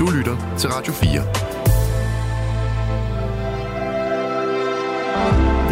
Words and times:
Du 0.00 0.06
lytter 0.06 0.56
til 0.58 0.70
Radio 0.70 0.92
4. 0.92 1.20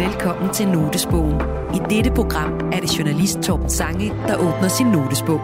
Velkommen 0.05 0.53
til 0.53 0.67
Notesbogen. 0.67 1.41
I 1.73 1.95
dette 1.95 2.11
program 2.11 2.53
er 2.73 2.79
det 2.79 2.99
journalist 2.99 3.39
Torben 3.39 3.69
Sange, 3.69 4.09
der 4.27 4.35
åbner 4.35 4.67
sin 4.67 4.87
notesbog. 4.87 5.39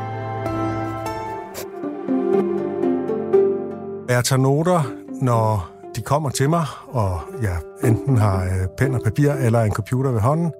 Jeg 4.09 4.23
tager 4.23 4.37
noter, 4.37 4.93
når 5.21 5.71
de 5.95 6.01
kommer 6.01 6.29
til 6.29 6.49
mig, 6.49 6.65
og 6.87 7.19
jeg 7.41 7.57
enten 7.83 8.17
har 8.17 8.43
øh, 8.43 8.67
pen 8.77 8.95
og 8.95 9.01
papir 9.03 9.31
eller 9.31 9.61
en 9.61 9.71
computer 9.71 10.11
ved 10.11 10.19
hånden. 10.19 10.51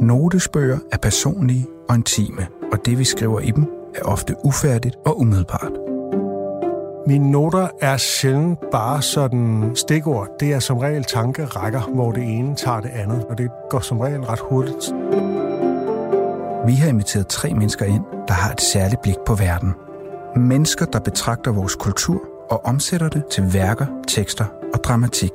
Notesbøger 0.00 0.78
er 0.92 0.96
personlige 0.96 1.66
og 1.88 1.94
intime, 1.94 2.46
og 2.72 2.86
det 2.86 2.98
vi 2.98 3.04
skriver 3.04 3.40
i 3.40 3.50
dem 3.50 3.66
er 3.94 4.02
ofte 4.02 4.34
ufærdigt 4.44 4.96
og 5.06 5.20
umiddelbart. 5.20 5.83
Mine 7.06 7.30
noter 7.30 7.68
er 7.80 7.96
sjældent 7.96 8.58
bare 8.72 9.02
sådan 9.02 9.72
stikord. 9.74 10.28
Det 10.40 10.52
er 10.52 10.58
som 10.58 10.78
regel 10.78 11.04
tankerækker, 11.04 11.80
hvor 11.80 12.12
det 12.12 12.22
ene 12.22 12.56
tager 12.56 12.80
det 12.80 12.90
andet, 12.90 13.24
og 13.24 13.38
det 13.38 13.50
går 13.70 13.80
som 13.80 14.00
regel 14.00 14.20
ret 14.20 14.40
hurtigt. 14.40 14.92
Vi 16.66 16.74
har 16.74 16.88
inviteret 16.88 17.26
tre 17.26 17.54
mennesker 17.54 17.84
ind, 17.84 18.04
der 18.28 18.34
har 18.34 18.52
et 18.52 18.60
særligt 18.60 19.02
blik 19.02 19.16
på 19.26 19.34
verden. 19.34 19.74
Mennesker, 20.36 20.86
der 20.86 20.98
betragter 20.98 21.52
vores 21.52 21.74
kultur 21.74 22.20
og 22.50 22.64
omsætter 22.64 23.08
det 23.08 23.26
til 23.26 23.54
værker, 23.54 23.86
tekster 24.08 24.44
og 24.74 24.84
dramatik. 24.84 25.32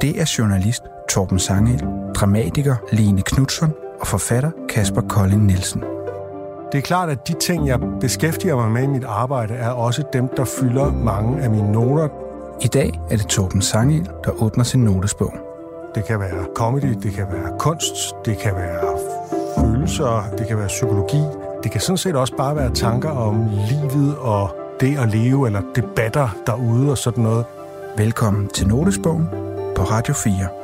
Det 0.00 0.20
er 0.20 0.34
journalist 0.38 0.82
Torben 1.10 1.38
Sangel, 1.38 1.84
dramatiker 2.14 2.76
Line 2.92 3.22
Knudsen 3.22 3.72
og 4.00 4.06
forfatter 4.06 4.50
Kasper 4.68 5.00
Kolding 5.00 5.44
Nielsen. 5.44 5.93
Det 6.74 6.80
er 6.80 6.82
klart, 6.82 7.10
at 7.10 7.28
de 7.28 7.32
ting, 7.32 7.66
jeg 7.66 7.80
beskæftiger 8.00 8.56
mig 8.56 8.70
med 8.70 8.82
i 8.82 8.86
mit 8.86 9.04
arbejde, 9.04 9.54
er 9.54 9.68
også 9.68 10.04
dem, 10.12 10.28
der 10.36 10.44
fylder 10.44 10.92
mange 10.92 11.42
af 11.42 11.50
mine 11.50 11.72
noter. 11.72 12.08
I 12.62 12.66
dag 12.66 13.00
er 13.10 13.16
det 13.16 13.26
Torben 13.26 13.62
Sangel, 13.62 14.08
der 14.24 14.42
åbner 14.42 14.64
sin 14.64 14.84
notesbog. 14.84 15.34
Det 15.94 16.04
kan 16.04 16.20
være 16.20 16.44
comedy, 16.54 16.94
det 17.02 17.12
kan 17.12 17.26
være 17.32 17.58
kunst, 17.58 17.94
det 18.24 18.38
kan 18.38 18.54
være 18.54 18.98
følelser, 19.58 20.24
det 20.38 20.48
kan 20.48 20.58
være 20.58 20.66
psykologi. 20.66 21.22
Det 21.62 21.70
kan 21.70 21.80
sådan 21.80 21.96
set 21.96 22.16
også 22.16 22.36
bare 22.36 22.56
være 22.56 22.70
tanker 22.70 23.10
om 23.10 23.48
livet 23.68 24.16
og 24.18 24.56
det 24.80 24.98
at 24.98 25.08
leve, 25.08 25.46
eller 25.46 25.62
debatter 25.76 26.28
derude 26.46 26.90
og 26.90 26.98
sådan 26.98 27.24
noget. 27.24 27.44
Velkommen 27.96 28.48
til 28.48 28.68
Notesbogen 28.68 29.28
på 29.76 29.82
Radio 29.82 30.14
4. 30.14 30.63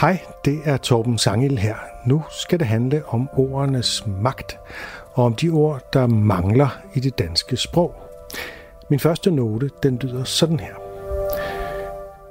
Hej, 0.00 0.20
det 0.44 0.60
er 0.64 0.76
Torben 0.76 1.18
Sangel 1.18 1.58
her. 1.58 1.74
Nu 2.06 2.24
skal 2.30 2.58
det 2.58 2.66
handle 2.66 3.02
om 3.08 3.28
ordenes 3.36 4.06
magt, 4.06 4.58
og 5.12 5.24
om 5.24 5.34
de 5.34 5.48
ord, 5.48 5.92
der 5.92 6.06
mangler 6.06 6.78
i 6.94 7.00
det 7.00 7.18
danske 7.18 7.56
sprog. 7.56 7.94
Min 8.90 9.00
første 9.00 9.30
note, 9.30 9.70
den 9.82 9.96
lyder 9.96 10.24
sådan 10.24 10.60
her. 10.60 10.74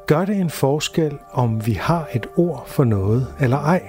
Gør 0.08 0.26
det 0.26 0.36
en 0.36 0.50
forskel, 0.50 1.18
om 1.32 1.66
vi 1.66 1.74
har 1.74 2.10
et 2.14 2.28
ord 2.38 2.64
for 2.68 2.84
noget 2.84 3.28
eller 3.40 3.58
ej? 3.58 3.82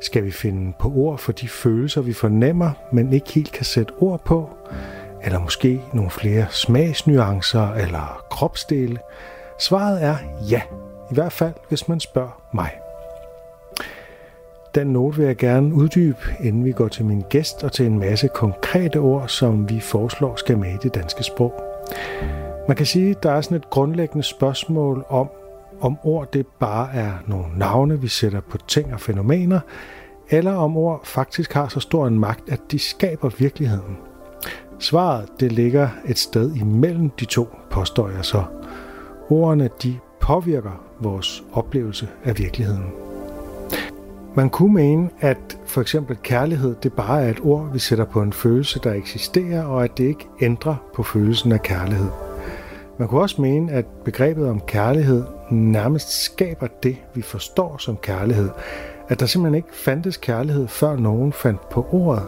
Skal 0.00 0.24
vi 0.24 0.30
finde 0.30 0.72
på 0.78 0.92
ord 0.94 1.18
for 1.18 1.32
de 1.32 1.48
følelser, 1.48 2.02
vi 2.02 2.12
fornemmer, 2.12 2.70
men 2.92 3.12
ikke 3.12 3.32
helt 3.32 3.52
kan 3.52 3.64
sætte 3.64 3.92
ord 3.98 4.20
på? 4.24 4.50
Eller 5.22 5.38
måske 5.38 5.80
nogle 5.92 6.10
flere 6.10 6.46
smagsnuancer 6.50 7.72
eller 7.72 8.24
kropsdele? 8.30 8.98
Svaret 9.58 10.02
er 10.02 10.16
ja, 10.50 10.62
i 11.10 11.14
hvert 11.14 11.32
fald 11.32 11.54
hvis 11.68 11.88
man 11.88 12.00
spørger 12.00 12.40
mig. 12.54 12.70
Den 14.74 14.86
note 14.86 15.16
vil 15.16 15.26
jeg 15.26 15.36
gerne 15.36 15.74
uddybe, 15.74 16.18
inden 16.40 16.64
vi 16.64 16.72
går 16.72 16.88
til 16.88 17.04
min 17.04 17.24
gæst 17.28 17.64
og 17.64 17.72
til 17.72 17.86
en 17.86 17.98
masse 17.98 18.28
konkrete 18.34 18.96
ord, 18.96 19.28
som 19.28 19.70
vi 19.70 19.80
foreslår 19.80 20.36
skal 20.36 20.58
med 20.58 20.74
i 20.74 20.78
det 20.82 20.94
danske 20.94 21.22
sprog. 21.22 21.54
Man 22.68 22.76
kan 22.76 22.86
sige, 22.86 23.10
at 23.10 23.22
der 23.22 23.32
er 23.32 23.40
sådan 23.40 23.56
et 23.56 23.70
grundlæggende 23.70 24.22
spørgsmål 24.22 25.04
om, 25.08 25.28
om 25.80 25.98
ord 26.04 26.32
det 26.32 26.46
bare 26.46 26.94
er 26.94 27.12
nogle 27.26 27.46
navne, 27.56 28.00
vi 28.00 28.08
sætter 28.08 28.40
på 28.40 28.58
ting 28.58 28.94
og 28.94 29.00
fænomener, 29.00 29.60
eller 30.30 30.54
om 30.54 30.76
ord 30.76 31.00
faktisk 31.04 31.52
har 31.52 31.68
så 31.68 31.80
stor 31.80 32.06
en 32.06 32.18
magt, 32.18 32.50
at 32.50 32.60
de 32.70 32.78
skaber 32.78 33.30
virkeligheden. 33.38 33.98
Svaret 34.78 35.28
det 35.40 35.52
ligger 35.52 35.88
et 36.06 36.18
sted 36.18 36.54
imellem 36.54 37.10
de 37.10 37.24
to, 37.24 37.48
påstår 37.70 38.08
jeg 38.08 38.24
så. 38.24 38.42
Ordene 39.30 39.70
de 39.82 39.98
påvirker 40.20 40.83
vores 41.00 41.44
oplevelse 41.52 42.08
af 42.24 42.38
virkeligheden. 42.38 42.92
Man 44.36 44.50
kunne 44.50 44.74
mene, 44.74 45.10
at 45.20 45.58
for 45.66 45.80
eksempel 45.80 46.16
kærlighed 46.22 46.74
det 46.82 46.92
bare 46.92 47.22
er 47.22 47.30
et 47.30 47.40
ord, 47.42 47.72
vi 47.72 47.78
sætter 47.78 48.04
på 48.04 48.22
en 48.22 48.32
følelse, 48.32 48.80
der 48.84 48.92
eksisterer, 48.92 49.64
og 49.64 49.84
at 49.84 49.98
det 49.98 50.04
ikke 50.04 50.28
ændrer 50.40 50.76
på 50.94 51.02
følelsen 51.02 51.52
af 51.52 51.62
kærlighed. 51.62 52.08
Man 52.98 53.08
kunne 53.08 53.20
også 53.20 53.42
mene, 53.42 53.72
at 53.72 53.86
begrebet 54.04 54.48
om 54.48 54.60
kærlighed 54.60 55.24
nærmest 55.50 56.24
skaber 56.24 56.66
det, 56.82 56.96
vi 57.14 57.22
forstår 57.22 57.76
som 57.78 57.96
kærlighed. 57.96 58.50
At 59.08 59.20
der 59.20 59.26
simpelthen 59.26 59.54
ikke 59.54 59.68
fandtes 59.72 60.16
kærlighed, 60.16 60.68
før 60.68 60.96
nogen 60.96 61.32
fandt 61.32 61.68
på 61.68 61.86
ordet. 61.90 62.22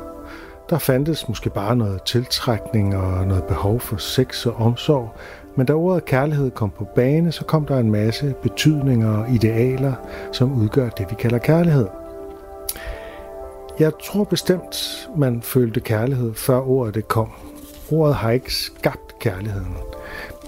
Der 0.71 0.79
fandtes 0.79 1.29
måske 1.29 1.51
bare 1.51 1.77
noget 1.77 2.03
tiltrækning 2.03 2.97
og 2.97 3.27
noget 3.27 3.45
behov 3.45 3.81
for 3.81 3.97
sex 3.97 4.47
og 4.47 4.55
omsorg, 4.55 5.11
men 5.57 5.67
da 5.67 5.73
ordet 5.73 6.05
kærlighed 6.05 6.51
kom 6.51 6.71
på 6.71 6.85
bane, 6.95 7.33
så 7.33 7.45
kom 7.45 7.67
der 7.67 7.79
en 7.79 7.91
masse 7.91 8.35
betydninger 8.43 9.17
og 9.19 9.31
idealer, 9.31 9.95
som 10.33 10.53
udgør 10.63 10.89
det, 10.89 11.07
vi 11.11 11.15
kalder 11.19 11.39
kærlighed. 11.39 11.87
Jeg 13.79 13.93
tror 14.05 14.25
bestemt, 14.25 15.09
man 15.17 15.43
følte 15.43 15.81
kærlighed, 15.81 16.35
før 16.35 16.61
ordet 16.61 16.95
det 16.95 17.09
kom. 17.09 17.31
Ordet 17.91 18.15
har 18.15 18.31
ikke 18.31 18.55
skabt 18.55 19.19
kærligheden. 19.21 19.77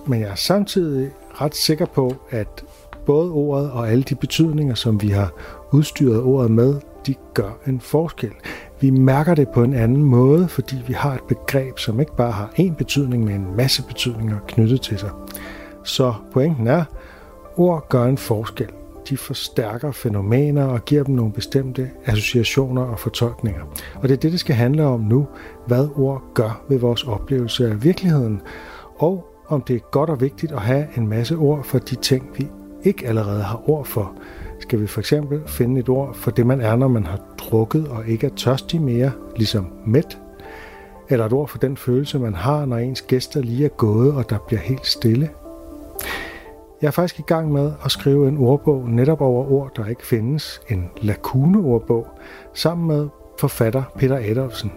Men 0.06 0.20
jeg 0.20 0.28
er 0.28 0.34
samtidig 0.34 1.10
ret 1.40 1.54
sikker 1.54 1.86
på, 1.86 2.16
at 2.30 2.64
både 3.06 3.30
ordet 3.30 3.70
og 3.70 3.90
alle 3.90 4.02
de 4.02 4.14
betydninger, 4.14 4.74
som 4.74 5.02
vi 5.02 5.08
har 5.08 5.32
udstyret 5.72 6.22
ordet 6.22 6.50
med, 6.50 6.74
de 7.06 7.14
gør 7.34 7.58
en 7.66 7.80
forskel. 7.80 8.32
Vi 8.80 8.90
mærker 8.90 9.34
det 9.34 9.48
på 9.48 9.62
en 9.62 9.74
anden 9.74 10.02
måde, 10.02 10.48
fordi 10.48 10.76
vi 10.86 10.92
har 10.92 11.14
et 11.14 11.22
begreb, 11.28 11.78
som 11.78 12.00
ikke 12.00 12.16
bare 12.16 12.32
har 12.32 12.50
én 12.58 12.74
betydning, 12.74 13.24
men 13.24 13.34
en 13.34 13.56
masse 13.56 13.82
betydninger 13.82 14.38
knyttet 14.48 14.80
til 14.80 14.98
sig. 14.98 15.10
Så 15.84 16.14
pointen 16.32 16.66
er, 16.66 16.84
ord 17.56 17.88
gør 17.88 18.04
en 18.04 18.18
forskel. 18.18 18.68
De 19.08 19.16
forstærker 19.16 19.92
fænomener 19.92 20.64
og 20.64 20.84
giver 20.84 21.04
dem 21.04 21.14
nogle 21.14 21.32
bestemte 21.32 21.90
associationer 22.06 22.82
og 22.82 22.98
fortolkninger. 22.98 23.62
Og 23.94 24.08
det 24.08 24.10
er 24.10 24.20
det, 24.20 24.32
det 24.32 24.40
skal 24.40 24.54
handle 24.54 24.84
om 24.84 25.00
nu, 25.00 25.26
hvad 25.66 25.88
ord 25.96 26.22
gør 26.34 26.62
ved 26.68 26.78
vores 26.78 27.04
oplevelse 27.04 27.70
af 27.70 27.84
virkeligheden, 27.84 28.40
og 28.96 29.26
om 29.48 29.62
det 29.62 29.76
er 29.76 29.80
godt 29.90 30.10
og 30.10 30.20
vigtigt 30.20 30.52
at 30.52 30.60
have 30.60 30.86
en 30.96 31.08
masse 31.08 31.36
ord 31.36 31.64
for 31.64 31.78
de 31.78 31.94
ting, 31.94 32.30
vi 32.38 32.48
ikke 32.82 33.06
allerede 33.06 33.42
har 33.42 33.70
ord 33.70 33.84
for. 33.84 34.12
Skal 34.68 34.80
vi 34.80 34.86
for 34.86 35.00
eksempel 35.00 35.40
finde 35.46 35.80
et 35.80 35.88
ord 35.88 36.14
for 36.14 36.30
det, 36.30 36.46
man 36.46 36.60
er, 36.60 36.76
når 36.76 36.88
man 36.88 37.06
har 37.06 37.20
drukket 37.38 37.88
og 37.88 38.06
ikke 38.06 38.26
er 38.26 38.30
tørstig 38.36 38.82
mere, 38.82 39.12
ligesom 39.36 39.72
mæt? 39.86 40.18
Eller 41.08 41.26
et 41.26 41.32
ord 41.32 41.48
for 41.48 41.58
den 41.58 41.76
følelse, 41.76 42.18
man 42.18 42.34
har, 42.34 42.64
når 42.64 42.76
ens 42.76 43.02
gæster 43.02 43.40
lige 43.40 43.64
er 43.64 43.68
gået, 43.68 44.12
og 44.12 44.30
der 44.30 44.38
bliver 44.46 44.60
helt 44.60 44.86
stille? 44.86 45.30
Jeg 46.82 46.86
er 46.86 46.90
faktisk 46.90 47.18
i 47.18 47.22
gang 47.22 47.52
med 47.52 47.72
at 47.84 47.90
skrive 47.90 48.28
en 48.28 48.38
ordbog 48.38 48.88
netop 48.88 49.20
over 49.20 49.52
ord, 49.52 49.72
der 49.76 49.86
ikke 49.86 50.06
findes, 50.06 50.60
en 50.68 50.90
lakuneordbog, 51.02 52.06
sammen 52.54 52.86
med 52.86 53.08
forfatter 53.38 53.82
Peter 53.96 54.18
Adolfsen. 54.30 54.72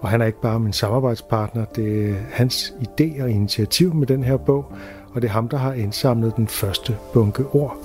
Og 0.00 0.08
han 0.08 0.20
er 0.20 0.26
ikke 0.26 0.40
bare 0.40 0.60
min 0.60 0.72
samarbejdspartner, 0.72 1.64
det 1.64 2.10
er 2.10 2.14
hans 2.30 2.74
idé 2.80 3.22
og 3.22 3.30
initiativ 3.30 3.94
med 3.94 4.06
den 4.06 4.24
her 4.24 4.36
bog, 4.36 4.72
og 5.14 5.22
det 5.22 5.28
er 5.28 5.32
ham, 5.32 5.48
der 5.48 5.56
har 5.56 5.72
indsamlet 5.72 6.36
den 6.36 6.48
første 6.48 6.96
bunke 7.12 7.44
ord. 7.52 7.76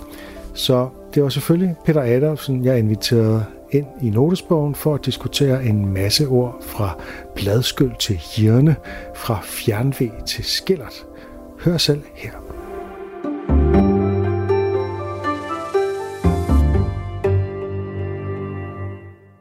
Så 0.54 0.90
det 1.14 1.24
var 1.24 1.30
selvfølgelig 1.30 1.76
Peter 1.86 2.02
Adolfsen, 2.02 2.66
jeg 2.66 2.80
inviterede 2.80 3.46
ind 3.72 3.88
i 4.02 4.10
notesbogen 4.10 4.76
for 4.76 4.96
at 4.96 5.06
diskutere 5.06 5.66
en 5.66 5.94
masse 5.94 6.28
ord 6.28 6.64
fra 6.64 7.00
bladskyld 7.36 7.92
til 8.00 8.20
hjørne, 8.38 8.76
fra 9.16 9.40
fjernvæg 9.44 10.12
til 10.28 10.44
skillert. 10.44 11.06
Hør 11.60 11.78
selv 11.78 12.02
her. 12.16 12.32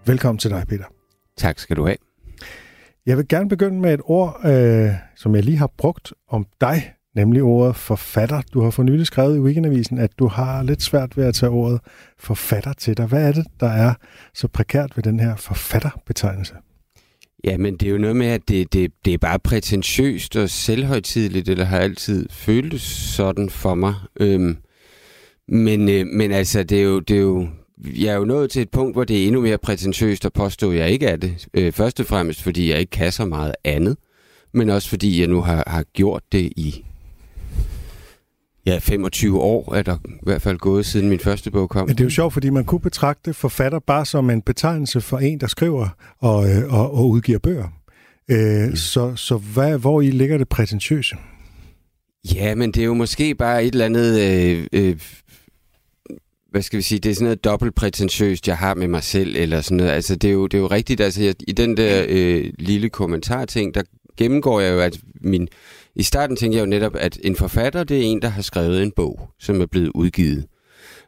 Velkommen 0.06 0.38
til 0.38 0.50
dig, 0.50 0.64
Peter. 0.68 0.84
Tak 1.36 1.58
skal 1.58 1.76
du 1.76 1.86
have. 1.86 1.96
Jeg 3.06 3.16
vil 3.16 3.28
gerne 3.28 3.48
begynde 3.48 3.80
med 3.80 3.94
et 3.94 4.00
ord, 4.04 4.40
øh, 4.44 4.90
som 5.16 5.34
jeg 5.34 5.44
lige 5.44 5.58
har 5.58 5.70
brugt 5.78 6.12
om 6.28 6.46
dig, 6.60 6.94
nemlig 7.18 7.42
ordet 7.42 7.76
forfatter. 7.76 8.42
Du 8.54 8.62
har 8.62 8.70
for 8.70 8.82
nylig 8.82 9.06
skrevet 9.06 9.36
i 9.36 9.40
Weekendavisen, 9.40 9.98
at 9.98 10.10
du 10.18 10.26
har 10.26 10.62
lidt 10.62 10.82
svært 10.82 11.16
ved 11.16 11.24
at 11.24 11.34
tage 11.34 11.50
ordet 11.50 11.80
forfatter 12.18 12.72
til 12.72 12.96
dig. 12.96 13.06
Hvad 13.06 13.28
er 13.28 13.32
det, 13.32 13.46
der 13.60 13.68
er 13.68 13.94
så 14.34 14.48
prekært 14.48 14.92
ved 14.96 15.02
den 15.02 15.20
her 15.20 15.36
forfatterbetegnelse? 15.36 16.54
Ja, 17.44 17.56
men 17.56 17.76
det 17.76 17.86
er 17.86 17.92
jo 17.92 17.98
noget 17.98 18.16
med, 18.16 18.26
at 18.26 18.40
det, 18.48 18.72
det, 18.72 18.92
det 19.04 19.14
er 19.14 19.18
bare 19.18 19.38
prætentiøst 19.38 20.36
og 20.36 20.50
selvhøjtidligt, 20.50 21.48
eller 21.48 21.64
har 21.64 21.78
altid 21.78 22.28
føltes 22.30 22.82
sådan 22.82 23.50
for 23.50 23.74
mig. 23.74 23.94
Øhm, 24.20 24.56
men, 25.48 25.88
øh, 25.88 26.06
men 26.06 26.32
altså, 26.32 26.62
det 26.62 26.78
er, 26.78 26.82
jo, 26.82 27.00
det 27.00 27.16
er 27.16 27.20
jo 27.20 27.48
jeg 27.84 28.12
er 28.12 28.16
jo 28.16 28.24
nået 28.24 28.50
til 28.50 28.62
et 28.62 28.70
punkt, 28.70 28.94
hvor 28.94 29.04
det 29.04 29.22
er 29.22 29.26
endnu 29.26 29.40
mere 29.40 29.58
prætentiøst 29.58 30.24
at 30.24 30.32
påstå, 30.32 30.70
at 30.70 30.78
jeg 30.78 30.90
ikke 30.90 31.06
er 31.06 31.16
det. 31.16 31.48
Øh, 31.54 31.72
først 31.72 32.00
og 32.00 32.06
fremmest, 32.06 32.42
fordi 32.42 32.70
jeg 32.70 32.80
ikke 32.80 32.90
kan 32.90 33.12
så 33.12 33.24
meget 33.24 33.54
andet, 33.64 33.96
men 34.52 34.70
også 34.70 34.88
fordi 34.88 35.20
jeg 35.20 35.28
nu 35.28 35.40
har, 35.40 35.64
har 35.66 35.82
gjort 35.82 36.22
det 36.32 36.52
i 36.56 36.84
ja, 38.68 38.78
25 38.78 39.40
år 39.40 39.74
er 39.74 39.82
der 39.82 39.96
i 40.04 40.18
hvert 40.22 40.42
fald 40.42 40.58
gået, 40.58 40.86
siden 40.86 41.08
min 41.08 41.18
første 41.18 41.50
bog 41.50 41.70
kom. 41.70 41.86
Men 41.86 41.96
det 41.96 42.00
er 42.00 42.04
jo 42.04 42.10
sjovt, 42.10 42.32
fordi 42.32 42.50
man 42.50 42.64
kunne 42.64 42.80
betragte 42.80 43.34
forfatter 43.34 43.78
bare 43.78 44.06
som 44.06 44.30
en 44.30 44.42
betegnelse 44.42 45.00
for 45.00 45.18
en, 45.18 45.40
der 45.40 45.46
skriver 45.46 45.88
og, 46.18 46.50
øh, 46.50 46.74
og, 46.74 46.94
og 46.94 47.08
udgiver 47.08 47.38
bøger. 47.38 47.68
Øh, 48.30 48.68
mm. 48.68 48.76
Så, 48.76 49.16
så 49.16 49.36
hvad, 49.36 49.78
hvor 49.78 50.00
i 50.00 50.10
ligger 50.10 50.38
det 50.38 50.48
prætentiøse? 50.48 51.16
Ja, 52.34 52.54
men 52.54 52.72
det 52.72 52.80
er 52.80 52.84
jo 52.84 52.94
måske 52.94 53.34
bare 53.34 53.64
et 53.64 53.72
eller 53.72 53.84
andet... 53.84 54.20
Øh, 54.20 54.66
øh, 54.72 55.00
hvad 56.50 56.62
skal 56.62 56.76
vi 56.76 56.82
sige, 56.82 56.98
det 56.98 57.10
er 57.10 57.14
sådan 57.14 57.24
noget 57.24 57.44
dobbelt 57.44 57.74
prætentiøst, 57.74 58.48
jeg 58.48 58.56
har 58.56 58.74
med 58.74 58.88
mig 58.88 59.02
selv, 59.02 59.36
eller 59.36 59.60
sådan 59.60 59.76
noget. 59.76 59.90
Altså, 59.90 60.16
det 60.16 60.28
er 60.28 60.32
jo, 60.32 60.46
det 60.46 60.58
er 60.58 60.62
jo 60.62 60.66
rigtigt, 60.66 61.00
altså, 61.00 61.22
jeg, 61.22 61.34
i 61.48 61.52
den 61.52 61.76
der 61.76 62.04
øh, 62.08 62.52
lille 62.58 62.88
kommentarting, 62.88 63.74
der 63.74 63.82
gennemgår 64.16 64.60
jeg 64.60 64.72
jo, 64.74 64.80
at 64.80 65.00
min... 65.20 65.48
I 65.98 66.02
starten 66.02 66.36
tænkte 66.36 66.56
jeg 66.56 66.60
jo 66.60 66.70
netop, 66.70 66.96
at 66.96 67.18
en 67.22 67.36
forfatter, 67.36 67.84
det 67.84 67.98
er 67.98 68.02
en, 68.02 68.22
der 68.22 68.28
har 68.28 68.42
skrevet 68.42 68.82
en 68.82 68.90
bog, 68.90 69.28
som 69.38 69.60
er 69.60 69.66
blevet 69.66 69.90
udgivet. 69.94 70.46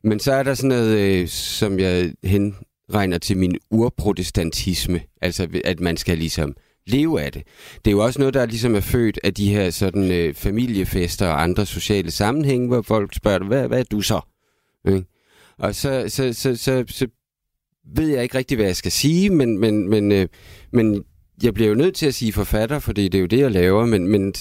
Men 0.04 0.20
så 0.20 0.32
er 0.32 0.42
der 0.42 0.54
sådan 0.54 0.68
noget, 0.68 0.98
øh, 0.98 1.28
som 1.28 1.78
jeg 1.78 2.12
henregner 2.24 3.18
til 3.18 3.36
min 3.36 3.56
urprotestantisme, 3.70 5.00
altså 5.22 5.48
at 5.64 5.80
man 5.80 5.96
skal 5.96 6.18
ligesom 6.18 6.54
leve 6.86 7.20
af 7.22 7.32
det. 7.32 7.42
Det 7.84 7.90
er 7.90 7.92
jo 7.92 8.04
også 8.04 8.18
noget, 8.18 8.34
der 8.34 8.46
ligesom 8.46 8.74
er 8.74 8.80
født 8.80 9.20
af 9.24 9.34
de 9.34 9.54
her 9.54 9.70
sådan 9.70 10.10
øh, 10.10 10.34
familiefester 10.34 11.28
og 11.28 11.42
andre 11.42 11.66
sociale 11.66 12.10
sammenhænge, 12.10 12.68
hvor 12.68 12.82
folk 12.82 13.14
spørger, 13.14 13.44
hvad, 13.44 13.68
hvad 13.68 13.78
er 13.78 13.84
du 13.84 14.00
så? 14.00 14.20
Okay? 14.84 15.02
Og 15.58 15.74
så, 15.74 16.04
så, 16.08 16.32
så, 16.32 16.56
så, 16.56 16.84
så 16.88 17.06
ved 17.94 18.08
jeg 18.08 18.22
ikke 18.22 18.38
rigtig, 18.38 18.56
hvad 18.56 18.66
jeg 18.66 18.76
skal 18.76 18.92
sige, 18.92 19.30
men, 19.30 19.58
men, 19.58 19.88
men, 19.88 20.12
øh, 20.12 20.28
men 20.72 21.04
jeg 21.42 21.54
bliver 21.54 21.68
jo 21.68 21.74
nødt 21.74 21.94
til 21.94 22.06
at 22.06 22.14
sige 22.14 22.32
forfatter, 22.32 22.78
fordi 22.78 23.08
det 23.08 23.18
er 23.18 23.20
jo 23.20 23.26
det, 23.26 23.38
jeg 23.38 23.50
laver, 23.50 23.86
men, 23.86 24.08
men 24.08 24.34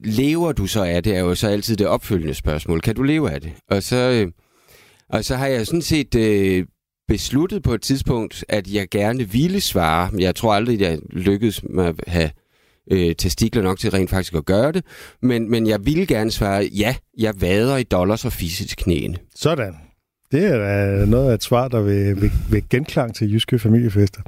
lever 0.00 0.52
du 0.52 0.66
så 0.66 0.82
af 0.82 1.02
det, 1.02 1.16
er 1.16 1.20
jo 1.20 1.34
så 1.34 1.48
altid 1.48 1.76
det 1.76 1.86
opfølgende 1.86 2.34
spørgsmål. 2.34 2.80
Kan 2.80 2.94
du 2.94 3.02
leve 3.02 3.30
af 3.30 3.40
det? 3.40 3.52
Og 3.70 3.82
så, 3.82 3.96
øh, 3.96 4.32
og 5.08 5.24
så 5.24 5.36
har 5.36 5.46
jeg 5.46 5.66
sådan 5.66 5.82
set 5.82 6.14
øh, 6.14 6.66
besluttet 7.08 7.62
på 7.62 7.74
et 7.74 7.82
tidspunkt, 7.82 8.44
at 8.48 8.68
jeg 8.72 8.88
gerne 8.90 9.30
ville 9.30 9.60
svare. 9.60 10.10
Jeg 10.18 10.34
tror 10.34 10.54
aldrig, 10.54 10.80
jeg 10.80 10.98
lykkedes 11.10 11.62
med 11.70 11.84
at 11.84 11.94
have 12.06 12.30
øh, 12.90 13.14
testikler 13.14 13.62
nok 13.62 13.78
til 13.78 13.90
rent 13.90 14.10
faktisk 14.10 14.34
at 14.34 14.44
gøre 14.44 14.72
det. 14.72 14.84
Men, 15.22 15.50
men 15.50 15.66
jeg 15.66 15.86
ville 15.86 16.06
gerne 16.06 16.30
svare, 16.30 16.64
ja, 16.64 16.96
jeg 17.18 17.34
vader 17.40 17.76
i 17.76 17.82
dollars 17.82 18.24
og 18.24 18.32
fisse 18.32 18.66
til 18.66 18.76
knæene. 18.76 19.16
Sådan. 19.34 19.74
Det 20.32 20.44
er 20.44 21.06
noget 21.06 21.30
af 21.30 21.34
et 21.34 21.42
svar, 21.42 21.68
der 21.68 21.80
vil, 21.80 22.20
vil, 22.20 22.30
vil 22.50 22.68
genklang 22.70 23.14
til 23.14 23.32
jyske 23.32 23.58
familiefester. 23.58 24.20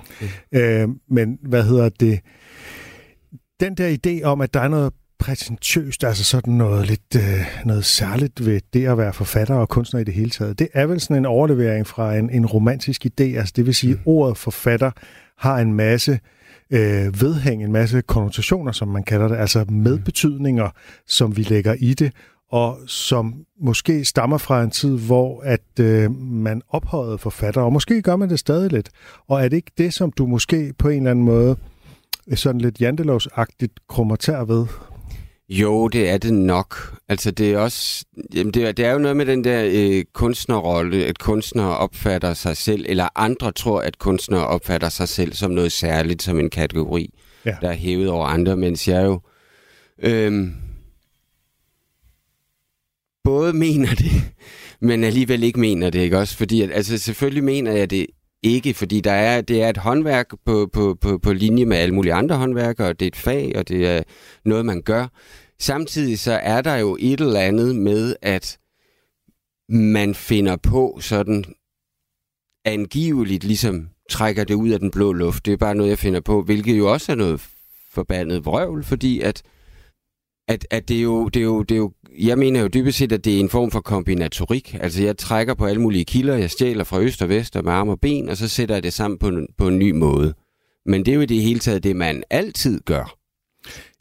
Mm. 0.52 0.58
Øh, 0.58 0.88
men 1.10 1.38
hvad 1.42 1.62
hedder 1.64 1.88
det? 1.88 2.20
Den 3.60 3.74
der 3.74 3.96
idé 3.96 4.24
om, 4.24 4.40
at 4.40 4.54
der 4.54 4.60
er 4.60 4.68
noget 4.68 4.92
prætentiøst, 5.18 6.04
altså 6.04 6.24
sådan 6.24 6.54
noget 6.54 6.86
lidt 6.86 7.16
øh, 7.16 7.46
noget 7.64 7.84
særligt 7.84 8.46
ved 8.46 8.60
det 8.72 8.86
at 8.86 8.98
være 8.98 9.12
forfatter 9.12 9.54
og 9.54 9.68
kunstner 9.68 10.00
i 10.00 10.04
det 10.04 10.14
hele 10.14 10.30
taget. 10.30 10.58
Det 10.58 10.68
er 10.72 10.86
vel 10.86 11.00
sådan 11.00 11.16
en 11.16 11.26
overlevering 11.26 11.86
fra 11.86 12.16
en, 12.16 12.30
en 12.30 12.46
romantisk 12.46 13.06
idé, 13.06 13.24
altså 13.24 13.52
det 13.56 13.66
vil 13.66 13.74
sige, 13.74 13.94
mm. 13.94 14.00
ordet 14.06 14.36
forfatter 14.36 14.90
har 15.38 15.58
en 15.58 15.74
masse 15.74 16.20
øh, 16.70 17.20
vedhæng, 17.20 17.64
en 17.64 17.72
masse 17.72 18.00
konnotationer, 18.00 18.72
som 18.72 18.88
man 18.88 19.02
kalder 19.02 19.28
det, 19.28 19.36
altså 19.36 19.64
medbetydninger, 19.68 20.70
som 21.06 21.36
vi 21.36 21.42
lægger 21.42 21.74
i 21.78 21.94
det, 21.94 22.12
og 22.50 22.78
som 22.86 23.34
måske 23.60 24.04
stammer 24.04 24.38
fra 24.38 24.62
en 24.62 24.70
tid, 24.70 24.98
hvor 24.98 25.42
at 25.44 25.80
øh, 25.80 26.10
man 26.20 26.62
ophøjede 26.68 27.18
forfatter, 27.18 27.60
og 27.60 27.72
måske 27.72 28.02
gør 28.02 28.16
man 28.16 28.30
det 28.30 28.38
stadig 28.38 28.72
lidt. 28.72 28.90
Og 29.28 29.44
er 29.44 29.48
det 29.48 29.56
ikke 29.56 29.72
det, 29.78 29.94
som 29.94 30.12
du 30.12 30.26
måske 30.26 30.74
på 30.78 30.88
en 30.88 30.96
eller 30.96 31.10
anden 31.10 31.24
måde 31.24 31.56
sådan 32.34 32.60
lidt 32.60 32.80
jantelovsagtigt 32.80 33.72
krummer 33.88 34.16
tær 34.16 34.44
ved? 34.44 34.66
Jo, 35.48 35.88
det 35.88 36.08
er 36.08 36.18
det 36.18 36.34
nok. 36.34 36.98
Altså, 37.08 37.30
det 37.30 37.52
er 37.52 37.58
også... 37.58 38.04
Jamen, 38.34 38.54
det, 38.54 38.64
er, 38.64 38.72
det 38.72 38.84
er 38.84 38.92
jo 38.92 38.98
noget 38.98 39.16
med 39.16 39.26
den 39.26 39.44
der 39.44 39.68
øh, 39.72 40.04
kunstnerrolle, 40.12 41.04
at 41.04 41.18
kunstnere 41.18 41.76
opfatter 41.76 42.34
sig 42.34 42.56
selv, 42.56 42.84
eller 42.88 43.08
andre 43.14 43.52
tror, 43.52 43.80
at 43.80 43.98
kunstnere 43.98 44.46
opfatter 44.46 44.88
sig 44.88 45.08
selv 45.08 45.32
som 45.32 45.50
noget 45.50 45.72
særligt, 45.72 46.22
som 46.22 46.38
en 46.38 46.50
kategori, 46.50 47.14
ja. 47.44 47.56
der 47.60 47.68
er 47.68 47.74
hævet 47.74 48.08
over 48.08 48.26
andre, 48.26 48.56
mens 48.56 48.88
jeg 48.88 49.04
jo... 49.04 49.20
Øh, 49.98 50.48
både 53.24 53.52
mener 53.52 53.94
det, 53.94 54.10
men 54.88 55.04
alligevel 55.04 55.42
ikke 55.42 55.60
mener 55.60 55.90
det, 55.90 55.98
ikke 55.98 56.18
også? 56.18 56.36
Fordi, 56.36 56.62
at, 56.62 56.70
altså 56.72 56.98
selvfølgelig 56.98 57.44
mener 57.44 57.72
jeg 57.72 57.90
det 57.90 58.06
ikke, 58.42 58.74
fordi 58.74 59.00
der 59.00 59.12
er, 59.12 59.40
det 59.40 59.62
er 59.62 59.68
et 59.68 59.76
håndværk 59.76 60.28
på, 60.44 60.68
på, 60.72 60.98
på, 61.00 61.18
på 61.18 61.32
linje 61.32 61.64
med 61.64 61.76
alle 61.76 61.94
mulige 61.94 62.14
andre 62.14 62.36
håndværkere, 62.36 62.88
og 62.88 63.00
det 63.00 63.06
er 63.06 63.10
et 63.10 63.16
fag, 63.16 63.52
og 63.56 63.68
det 63.68 63.86
er 63.86 64.02
noget, 64.44 64.66
man 64.66 64.82
gør. 64.82 65.06
Samtidig 65.60 66.18
så 66.18 66.32
er 66.32 66.60
der 66.60 66.76
jo 66.76 66.96
et 67.00 67.20
eller 67.20 67.40
andet 67.40 67.76
med, 67.76 68.16
at 68.22 68.58
man 69.68 70.14
finder 70.14 70.56
på 70.56 70.98
sådan 71.00 71.44
angiveligt 72.64 73.44
ligesom 73.44 73.88
trækker 74.10 74.44
det 74.44 74.54
ud 74.54 74.68
af 74.68 74.78
den 74.78 74.90
blå 74.90 75.12
luft. 75.12 75.46
Det 75.46 75.52
er 75.52 75.56
bare 75.56 75.74
noget, 75.74 75.90
jeg 75.90 75.98
finder 75.98 76.20
på, 76.20 76.42
hvilket 76.42 76.78
jo 76.78 76.92
også 76.92 77.12
er 77.12 77.16
noget 77.16 77.48
forbandet 77.90 78.44
vrøvl, 78.44 78.84
fordi 78.84 79.20
at 79.20 79.42
at, 80.48 80.66
at 80.70 80.88
det, 80.88 80.98
er 80.98 81.02
jo, 81.02 81.28
det, 81.28 81.40
er 81.40 81.44
jo, 81.44 81.62
det 81.62 81.74
er 81.74 81.78
jo, 81.78 81.92
jeg 82.18 82.38
mener 82.38 82.60
jo 82.60 82.68
dybest 82.68 82.98
set, 82.98 83.12
at 83.12 83.24
det 83.24 83.36
er 83.36 83.40
en 83.40 83.48
form 83.48 83.70
for 83.70 83.80
kombinatorik. 83.80 84.76
Altså 84.80 85.02
jeg 85.02 85.16
trækker 85.16 85.54
på 85.54 85.66
alle 85.66 85.82
mulige 85.82 86.04
kilder, 86.04 86.36
jeg 86.36 86.50
stjæler 86.50 86.84
fra 86.84 87.00
øst 87.00 87.22
og 87.22 87.28
vest 87.28 87.56
og 87.56 87.64
med 87.64 87.72
arme 87.72 87.92
og 87.92 88.00
ben, 88.00 88.28
og 88.28 88.36
så 88.36 88.48
sætter 88.48 88.74
jeg 88.74 88.82
det 88.82 88.92
sammen 88.92 89.18
på 89.18 89.28
en, 89.28 89.46
på 89.58 89.68
en 89.68 89.78
ny 89.78 89.90
måde. 89.90 90.34
Men 90.86 91.06
det 91.06 91.12
er 91.12 91.14
jo 91.14 91.20
i 91.20 91.26
det 91.26 91.42
hele 91.42 91.60
taget 91.60 91.84
det, 91.84 91.96
man 91.96 92.22
altid 92.30 92.80
gør. 92.80 93.14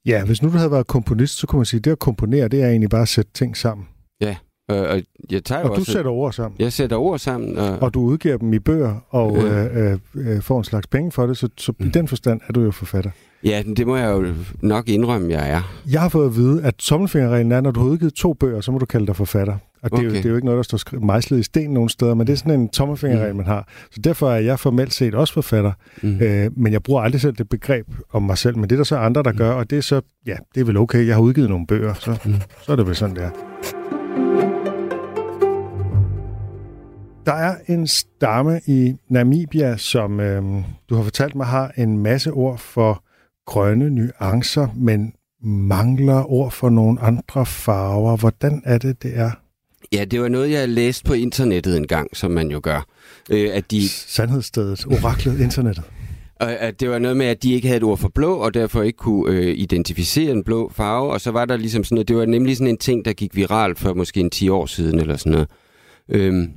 Ja, 0.06 0.26
hvis 0.26 0.42
nu 0.42 0.50
du 0.50 0.58
havde 0.58 0.72
været 0.72 0.88
komponist, 0.88 1.38
så 1.38 1.48
kunne 1.48 1.60
man 1.60 1.66
sige, 1.66 1.78
at 1.78 1.86
det 1.86 1.92
at 1.92 2.00
komponere, 2.00 2.48
det 2.48 2.62
er 2.62 2.70
egentlig 2.70 2.90
bare 2.90 3.02
at 3.02 3.08
sætte 3.08 3.32
ting 3.34 3.58
sammen. 3.58 3.88
Ja, 4.22 4.36
og, 4.68 4.78
og 4.78 5.02
jeg 5.32 5.44
tager 5.44 5.64
og 5.64 5.70
du 5.70 5.74
også, 5.74 5.92
sætter 5.92 6.12
ord 6.12 6.34
sammen. 6.34 6.56
Jeg 6.60 6.74
sætter 6.74 6.98
ord 6.98 7.20
sammen. 7.20 7.58
Og, 7.58 7.82
og 7.82 7.94
du 7.94 8.00
udgiver 8.02 8.38
dem 8.38 8.54
i 8.54 8.60
bøger 8.60 8.96
og 9.10 9.38
øh. 9.38 9.92
Øh, 9.92 9.98
øh, 10.16 10.42
får 10.42 10.58
en 10.58 10.64
slags 10.64 10.88
penge 10.88 11.12
for 11.12 11.28
det, 11.28 11.38
så, 11.38 11.50
så 11.58 11.74
mm. 11.80 11.86
i 11.86 11.90
den 11.90 12.08
forstand 12.08 12.42
er 12.48 12.54
du 12.54 12.62
jo 12.62 12.72
forfatter. 12.72 13.12
Ja, 13.44 13.64
det 13.78 13.88
må 13.88 13.98
jeg 13.98 14.12
jo 14.12 14.34
nok 14.62 14.90
indrømme, 14.90 15.32
jeg 15.32 15.52
er. 15.52 15.62
Jeg 15.92 16.02
har 16.02 16.10
fået 16.10 16.26
at 16.26 16.36
vide, 16.36 16.64
at 16.64 16.76
tommelfingerreglen 16.76 17.52
er, 17.52 17.62
når 17.62 17.72
du 17.72 17.80
har 17.80 17.88
udgivet 17.88 18.14
to 18.14 18.34
bøger, 18.34 18.62
så 18.62 18.72
må 18.72 18.78
du 18.78 18.86
kalde 18.86 19.08
dig 19.08 19.16
forfatter. 19.16 19.54
Og 19.54 19.90
okay. 19.92 20.04
det, 20.04 20.12
er 20.12 20.16
jo, 20.16 20.18
det 20.18 20.26
er 20.26 20.30
jo 20.30 20.36
ikke 20.36 20.46
noget, 20.46 20.72
der 20.72 20.78
står 20.78 21.00
mejslet 21.00 21.40
i 21.40 21.44
sten 21.44 21.70
nogen 21.70 21.90
steder, 21.90 22.14
men 22.14 22.28
det 22.28 22.34
er 22.34 22.38
sådan 22.38 22.60
en 22.60 22.70
tommelfingerregel, 22.70 23.34
mm. 23.34 23.38
man 23.38 23.46
har. 23.46 23.68
Så 23.92 24.02
derfor 24.04 24.32
er 24.32 24.40
jeg 24.40 24.60
formelt 24.60 24.94
set 24.94 25.16
også 25.16 25.34
forfatter, 25.34 25.72
mm. 26.02 26.22
øh, 26.22 26.52
men 26.56 26.74
jeg 26.74 26.84
bruger 26.84 27.02
aldrig 27.02 27.22
selv 27.22 27.36
det 27.36 27.50
begreb 27.50 27.88
om 28.14 28.24
mig 28.24 28.38
selv. 28.38 28.58
Men 28.58 28.70
det 28.70 28.72
er 28.72 28.78
der 28.78 28.84
så 28.84 28.98
andre, 28.98 29.24
der 29.24 29.32
mm. 29.32 29.38
gør, 29.38 29.52
og 29.52 29.70
det 29.70 29.78
er 29.78 29.82
så, 29.82 30.02
ja, 30.26 30.36
det 30.56 30.62
er 30.62 30.66
vel 30.66 30.78
okay, 30.78 31.08
jeg 31.08 31.16
har 31.16 31.22
udgivet 31.22 31.50
nogle 31.50 31.68
bøger, 31.68 31.94
så, 31.94 32.18
mm. 32.26 32.34
så 32.62 32.72
er 32.72 32.76
det 32.76 32.88
vel 32.88 32.96
sådan, 32.96 33.16
det 33.16 33.24
er. 33.24 33.47
Der 37.28 37.34
er 37.34 37.56
en 37.68 37.88
stamme 37.88 38.62
i 38.68 38.96
Namibia, 39.10 39.78
som 39.78 40.20
øh, 40.20 40.44
du 40.90 40.96
har 40.96 41.04
fortalt 41.04 41.36
mig 41.36 41.46
har 41.46 41.72
en 41.78 41.98
masse 41.98 42.32
ord 42.32 42.58
for 42.58 43.04
grønne 43.46 43.90
nuancer, 43.90 44.68
men 44.76 45.14
mangler 45.44 46.32
ord 46.32 46.52
for 46.52 46.70
nogle 46.70 47.02
andre 47.02 47.46
farver. 47.46 48.18
Hvordan 48.18 48.62
er 48.66 48.78
det, 48.78 49.04
det 49.04 49.12
er? 49.18 49.32
Ja, 49.94 50.06
det 50.06 50.22
var 50.22 50.28
noget, 50.28 50.52
jeg 50.52 50.70
læste 50.70 51.04
på 51.06 51.14
internettet 51.14 51.78
en 51.78 51.88
gang, 51.88 52.18
som 52.18 52.32
man 52.32 52.52
jo 52.52 52.60
gør. 52.64 52.88
Øh, 53.30 53.50
at 53.54 53.72
de... 53.72 53.90
Sandhedsstedet, 53.90 54.86
oraklet 54.86 55.40
internettet. 55.48 55.84
Og 56.36 56.52
at 56.52 56.80
det 56.80 56.90
var 56.90 57.00
noget 57.00 57.18
med, 57.18 57.26
at 57.26 57.44
de 57.44 57.54
ikke 57.54 57.68
havde 57.68 57.78
et 57.78 57.84
ord 57.84 57.98
for 57.98 58.10
blå, 58.10 58.34
og 58.34 58.54
derfor 58.54 58.82
ikke 58.82 58.98
kunne 58.98 59.36
øh, 59.36 59.58
identificere 59.58 60.32
en 60.32 60.44
blå 60.44 60.72
farve. 60.76 61.12
Og 61.12 61.22
så 61.22 61.32
var 61.32 61.46
der 61.46 61.58
ligesom 61.58 61.84
sådan 61.84 61.96
noget, 61.96 62.08
det 62.08 62.16
var 62.16 62.26
nemlig 62.26 62.58
sådan 62.58 62.68
en 62.68 62.78
ting, 62.78 63.06
der 63.06 63.14
gik 63.14 63.36
viral 63.36 63.76
for 63.76 63.94
måske 63.94 64.20
en 64.20 64.30
10 64.30 64.50
år 64.50 64.66
siden, 64.66 65.00
eller 65.00 65.18
sådan 65.18 65.32
noget. 65.32 65.48
Øhm, 66.10 66.52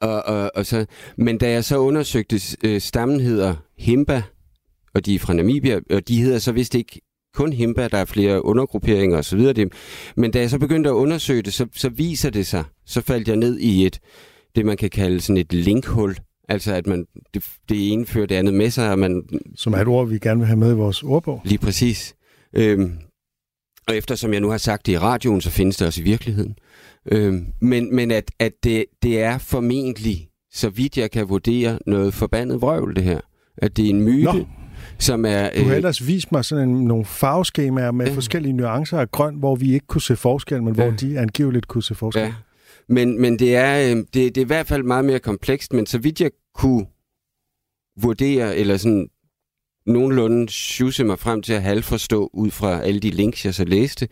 og, 0.00 0.22
og, 0.22 0.50
og 0.54 0.66
så, 0.66 0.86
men 1.16 1.38
da 1.38 1.50
jeg 1.50 1.64
så 1.64 1.78
undersøgte, 1.78 2.40
øh, 2.64 2.80
stammen 2.80 3.20
hedder 3.20 3.54
Himba, 3.78 4.22
og 4.94 5.06
de 5.06 5.14
er 5.14 5.18
fra 5.18 5.32
Namibia, 5.32 5.80
og 5.90 6.08
de 6.08 6.22
hedder 6.22 6.38
så 6.38 6.52
vist 6.52 6.74
ikke 6.74 7.00
kun 7.34 7.52
Himba, 7.52 7.88
der 7.88 7.98
er 7.98 8.04
flere 8.04 8.44
undergrupperinger 8.44 9.18
osv. 9.18 9.54
Men 10.16 10.30
da 10.30 10.40
jeg 10.40 10.50
så 10.50 10.58
begyndte 10.58 10.90
at 10.90 10.94
undersøge 10.94 11.42
det, 11.42 11.54
så, 11.54 11.66
så 11.74 11.88
viser 11.88 12.30
det 12.30 12.46
sig, 12.46 12.64
så 12.86 13.00
faldt 13.00 13.28
jeg 13.28 13.36
ned 13.36 13.58
i 13.58 13.86
et, 13.86 14.00
det 14.56 14.66
man 14.66 14.76
kan 14.76 14.90
kalde 14.90 15.20
sådan 15.20 15.36
et 15.36 15.52
linkhul, 15.52 16.16
Altså 16.48 16.74
at 16.74 16.86
man 16.86 17.06
det, 17.34 17.44
det 17.68 17.92
ene 17.92 18.06
fører 18.06 18.26
det 18.26 18.34
andet 18.34 18.54
med 18.54 18.70
sig. 18.70 18.90
Og 18.90 18.98
man, 18.98 19.22
Som 19.54 19.72
er 19.72 19.78
et 19.78 19.88
ord, 19.88 20.08
vi 20.08 20.18
gerne 20.18 20.40
vil 20.40 20.46
have 20.46 20.56
med 20.56 20.72
i 20.72 20.74
vores 20.74 21.02
ordbog. 21.02 21.42
Lige 21.44 21.58
præcis. 21.58 22.14
Øhm, 22.52 22.92
og 23.88 23.96
eftersom 23.96 24.32
jeg 24.32 24.40
nu 24.40 24.50
har 24.50 24.58
sagt 24.58 24.86
det 24.86 24.92
i 24.92 24.98
radioen, 24.98 25.40
så 25.40 25.50
findes 25.50 25.76
det 25.76 25.86
også 25.86 26.00
i 26.00 26.04
virkeligheden. 26.04 26.56
Øhm, 27.12 27.46
men 27.60 27.94
men 27.94 28.10
at, 28.10 28.30
at 28.38 28.52
det, 28.64 28.84
det 29.02 29.20
er 29.20 29.38
formentlig, 29.38 30.28
så 30.52 30.68
vidt 30.68 30.98
jeg 30.98 31.10
kan 31.10 31.28
vurdere, 31.28 31.78
noget 31.86 32.14
forbandet 32.14 32.60
vrøvl, 32.60 32.96
det 32.96 33.04
her. 33.04 33.20
At 33.56 33.76
det 33.76 33.84
er 33.86 33.90
en 33.90 34.02
myte. 34.02 34.24
Nå 34.24 34.46
som 34.98 35.24
er... 35.24 35.50
Du 35.50 35.64
har 35.64 35.70
øh, 35.70 35.76
ellers 35.76 36.06
vist 36.06 36.32
mig 36.32 36.44
sådan 36.44 36.68
en, 36.68 36.84
nogle 36.84 37.04
farveskemaer 37.04 37.90
med 37.90 38.06
ja. 38.06 38.14
forskellige 38.14 38.52
nuancer 38.52 38.98
af 38.98 39.10
grøn, 39.10 39.34
hvor 39.34 39.56
vi 39.56 39.74
ikke 39.74 39.86
kunne 39.86 40.02
se 40.02 40.16
forskel, 40.16 40.62
men 40.62 40.74
ja. 40.74 40.82
hvor 40.82 40.96
de 40.96 41.18
angiveligt 41.18 41.68
kunne 41.68 41.82
se 41.82 41.94
forskel. 41.94 42.22
Ja. 42.22 42.34
Men, 42.88 43.20
men 43.20 43.38
det, 43.38 43.56
er, 43.56 43.90
øh, 43.90 43.96
det, 43.96 44.14
det 44.14 44.36
er 44.36 44.40
i 44.40 44.44
hvert 44.44 44.66
fald 44.66 44.82
meget 44.82 45.04
mere 45.04 45.18
komplekst, 45.18 45.72
men 45.72 45.86
så 45.86 45.98
vidt 45.98 46.20
jeg 46.20 46.30
kunne 46.54 46.86
vurdere, 48.00 48.56
eller 48.56 48.76
sådan 48.76 49.08
nogenlunde 49.86 50.48
sjuse 50.48 51.04
mig 51.04 51.18
frem 51.18 51.42
til 51.42 51.52
at 51.52 51.62
halvforstå 51.62 52.30
ud 52.32 52.50
fra 52.50 52.82
alle 52.82 53.00
de 53.00 53.10
links, 53.10 53.44
jeg 53.44 53.54
så 53.54 53.64
læste, 53.64 54.08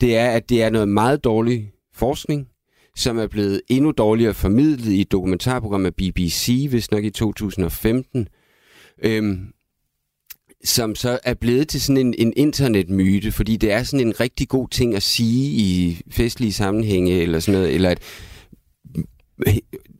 det 0.00 0.16
er, 0.16 0.30
at 0.30 0.48
det 0.48 0.62
er 0.62 0.70
noget 0.70 0.88
meget 0.88 1.24
dårlig 1.24 1.72
forskning, 2.00 2.48
som 2.96 3.18
er 3.18 3.26
blevet 3.26 3.60
endnu 3.68 3.90
dårligere 3.90 4.34
formidlet 4.34 4.92
i 4.92 5.00
et 5.00 5.12
dokumentarprogram 5.12 5.86
af 5.86 5.94
BBC, 5.94 6.66
hvis 6.70 6.90
nok 6.90 7.04
i 7.04 7.10
2015, 7.10 8.28
øhm, 9.04 9.52
som 10.64 10.94
så 10.94 11.18
er 11.24 11.34
blevet 11.34 11.68
til 11.68 11.80
sådan 11.80 12.06
en, 12.06 12.14
en 12.18 12.32
internetmyte, 12.36 13.32
fordi 13.32 13.56
det 13.56 13.72
er 13.72 13.82
sådan 13.82 14.06
en 14.06 14.20
rigtig 14.20 14.48
god 14.48 14.68
ting 14.68 14.94
at 14.94 15.02
sige 15.02 15.50
i 15.50 16.00
festlige 16.10 16.52
sammenhænge, 16.52 17.22
eller 17.22 17.40
sådan 17.40 17.60
noget, 17.60 17.74
eller 17.74 17.90
at 17.90 18.02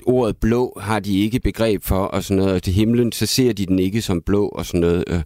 ordet 0.07 0.37
blå 0.37 0.79
har 0.81 1.01
de 1.01 1.19
ikke 1.19 1.41
begreb 1.41 1.83
for, 1.83 2.05
og 2.05 2.25
sådan 2.25 2.37
noget, 2.37 2.55
og 2.55 2.63
til 2.63 2.73
himlen, 2.73 3.13
så 3.13 3.27
ser 3.27 3.53
de 3.53 3.67
den 3.67 3.79
ikke 3.79 4.03
som 4.03 4.23
blå, 4.23 4.49
og 4.49 4.67
sådan 4.67 4.81
noget. 4.81 5.05
Øh. 5.09 5.23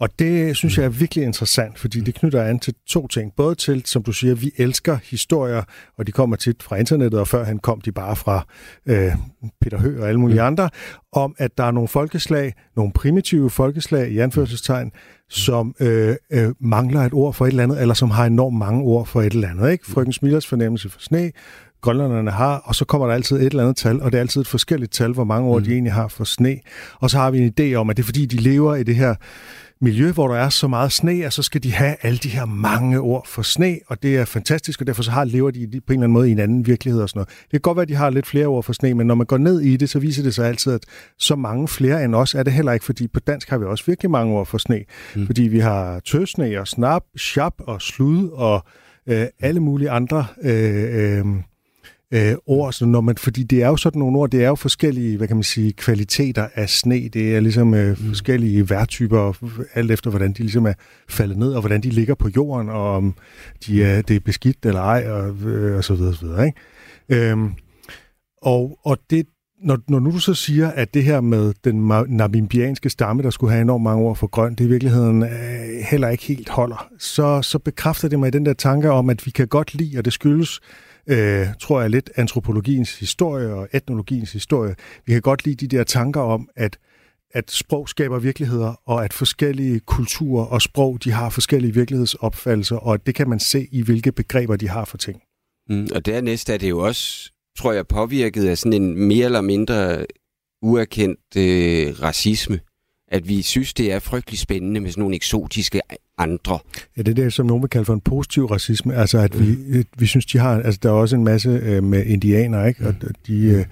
Og 0.00 0.08
det 0.18 0.56
synes 0.56 0.78
jeg 0.78 0.84
er 0.84 0.88
virkelig 0.88 1.24
interessant, 1.24 1.78
fordi 1.78 2.00
det 2.00 2.14
knytter 2.14 2.42
an 2.42 2.58
til 2.58 2.74
to 2.86 3.06
ting. 3.06 3.32
Både 3.36 3.54
til, 3.54 3.82
som 3.84 4.02
du 4.02 4.12
siger, 4.12 4.34
vi 4.34 4.50
elsker 4.56 4.98
historier, 5.04 5.62
og 5.98 6.06
de 6.06 6.12
kommer 6.12 6.36
tit 6.36 6.62
fra 6.62 6.76
internettet, 6.76 7.20
og 7.20 7.28
før 7.28 7.44
han 7.44 7.58
kom 7.58 7.80
de 7.80 7.92
bare 7.92 8.16
fra 8.16 8.46
øh, 8.86 9.12
Peter 9.60 9.78
Høgh 9.78 10.00
og 10.00 10.08
alle 10.08 10.20
mulige 10.20 10.40
mm. 10.40 10.46
andre, 10.46 10.70
om 11.12 11.34
at 11.38 11.58
der 11.58 11.64
er 11.64 11.70
nogle 11.70 11.88
folkeslag, 11.88 12.54
nogle 12.76 12.92
primitive 12.92 13.50
folkeslag 13.50 14.10
i 14.10 14.18
anførselstegn, 14.18 14.92
som 15.28 15.74
øh, 15.80 16.16
øh, 16.32 16.52
mangler 16.60 17.00
et 17.00 17.12
ord 17.14 17.34
for 17.34 17.46
et 17.46 17.50
eller 17.50 17.62
andet, 17.62 17.80
eller 17.80 17.94
som 17.94 18.10
har 18.10 18.26
enormt 18.26 18.58
mange 18.58 18.82
ord 18.82 19.06
for 19.06 19.22
et 19.22 19.32
eller 19.32 19.48
andet. 19.48 19.72
Ikke? 19.72 19.86
Frøken 19.86 20.12
Smilers 20.12 20.46
fornemmelse 20.46 20.88
for 20.88 21.00
sne, 21.00 21.30
grønlanderne 21.80 22.30
har, 22.30 22.56
og 22.56 22.74
så 22.74 22.84
kommer 22.84 23.06
der 23.06 23.14
altid 23.14 23.36
et 23.36 23.46
eller 23.46 23.62
andet 23.62 23.76
tal, 23.76 24.02
og 24.02 24.12
det 24.12 24.18
er 24.18 24.20
altid 24.20 24.40
et 24.40 24.46
forskelligt 24.46 24.92
tal, 24.92 25.12
hvor 25.12 25.24
mange 25.24 25.48
ord 25.48 25.60
mm. 25.60 25.64
de 25.64 25.72
egentlig 25.72 25.92
har 25.92 26.08
for 26.08 26.24
sne. 26.24 26.56
Og 26.98 27.10
så 27.10 27.18
har 27.18 27.30
vi 27.30 27.38
en 27.38 27.54
idé 27.60 27.74
om, 27.74 27.90
at 27.90 27.96
det 27.96 28.02
er 28.02 28.06
fordi, 28.06 28.26
de 28.26 28.36
lever 28.36 28.74
i 28.74 28.82
det 28.82 28.96
her 28.96 29.14
miljø, 29.80 30.12
hvor 30.12 30.28
der 30.28 30.34
er 30.34 30.48
så 30.48 30.68
meget 30.68 30.92
sne, 30.92 31.26
og 31.26 31.32
så 31.32 31.42
skal 31.42 31.62
de 31.62 31.72
have 31.72 31.96
alle 32.02 32.18
de 32.18 32.28
her 32.28 32.44
mange 32.44 33.00
ord 33.00 33.26
for 33.26 33.42
sne, 33.42 33.78
og 33.86 34.02
det 34.02 34.16
er 34.16 34.24
fantastisk, 34.24 34.80
og 34.80 34.86
derfor 34.86 35.02
så 35.02 35.10
har, 35.10 35.24
lever 35.24 35.50
de 35.50 35.66
på 35.86 35.92
en 35.92 35.98
eller 35.98 36.04
anden 36.04 36.12
måde 36.12 36.28
i 36.28 36.32
en 36.32 36.38
anden 36.38 36.66
virkelighed 36.66 37.02
og 37.02 37.08
sådan 37.08 37.18
noget. 37.18 37.28
Det 37.28 37.50
kan 37.50 37.60
godt 37.60 37.76
være, 37.76 37.82
at 37.82 37.88
de 37.88 37.94
har 37.94 38.10
lidt 38.10 38.26
flere 38.26 38.46
ord 38.46 38.64
for 38.64 38.72
sne, 38.72 38.94
men 38.94 39.06
når 39.06 39.14
man 39.14 39.26
går 39.26 39.38
ned 39.38 39.60
i 39.60 39.76
det, 39.76 39.90
så 39.90 39.98
viser 39.98 40.22
det 40.22 40.34
sig 40.34 40.48
altid, 40.48 40.72
at 40.72 40.84
så 41.18 41.36
mange 41.36 41.68
flere 41.68 42.04
end 42.04 42.14
os 42.14 42.34
er 42.34 42.42
det 42.42 42.52
heller 42.52 42.72
ikke, 42.72 42.84
fordi 42.84 43.08
på 43.08 43.20
dansk 43.20 43.50
har 43.50 43.58
vi 43.58 43.64
også 43.64 43.84
virkelig 43.86 44.10
mange 44.10 44.34
ord 44.34 44.46
for 44.46 44.58
sne, 44.58 44.84
mm. 45.16 45.26
fordi 45.26 45.42
vi 45.42 45.58
har 45.58 46.00
tøsne 46.00 46.60
og 46.60 46.68
snap, 46.68 47.02
chap 47.18 47.54
og 47.58 47.82
slud 47.82 48.28
og 48.28 48.64
øh, 49.06 49.26
alle 49.40 49.60
mulige 49.60 49.90
andre 49.90 50.26
øh, 50.42 51.18
øh, 51.18 51.26
øh, 52.14 52.34
ord, 52.46 52.72
så 52.72 52.86
når 52.86 53.00
man, 53.00 53.16
fordi 53.16 53.42
det 53.42 53.62
er 53.62 53.68
jo 53.68 53.76
sådan 53.76 53.98
nogle 53.98 54.18
ord, 54.18 54.30
det 54.30 54.44
er 54.44 54.48
jo 54.48 54.54
forskellige, 54.54 55.16
hvad 55.16 55.28
kan 55.28 55.36
man 55.36 55.42
sige, 55.42 55.72
kvaliteter 55.72 56.48
af 56.54 56.70
sne, 56.70 57.08
det 57.08 57.36
er 57.36 57.40
ligesom 57.40 57.74
øh, 57.74 57.88
mm. 57.88 58.06
forskellige 58.06 58.70
værtyper, 58.70 59.32
alt 59.74 59.90
efter 59.90 60.10
hvordan 60.10 60.32
de 60.32 60.38
ligesom 60.38 60.66
er 60.66 60.72
faldet 61.08 61.38
ned, 61.38 61.52
og 61.52 61.60
hvordan 61.60 61.80
de 61.80 61.90
ligger 61.90 62.14
på 62.14 62.28
jorden, 62.36 62.68
og 62.68 62.96
om 62.96 63.14
de 63.66 63.84
er, 63.84 64.02
det 64.02 64.16
er 64.16 64.20
beskidt 64.20 64.66
eller 64.66 64.80
ej, 64.80 65.10
og, 65.10 65.48
øh, 65.48 65.76
og 65.76 65.84
så 65.84 65.94
videre, 65.94 66.14
så 66.14 66.26
videre, 66.26 66.46
ikke? 66.46 67.30
Øhm, 67.30 67.52
og, 68.42 68.78
og 68.84 68.98
det, 69.10 69.26
når, 69.64 69.78
når 69.88 70.00
nu 70.00 70.10
du 70.10 70.18
så 70.18 70.34
siger, 70.34 70.70
at 70.70 70.94
det 70.94 71.04
her 71.04 71.20
med 71.20 71.52
den 71.64 71.88
namimbianske 72.08 72.90
stamme, 72.90 73.22
der 73.22 73.30
skulle 73.30 73.52
have 73.52 73.62
enormt 73.62 73.84
mange 73.84 74.04
ord 74.04 74.16
for 74.16 74.26
grøn, 74.26 74.54
det 74.54 74.64
i 74.64 74.68
virkeligheden 74.68 75.22
øh, 75.22 75.28
heller 75.90 76.08
ikke 76.08 76.24
helt 76.24 76.48
holder, 76.48 76.88
så, 76.98 77.42
så 77.42 77.58
bekræfter 77.58 78.08
det 78.08 78.18
mig 78.18 78.28
i 78.28 78.30
den 78.30 78.46
der 78.46 78.52
tanke 78.52 78.90
om, 78.90 79.10
at 79.10 79.26
vi 79.26 79.30
kan 79.30 79.48
godt 79.48 79.74
lide, 79.74 79.98
og 79.98 80.04
det 80.04 80.12
skyldes 80.12 80.60
øh, 81.06 81.46
tror 81.60 81.80
jeg, 81.80 81.90
lidt 81.90 82.10
antropologiens 82.16 82.98
historie 82.98 83.54
og 83.54 83.68
etnologiens 83.72 84.32
historie. 84.32 84.74
Vi 85.06 85.12
kan 85.12 85.22
godt 85.22 85.44
lide 85.44 85.66
de 85.66 85.76
der 85.76 85.84
tanker 85.84 86.20
om, 86.20 86.48
at 86.56 86.78
at 87.32 87.50
sprog 87.50 87.88
skaber 87.88 88.18
virkeligheder, 88.18 88.74
og 88.86 89.04
at 89.04 89.12
forskellige 89.12 89.80
kulturer 89.80 90.44
og 90.44 90.62
sprog, 90.62 91.04
de 91.04 91.10
har 91.10 91.30
forskellige 91.30 91.74
virkelighedsopfattelser, 91.74 92.76
og 92.76 93.06
det 93.06 93.14
kan 93.14 93.28
man 93.28 93.40
se 93.40 93.68
i, 93.72 93.82
hvilke 93.82 94.12
begreber 94.12 94.56
de 94.56 94.68
har 94.68 94.84
for 94.84 94.98
ting. 94.98 95.22
Mm, 95.68 95.88
og 95.94 96.06
dernæst 96.06 96.50
er 96.50 96.56
det 96.56 96.70
jo 96.70 96.78
også, 96.78 97.32
tror 97.58 97.72
jeg, 97.72 97.86
påvirket 97.86 98.48
af 98.48 98.58
sådan 98.58 98.82
en 98.82 99.08
mere 99.08 99.24
eller 99.24 99.40
mindre 99.40 100.06
uerkendt 100.62 101.36
øh, 101.36 102.02
racisme 102.02 102.60
at 103.10 103.28
vi 103.28 103.42
synes, 103.42 103.74
det 103.74 103.92
er 103.92 103.98
frygtelig 103.98 104.38
spændende 104.38 104.80
med 104.80 104.90
sådan 104.90 105.00
nogle 105.00 105.16
eksotiske 105.16 105.80
andre. 106.18 106.58
Ja, 106.96 107.02
det 107.02 107.18
er 107.18 107.22
det, 107.22 107.32
som 107.32 107.46
nogen 107.46 107.62
vil 107.62 107.70
kalde 107.70 107.84
for 107.84 107.94
en 107.94 108.00
positiv 108.00 108.46
racisme. 108.46 108.94
Altså, 108.94 109.18
at 109.18 109.34
mm. 109.34 109.40
vi, 109.40 109.84
vi 109.98 110.06
synes, 110.06 110.26
de 110.26 110.38
har... 110.38 110.62
Altså, 110.62 110.80
der 110.82 110.88
er 110.88 110.94
også 110.94 111.16
en 111.16 111.24
masse 111.24 111.48
øh, 111.48 111.84
med 111.84 112.06
indianere, 112.06 112.68
ikke? 112.68 112.86
Og 112.86 112.94
de... 113.26 113.42
Øh, 113.42 113.64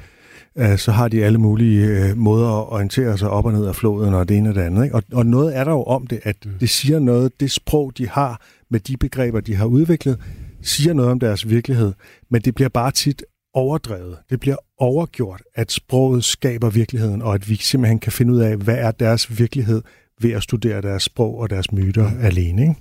øh, 0.58 0.78
så 0.78 0.92
har 0.92 1.08
de 1.08 1.24
alle 1.24 1.38
mulige 1.38 1.86
øh, 1.86 2.16
måder 2.16 2.48
at 2.48 2.72
orientere 2.72 3.18
sig 3.18 3.30
op 3.30 3.44
og 3.44 3.52
ned 3.52 3.66
af 3.66 3.76
floden 3.76 4.14
og 4.14 4.28
det 4.28 4.36
ene 4.36 4.48
og 4.48 4.54
det 4.54 4.60
andet. 4.60 4.84
Ikke? 4.84 4.96
Og, 4.96 5.02
og 5.12 5.26
noget 5.26 5.56
er 5.56 5.64
der 5.64 5.72
jo 5.72 5.82
om 5.82 6.06
det, 6.06 6.20
at 6.22 6.36
mm. 6.44 6.52
det 6.60 6.70
siger 6.70 6.98
noget, 6.98 7.40
det 7.40 7.50
sprog, 7.50 7.92
de 7.98 8.08
har 8.08 8.42
med 8.70 8.80
de 8.80 8.96
begreber, 8.96 9.40
de 9.40 9.54
har 9.54 9.66
udviklet, 9.66 10.18
siger 10.62 10.92
noget 10.92 11.10
om 11.10 11.20
deres 11.20 11.48
virkelighed, 11.48 11.92
men 12.30 12.42
det 12.42 12.54
bliver 12.54 12.68
bare 12.68 12.90
tit 12.90 13.24
overdrevet. 13.54 14.18
Det 14.30 14.40
bliver 14.40 14.56
overgjort, 14.78 15.42
at 15.54 15.72
sproget 15.72 16.24
skaber 16.24 16.70
virkeligheden, 16.70 17.22
og 17.22 17.34
at 17.34 17.48
vi 17.48 17.56
simpelthen 17.56 17.98
kan 17.98 18.12
finde 18.12 18.32
ud 18.32 18.40
af, 18.40 18.56
hvad 18.56 18.78
er 18.78 18.90
deres 18.90 19.38
virkelighed 19.38 19.82
ved 20.20 20.32
at 20.32 20.42
studere 20.42 20.82
deres 20.82 21.02
sprog 21.02 21.38
og 21.38 21.50
deres 21.50 21.72
myter 21.72 22.10
mm. 22.10 22.20
alene. 22.20 22.62
Ikke? 22.62 22.74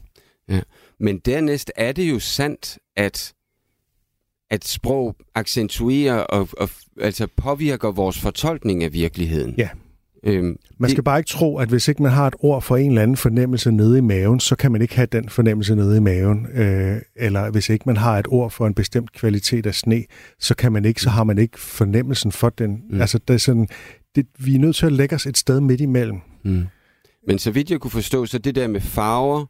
Ja. 0.50 0.62
Men 1.00 1.20
dernæst 1.20 1.72
er 1.76 1.92
det 1.92 2.10
jo 2.10 2.20
sandt, 2.20 2.78
at 2.96 3.34
at 4.50 4.66
sprog 4.66 5.16
accentuerer 5.36 6.20
og, 6.20 6.50
og 6.58 6.70
altså 7.02 7.28
påvirker 7.38 7.92
vores 7.92 8.20
fortolkning 8.20 8.84
af 8.84 8.94
virkeligheden. 8.94 9.56
Ja. 9.58 9.70
Øhm, 10.24 10.58
man 10.78 10.90
skal 10.90 10.98
det... 10.98 11.06
bare 11.06 11.20
ikke 11.20 11.28
tro, 11.28 11.58
at 11.58 11.70
hvis 11.70 11.88
ikke 11.88 12.04
man 12.04 12.12
har 12.12 12.28
et 12.28 12.36
ord 12.40 12.62
for 12.62 12.78
en 12.78 12.92
eller 12.92 13.02
anden 13.02 13.18
fornemmelse 13.18 13.72
nede 13.72 13.98
i 13.98 14.02
maven, 14.02 14.40
så 14.40 14.56
kan 14.56 14.72
man 14.72 14.82
ikke 14.82 14.96
have 14.96 15.08
den 15.12 15.30
fornemmelse 15.30 15.76
nede 15.76 15.98
i 15.98 16.00
maven. 16.00 16.48
Øh, 16.54 17.02
eller 17.16 17.52
hvis 17.52 17.70
ikke 17.70 17.84
man 17.86 17.98
har 17.98 18.20
et 18.20 18.28
ord 18.30 18.52
for 18.52 18.68
en 18.68 18.74
bestemt 18.74 19.12
kvalitet 19.14 19.66
af 19.66 19.76
sne, 19.76 20.04
så 20.40 20.56
kan 20.56 20.72
man 20.72 20.86
ikke, 20.86 21.02
så 21.02 21.10
har 21.10 21.24
man 21.24 21.38
ikke 21.38 21.60
fornemmelsen 21.60 22.32
for 22.32 22.50
den. 22.50 22.82
Mm. 22.90 23.02
Altså, 23.02 23.20
det 23.28 23.34
er 23.34 23.38
sådan, 23.38 23.68
det, 24.16 24.26
vi 24.40 24.56
er 24.56 24.60
nødt 24.60 24.76
til 24.76 24.86
at 24.86 24.92
lægge 24.92 25.16
os 25.16 25.26
et 25.26 25.38
sted 25.38 25.60
midt 25.60 25.82
imellem. 25.82 26.20
Mm. 26.44 26.66
Men 27.28 27.40
så 27.40 27.52
vidt 27.52 27.72
jeg 27.72 27.80
kunne 27.80 27.92
forstå, 27.92 28.26
så 28.26 28.38
det 28.38 28.56
der 28.56 28.68
med 28.68 28.82
farver 28.82 29.46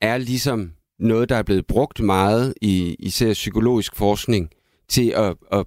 er 0.00 0.18
ligesom 0.18 0.72
noget, 0.98 1.28
der 1.28 1.36
er 1.36 1.42
blevet 1.42 1.66
brugt 1.66 2.00
meget 2.00 2.54
i 2.62 2.96
især 2.98 3.32
psykologisk 3.32 3.96
forskning 3.96 4.50
til 4.88 5.12
at, 5.16 5.34
at 5.52 5.66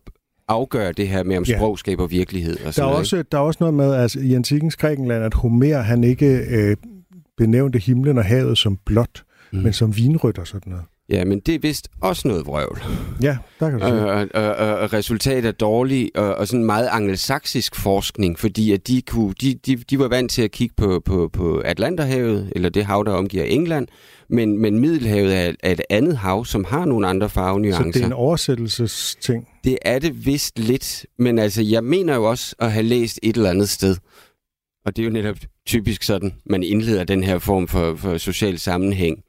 afgøre 0.51 0.91
det 0.91 1.07
her 1.07 1.23
med, 1.23 1.37
om 1.37 1.45
sprog 1.45 1.79
skaber 1.79 2.07
virkelighed. 2.07 2.57
Og 2.65 2.73
sådan 2.73 2.73
der, 2.75 2.81
er 2.81 2.91
noget, 2.91 2.99
også, 2.99 3.23
der 3.31 3.37
er 3.37 3.41
også 3.41 3.57
noget 3.59 3.73
med, 3.73 3.93
altså 3.93 4.19
i 4.19 4.33
antikens 4.33 4.75
Grækenland, 4.75 5.23
at 5.23 5.33
Homer 5.33 5.77
han 5.77 6.03
ikke 6.03 6.27
øh, 6.27 6.75
benævnte 7.37 7.79
himlen 7.79 8.17
og 8.17 8.25
havet 8.25 8.57
som 8.57 8.77
blåt, 8.85 9.23
mm. 9.51 9.59
men 9.59 9.73
som 9.73 9.97
vinrødt 9.97 10.37
og 10.37 10.47
sådan 10.47 10.69
noget. 10.71 10.85
Ja, 11.09 11.25
men 11.25 11.39
det 11.39 11.55
er 11.55 11.59
vist 11.59 11.87
også 12.01 12.27
noget 12.27 12.45
vrøvl. 12.45 12.81
Ja, 13.21 13.37
der 13.59 13.69
kan 13.69 13.79
du 13.79 13.85
se. 13.85 13.93
Og, 13.93 14.27
og, 14.33 14.55
og, 14.55 14.77
og 14.77 14.93
resultatet 14.93 15.45
er 15.45 15.51
dårligt, 15.51 16.17
og, 16.17 16.35
og 16.35 16.47
sådan 16.47 16.65
meget 16.65 16.87
angelsaksisk 16.91 17.75
forskning, 17.75 18.39
fordi 18.39 18.71
at 18.71 18.87
de, 18.87 19.01
kunne, 19.01 19.33
de, 19.41 19.53
de, 19.53 19.75
de 19.75 19.99
var 19.99 20.07
vant 20.07 20.31
til 20.31 20.41
at 20.41 20.51
kigge 20.51 20.75
på, 20.77 21.01
på, 21.05 21.29
på 21.33 21.61
Atlanterhavet, 21.65 22.51
eller 22.55 22.69
det 22.69 22.85
hav, 22.85 23.03
der 23.05 23.11
omgiver 23.11 23.43
England, 23.43 23.87
men, 24.29 24.57
men 24.57 24.79
Middelhavet 24.79 25.37
er, 25.37 25.53
er 25.63 25.71
et 25.71 25.81
andet 25.89 26.17
hav, 26.17 26.45
som 26.45 26.63
har 26.65 26.85
nogle 26.85 27.07
andre 27.07 27.29
farvenuancer. 27.29 27.83
Så 27.83 27.91
det 27.93 28.01
er 28.01 28.05
en 28.05 28.13
oversættelsesting? 28.13 29.47
Det 29.63 29.77
er 29.81 29.99
det 29.99 30.25
vist 30.25 30.59
lidt, 30.59 31.05
men 31.19 31.39
altså, 31.39 31.61
jeg 31.61 31.83
mener 31.83 32.15
jo 32.15 32.23
også 32.29 32.55
at 32.59 32.71
have 32.71 32.85
læst 32.85 33.19
et 33.23 33.35
eller 33.35 33.49
andet 33.49 33.69
sted, 33.69 33.95
og 34.85 34.95
det 34.95 35.01
er 35.01 35.05
jo 35.05 35.11
netop 35.13 35.37
typisk 35.65 36.03
sådan, 36.03 36.33
man 36.45 36.63
indleder 36.63 37.03
den 37.03 37.23
her 37.23 37.39
form 37.39 37.67
for, 37.67 37.95
for 37.95 38.17
social 38.17 38.59
sammenhæng, 38.59 39.23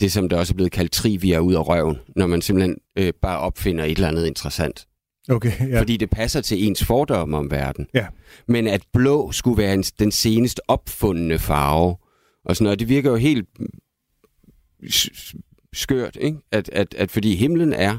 det, 0.00 0.12
som 0.12 0.28
der 0.28 0.36
også 0.36 0.52
er 0.52 0.54
blevet 0.54 0.72
kaldt 0.72 0.92
trivia 0.92 1.38
ud 1.38 1.54
af 1.54 1.68
røven, 1.68 1.96
når 2.16 2.26
man 2.26 2.42
simpelthen 2.42 2.76
øh, 2.98 3.12
bare 3.22 3.38
opfinder 3.38 3.84
et 3.84 3.90
eller 3.90 4.08
andet 4.08 4.26
interessant. 4.26 4.86
Okay, 5.28 5.68
ja. 5.68 5.80
Fordi 5.80 5.96
det 5.96 6.10
passer 6.10 6.40
til 6.40 6.66
ens 6.66 6.84
fordomme 6.84 7.36
om 7.36 7.50
verden. 7.50 7.86
Ja. 7.94 8.06
Men 8.48 8.66
at 8.66 8.82
blå 8.92 9.32
skulle 9.32 9.58
være 9.58 9.74
en, 9.74 9.82
den 9.82 10.12
senest 10.12 10.60
opfundne 10.68 11.38
farve, 11.38 11.96
og 12.44 12.56
sådan 12.56 12.64
noget, 12.64 12.78
det 12.78 12.88
virker 12.88 13.10
jo 13.10 13.16
helt 13.16 13.48
skørt, 15.72 16.16
ikke? 16.20 16.38
At, 16.52 16.68
at, 16.72 16.94
at 16.98 17.10
fordi 17.10 17.36
himlen 17.36 17.72
er 17.72 17.98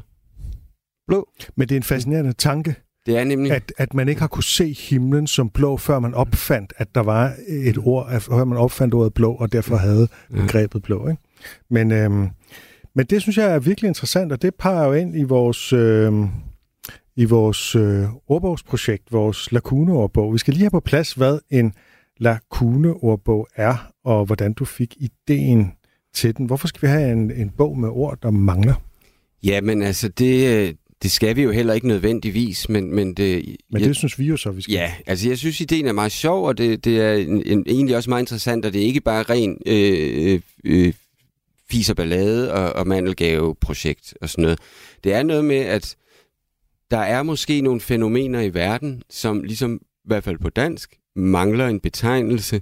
blå. 1.08 1.30
Men 1.56 1.70
det 1.70 1.76
er 1.76 1.80
en 1.80 1.84
fascinerende 1.84 2.34
tanke. 2.34 2.76
Det 3.06 3.18
er 3.18 3.24
nemlig... 3.24 3.52
At, 3.52 3.74
at 3.78 3.94
man 3.94 4.10
ikke 4.10 4.22
har 4.22 4.28
kunne 4.28 4.44
se 4.44 4.74
himlen 4.74 5.28
som 5.28 5.50
blå, 5.50 5.78
før 5.78 6.00
man 6.00 6.14
opfandt, 6.14 6.74
at 6.78 6.96
der 6.96 7.02
var 7.02 7.34
et 7.48 7.78
ord, 7.78 8.22
før 8.22 8.44
man 8.44 8.58
opfandt 8.58 8.94
ordet 8.94 9.14
blå, 9.14 9.34
og 9.34 9.52
derfor 9.52 9.76
havde 9.76 10.08
begrebet 10.30 10.84
blå. 10.84 11.08
Ikke? 11.08 11.22
Men, 11.70 11.92
øhm, 11.92 12.30
men 12.96 13.06
det 13.06 13.22
synes 13.22 13.38
jeg 13.38 13.56
er 13.56 13.60
virkelig 13.60 13.88
interessant, 13.88 14.32
og 14.32 14.42
det 14.42 14.56
peger 14.56 14.86
jo 14.86 14.94
ind 14.94 15.18
i 15.18 15.24
vores, 15.24 15.74
øhm, 15.74 16.30
i 17.16 17.26
vores 17.26 17.76
øh, 17.76 18.04
ordbogsprojekt, 18.28 19.12
vores 19.12 19.52
lakuneordbog. 19.52 20.34
Vi 20.34 20.38
skal 20.38 20.54
lige 20.54 20.64
have 20.64 20.72
på 20.72 20.80
plads, 20.80 21.14
hvad 21.14 21.40
en 21.50 21.74
lakuneordbog 22.18 23.48
er, 23.56 23.92
og 24.04 24.26
hvordan 24.26 24.54
du 24.54 24.66
fik 24.66 24.98
ideen 25.00 25.72
til 26.14 26.38
den. 26.38 26.46
Hvorfor 26.46 26.68
skal 26.68 26.82
vi 26.82 26.88
have 26.88 27.12
en, 27.12 27.32
en 27.32 27.50
bog 27.50 27.78
med 27.78 27.90
ord, 27.90 28.18
der 28.24 28.32
mangler? 28.32 28.74
Jamen 29.44 29.82
altså, 29.82 30.08
det, 30.08 30.78
det 31.04 31.12
skal 31.12 31.36
vi 31.36 31.44
jo 31.44 31.52
heller 31.52 31.74
ikke 31.74 31.88
nødvendigvis, 31.88 32.70
men, 32.70 32.96
men 32.96 33.14
det... 33.14 33.56
Men 33.70 33.82
det 33.82 33.88
jeg, 33.88 33.96
synes 33.96 34.20
vi 34.20 34.26
jo 34.26 34.38
så, 34.38 34.52
vi 34.52 34.62
skal. 34.62 34.74
Ja, 34.74 34.94
altså 35.08 35.30
jeg 35.30 35.38
synes, 35.38 35.62
ideen 35.62 35.88
er 35.88 35.92
meget 35.92 36.12
sjov, 36.12 36.46
og 36.46 36.58
det, 36.58 36.86
det 36.86 37.02
er 37.02 37.14
en, 37.14 37.44
en, 37.46 37.64
egentlig 37.68 37.96
også 37.96 38.10
meget 38.10 38.22
interessant, 38.22 38.66
og 38.66 38.74
det 38.74 38.82
er 38.82 38.86
ikke 38.86 39.02
bare 39.02 39.24
ren 39.24 39.58
øh, 39.66 40.42
øh, 40.64 40.94
fis 41.70 41.90
og 41.90 41.96
ballade 41.96 42.54
og, 42.54 42.74
og 42.74 42.88
mandelgave-projekt 42.88 44.14
og 44.22 44.30
sådan 44.30 44.42
noget. 44.42 44.60
Det 45.04 45.14
er 45.14 45.24
noget 45.24 45.46
med, 45.46 45.58
at 45.58 45.96
der 46.92 46.98
er 46.98 47.24
måske 47.24 47.62
nogle 47.62 47.82
fænomener 47.82 48.42
i 48.42 48.54
verden, 48.54 49.04
som 49.10 49.44
ligesom, 49.44 49.76
i 49.76 50.08
hvert 50.08 50.24
fald 50.24 50.38
på 50.38 50.50
dansk, 50.50 50.96
mangler 51.16 51.68
en 51.68 51.80
betegnelse, 51.80 52.62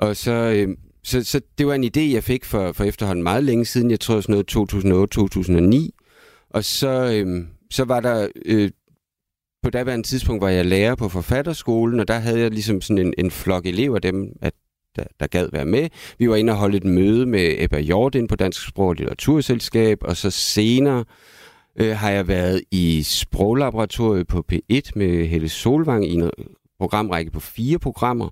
og 0.00 0.16
så... 0.16 0.32
Øh, 0.32 0.76
så, 1.06 1.24
så 1.24 1.40
det 1.58 1.66
var 1.66 1.74
en 1.74 1.84
idé, 1.84 2.00
jeg 2.00 2.24
fik 2.24 2.44
for, 2.44 2.72
for 2.72 2.84
efterhånden 2.84 3.22
meget 3.22 3.44
længe 3.44 3.64
siden. 3.64 3.90
Jeg 3.90 4.00
tror 4.00 4.20
sådan 4.20 4.32
noget 4.32 5.90
2008-2009. 5.90 6.46
Og 6.50 6.64
så, 6.64 7.12
øh, 7.14 7.46
så 7.70 7.84
var 7.84 8.00
der... 8.00 8.28
Øh, 8.46 8.70
på 9.62 9.70
daværende 9.70 10.06
tidspunkt 10.06 10.42
var 10.42 10.48
jeg 10.48 10.66
lærer 10.66 10.94
på 10.94 11.08
forfatterskolen, 11.08 12.00
og 12.00 12.08
der 12.08 12.18
havde 12.18 12.40
jeg 12.40 12.50
ligesom 12.50 12.80
sådan 12.80 13.06
en, 13.06 13.14
en 13.18 13.30
flok 13.30 13.66
elever, 13.66 13.98
dem, 13.98 14.32
at 14.40 14.54
der, 14.96 15.04
der 15.20 15.26
gad 15.26 15.48
være 15.52 15.64
med. 15.64 15.88
Vi 16.18 16.28
var 16.28 16.36
inde 16.36 16.52
og 16.52 16.56
holde 16.56 16.76
et 16.76 16.84
møde 16.84 17.26
med 17.26 17.54
Ebba 17.58 17.78
Jordan 17.78 18.26
på 18.26 18.36
Dansk 18.36 18.68
Sprog 18.68 18.88
og 18.88 18.94
Litteraturselskab, 18.94 19.98
og 20.02 20.16
så 20.16 20.30
senere 20.30 21.04
øh, 21.76 21.96
har 21.96 22.10
jeg 22.10 22.28
været 22.28 22.62
i 22.70 23.02
Sproglaboratoriet 23.02 24.26
på 24.26 24.44
P1 24.52 24.90
med 24.94 25.26
Helle 25.26 25.48
Solvang 25.48 26.06
i 26.06 26.14
en 26.14 26.30
programrække 26.78 27.30
på 27.30 27.40
fire 27.40 27.78
programmer, 27.78 28.28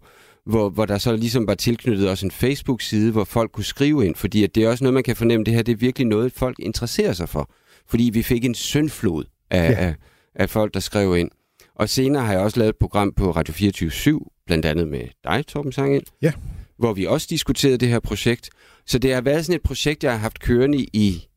hvor, 0.47 0.69
hvor 0.69 0.87
der 0.87 0.99
så 0.99 1.17
ligesom 1.17 1.47
var 1.47 1.55
tilknyttet 1.55 2.09
også 2.09 2.27
en 2.27 2.31
Facebook-side, 2.31 3.13
hvor 3.13 3.25
folk 3.25 3.53
kunne 3.53 3.65
skrive 3.65 4.07
ind, 4.07 4.15
fordi 4.15 4.45
at 4.45 4.55
det 4.55 4.65
er 4.65 4.69
også 4.69 4.85
noget, 4.85 4.95
man 4.95 5.03
kan 5.03 5.17
fornemme, 5.17 5.45
det 5.45 5.55
her 5.55 5.63
det 5.63 5.73
er 5.73 5.77
virkelig 5.77 6.07
noget, 6.07 6.33
folk 6.33 6.59
interesserer 6.59 7.13
sig 7.13 7.29
for. 7.29 7.51
Fordi 7.89 8.11
vi 8.13 8.23
fik 8.23 8.45
en 8.45 8.55
syndflod 8.55 9.25
af, 9.51 9.71
ja. 9.71 9.77
af, 9.77 9.95
af 10.35 10.51
folk, 10.51 10.75
der 10.75 10.81
skrev 10.81 11.17
ind. 11.17 11.31
Og 11.75 11.89
senere 11.89 12.25
har 12.25 12.33
jeg 12.33 12.43
også 12.43 12.59
lavet 12.59 12.69
et 12.69 12.77
program 12.77 13.13
på 13.13 13.31
Radio 13.31 13.55
24 13.55 14.21
blandt 14.47 14.67
andet 14.67 14.89
med 14.89 15.05
dig, 15.25 15.47
Torben 15.47 15.73
Sangind, 15.73 16.03
ja. 16.23 16.33
hvor 16.79 16.93
vi 16.93 17.07
også 17.07 17.27
diskuterede 17.31 17.79
det 17.79 17.89
her 17.89 18.01
projekt. 18.01 18.51
Så 18.87 18.99
det 18.99 19.15
har 19.15 19.21
været 19.21 19.47
sådan 19.47 19.57
et 19.57 19.63
projekt, 19.63 20.05
jeg 20.05 20.13
har 20.13 20.19
haft 20.19 20.41
kørende 20.41 20.79
i, 20.79 21.29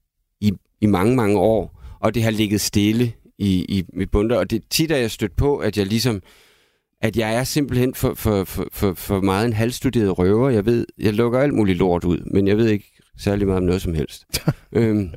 i, 0.42 0.54
i 0.82 0.86
mange, 0.86 1.15
mange 1.15 1.39
år, 1.39 1.82
og 2.00 2.15
det 2.15 2.24
har 2.24 2.32
ligget 2.32 2.62
stille 2.62 3.13
i, 3.38 3.65
i 3.70 3.84
mit 3.94 4.12
bunder, 4.12 4.38
og 4.38 4.50
det 4.50 4.63
tit 4.70 4.92
er 4.92 4.98
jeg 4.98 5.12
stødt 5.12 5.36
på, 5.36 5.58
at 5.58 5.77
jeg 5.77 5.86
ligesom 5.86 6.22
at 7.01 7.18
jeg 7.18 7.36
er 7.36 7.44
simpelthen 7.44 7.96
for, 7.96 8.13
for, 8.13 8.44
for, 8.44 8.68
for, 8.72 8.94
for 8.94 9.22
meget 9.22 9.46
en 9.46 9.54
halvstuderet 9.54 10.20
røver. 10.20 10.50
Jeg 10.50 10.65
ved, 10.65 10.86
jeg 10.98 11.13
lukker 11.13 11.39
alt 11.39 11.54
muligt 11.54 11.77
lort 11.77 12.04
ud, 12.04 12.18
men 12.32 12.48
jeg 12.48 12.58
ved 12.58 12.70
ikke 12.70 12.92
særlig 13.18 13.48
meget 13.48 13.58
om 13.58 13.63
noget 13.63 13.82
som 13.82 13.94
helst. 13.94 14.25
øhm, 14.77 15.10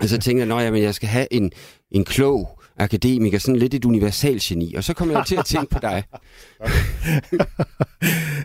og 0.00 0.08
så 0.08 0.18
tænker 0.18 0.46
jeg, 0.46 0.74
at 0.74 0.82
jeg 0.82 0.94
skal 0.94 1.08
have 1.08 1.26
en, 1.30 1.52
en 1.90 2.04
klog 2.04 2.62
akademiker, 2.76 3.38
sådan 3.38 3.56
lidt 3.56 3.74
et 3.74 3.84
universalgeni. 3.84 4.74
Og 4.74 4.84
så 4.84 4.94
kommer 4.94 5.14
jeg 5.14 5.26
til 5.26 5.36
at 5.36 5.44
tænke 5.44 5.70
på 5.70 5.78
dig. 5.82 6.04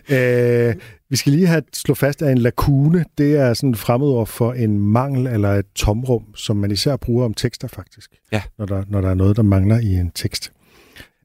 øh, 0.16 0.74
vi 1.10 1.16
skal 1.16 1.32
lige 1.32 1.46
have 1.46 1.62
slå 1.72 1.94
fast, 1.94 2.22
at 2.22 2.32
en 2.32 2.38
lakune, 2.38 3.04
det 3.18 3.36
er 3.36 3.54
sådan 3.54 3.70
et 3.70 3.78
fremmedord 3.78 4.26
for 4.26 4.52
en 4.52 4.78
mangel 4.78 5.26
eller 5.26 5.50
et 5.50 5.66
tomrum, 5.74 6.34
som 6.34 6.56
man 6.56 6.70
især 6.70 6.96
bruger 6.96 7.24
om 7.24 7.34
tekster 7.34 7.68
faktisk. 7.68 8.10
Ja. 8.32 8.42
Når 8.58 8.66
der, 8.66 8.84
når 8.88 9.00
der 9.00 9.10
er 9.10 9.14
noget, 9.14 9.36
der 9.36 9.42
mangler 9.42 9.78
i 9.78 9.94
en 9.94 10.10
tekst. 10.10 10.52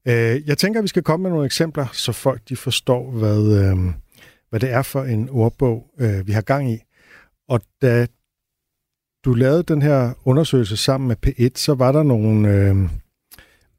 Øh, 0.07 0.47
jeg 0.47 0.57
tænker, 0.57 0.79
at 0.79 0.83
vi 0.83 0.87
skal 0.87 1.03
komme 1.03 1.23
med 1.23 1.29
nogle 1.29 1.45
eksempler, 1.45 1.85
så 1.93 2.11
folk 2.11 2.41
de 2.49 2.55
forstår, 2.55 3.11
hvad, 3.11 3.63
øh, 3.63 3.93
hvad 4.49 4.59
det 4.59 4.71
er 4.71 4.81
for 4.81 5.03
en 5.03 5.29
ordbog, 5.29 5.85
øh, 5.99 6.27
vi 6.27 6.31
har 6.31 6.41
gang 6.41 6.71
i. 6.71 6.77
Og 7.49 7.61
da 7.81 8.07
du 9.25 9.33
lavede 9.33 9.63
den 9.63 9.81
her 9.81 10.13
undersøgelse 10.25 10.77
sammen 10.77 11.07
med 11.07 11.15
P1, 11.27 11.49
så 11.55 11.73
var 11.73 11.91
der 11.91 12.03
nogle 12.03 12.49
øh, 12.49 12.75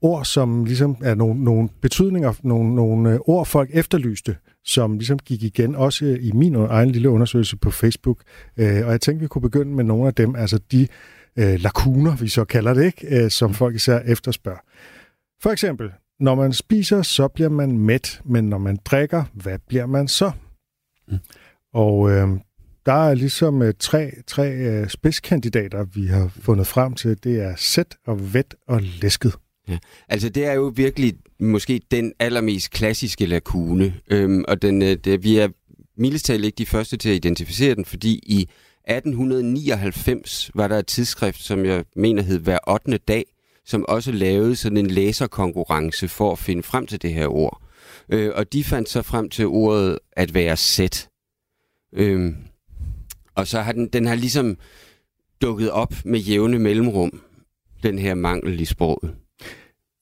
ord, 0.00 0.24
som 0.24 0.64
ligesom 0.64 0.96
er 1.02 1.14
nogle, 1.14 1.44
nogle 1.44 1.68
betydninger, 1.80 2.32
nogle, 2.42 2.74
nogle 2.74 3.12
øh, 3.12 3.18
ord, 3.26 3.46
folk 3.46 3.70
efterlyste, 3.72 4.36
som 4.64 4.98
ligesom 4.98 5.18
gik 5.18 5.42
igen, 5.42 5.74
også 5.74 6.04
i 6.20 6.32
min 6.32 6.54
egen 6.54 6.90
lille 6.90 7.10
undersøgelse 7.10 7.56
på 7.56 7.70
Facebook. 7.70 8.22
Øh, 8.56 8.86
og 8.86 8.92
jeg 8.92 9.00
tænkte, 9.00 9.20
vi 9.22 9.28
kunne 9.28 9.42
begynde 9.42 9.74
med 9.74 9.84
nogle 9.84 10.06
af 10.06 10.14
dem, 10.14 10.36
altså 10.36 10.58
de 10.72 10.88
øh, 11.36 11.60
lakuner, 11.60 12.16
vi 12.16 12.28
så 12.28 12.44
kalder 12.44 12.74
det, 12.74 12.84
ikke, 12.84 13.24
øh, 13.24 13.30
som 13.30 13.54
folk 13.54 13.74
især 13.74 13.98
efterspørger. 13.98 14.60
For 15.42 15.50
eksempel, 15.50 15.90
når 16.20 16.34
man 16.34 16.52
spiser, 16.52 17.02
så 17.02 17.28
bliver 17.28 17.48
man 17.48 17.78
mæt, 17.78 18.20
men 18.24 18.44
når 18.48 18.58
man 18.58 18.78
drikker, 18.84 19.24
hvad 19.34 19.58
bliver 19.68 19.86
man 19.86 20.08
så? 20.08 20.30
Mm. 21.08 21.18
Og 21.74 22.10
øh, 22.10 22.28
der 22.86 23.08
er 23.10 23.14
ligesom 23.14 23.62
øh, 23.62 23.74
tre, 23.78 24.10
tre 24.26 24.52
øh, 24.52 24.88
spidskandidater, 24.88 25.84
vi 25.84 26.06
har 26.06 26.30
fundet 26.40 26.66
frem 26.66 26.94
til. 26.94 27.24
Det 27.24 27.40
er 27.40 27.54
sæt 27.56 27.96
og 28.06 28.34
vet 28.34 28.54
og 28.68 28.80
læsket. 28.82 29.34
Ja. 29.68 29.78
Altså 30.08 30.28
det 30.28 30.46
er 30.46 30.52
jo 30.52 30.72
virkelig 30.76 31.14
måske 31.40 31.80
den 31.90 32.12
allermest 32.18 32.70
klassiske 32.70 33.26
lakune, 33.26 33.94
øhm, 34.10 34.44
og 34.48 34.62
den, 34.62 34.82
øh, 34.82 34.96
det, 35.04 35.24
vi 35.24 35.38
er 35.38 35.48
mildest 35.96 36.28
ikke 36.28 36.50
de 36.50 36.66
første 36.66 36.96
til 36.96 37.08
at 37.08 37.14
identificere 37.14 37.74
den, 37.74 37.84
fordi 37.84 38.20
i 38.26 38.48
1899 38.88 40.50
var 40.54 40.68
der 40.68 40.78
et 40.78 40.86
tidsskrift, 40.86 41.42
som 41.42 41.64
jeg 41.64 41.84
mener 41.96 42.22
hed 42.22 42.38
Hver 42.38 42.58
8. 42.68 42.98
dag, 42.98 43.24
som 43.64 43.84
også 43.88 44.12
lavede 44.12 44.56
sådan 44.56 44.76
en 44.76 44.90
læserkonkurrence 44.90 46.08
for 46.08 46.32
at 46.32 46.38
finde 46.38 46.62
frem 46.62 46.86
til 46.86 47.02
det 47.02 47.14
her 47.14 47.26
ord. 47.26 47.62
Øh, 48.12 48.32
og 48.34 48.52
de 48.52 48.64
fandt 48.64 48.88
så 48.88 49.02
frem 49.02 49.28
til 49.28 49.46
ordet 49.46 49.98
at 50.12 50.34
være 50.34 50.56
sæt. 50.56 51.08
Øh, 51.92 52.32
og 53.36 53.46
så 53.46 53.60
har 53.60 53.72
den, 53.72 53.88
den 53.92 54.06
har 54.06 54.14
ligesom 54.14 54.56
dukket 55.42 55.70
op 55.70 55.94
med 56.04 56.20
jævne 56.20 56.58
mellemrum, 56.58 57.20
den 57.82 57.98
her 57.98 58.14
mangel 58.14 58.60
i 58.60 58.64
sproget. 58.64 59.14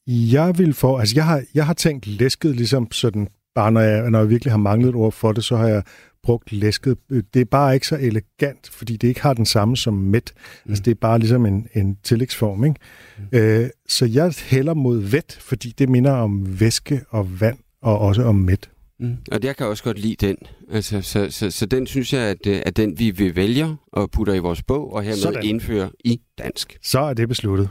Jeg 0.07 0.59
vil 0.59 0.75
få, 0.75 0.97
altså 0.97 1.14
jeg 1.16 1.25
har, 1.25 1.42
jeg 1.55 1.66
har 1.66 1.75
tænkt 1.75 2.07
læsket 2.07 2.57
ligesom 2.57 2.92
sådan, 2.92 3.29
bare 3.55 3.73
når 3.73 3.81
jeg, 3.81 4.11
når 4.11 4.18
jeg 4.18 4.29
virkelig 4.29 4.53
har 4.53 4.59
manglet 4.59 4.88
et 4.88 4.94
ord 4.94 5.12
for 5.12 5.33
det, 5.33 5.44
så 5.44 5.57
har 5.57 5.68
jeg 5.68 5.83
brugt 6.23 6.53
læsket. 6.53 6.99
Det 7.09 7.40
er 7.40 7.44
bare 7.44 7.75
ikke 7.75 7.87
så 7.87 7.97
elegant, 7.97 8.70
fordi 8.70 8.97
det 8.97 9.09
ikke 9.09 9.23
har 9.23 9.35
den 9.35 9.47
samme 9.47 9.77
som 9.77 9.94
mæt. 9.94 10.33
Mm. 10.37 10.70
Altså 10.70 10.83
det 10.83 10.90
er 10.90 10.94
bare 11.01 11.18
ligesom 11.18 11.47
en, 11.47 11.68
en 11.75 11.97
tillægsform, 12.03 12.64
ikke? 12.64 12.81
Mm. 13.18 13.38
Øh, 13.38 13.70
så 13.88 14.07
jeg 14.07 14.35
hælder 14.44 14.75
mod 14.75 14.99
vet, 14.99 15.38
fordi 15.40 15.75
det 15.79 15.88
minder 15.88 16.12
om 16.12 16.61
væske 16.61 17.01
og 17.09 17.40
vand, 17.40 17.59
og 17.83 17.99
også 17.99 18.23
om 18.23 18.35
mæt. 18.35 18.70
Mm. 19.01 19.17
Og 19.33 19.43
det 19.43 19.49
jeg 19.49 19.57
kan 19.57 19.67
også 19.67 19.85
godt 19.85 19.99
lide 19.99 20.27
den. 20.27 20.37
Altså, 20.71 21.03
så, 21.03 21.31
så, 21.31 21.51
så 21.51 21.67
den 21.67 21.87
synes 21.87 22.13
jeg, 22.13 22.23
at, 22.23 22.47
øh, 22.47 22.63
at 22.67 22.77
den 22.77 22.99
vi 22.99 23.11
vil 23.11 23.37
vælge 23.37 23.77
og 23.93 24.11
putter 24.11 24.35
i 24.35 24.39
vores 24.39 24.63
bog, 24.63 24.93
og 24.93 25.03
hermed 25.03 25.17
Sådan. 25.17 25.45
indfører 25.45 25.89
i 26.05 26.21
dansk. 26.39 26.79
Så 26.83 27.01
er 27.01 27.15
det 27.15 27.29
besluttet. 27.29 27.69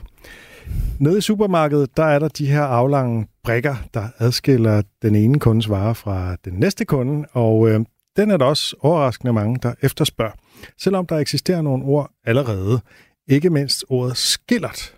Nede 1.00 1.18
i 1.18 1.20
supermarkedet, 1.20 1.96
der 1.96 2.04
er 2.04 2.18
der 2.18 2.28
de 2.28 2.46
her 2.46 2.62
aflange 2.62 3.26
brækker, 3.44 3.76
der 3.94 4.08
adskiller 4.18 4.82
den 5.02 5.14
ene 5.14 5.38
kundes 5.38 5.68
varer 5.68 5.92
fra 5.92 6.36
den 6.44 6.52
næste 6.52 6.84
kunde, 6.84 7.28
og 7.32 7.68
øh, 7.68 7.80
den 8.16 8.30
er 8.30 8.36
der 8.36 8.44
også 8.44 8.76
overraskende 8.80 9.32
mange, 9.32 9.58
der 9.62 9.74
efterspørger. 9.82 10.32
Selvom 10.78 11.06
der 11.06 11.16
eksisterer 11.16 11.62
nogle 11.62 11.84
ord 11.84 12.10
allerede, 12.24 12.80
ikke 13.28 13.50
mindst 13.50 13.84
ordet 13.88 14.16
skillert. 14.16 14.94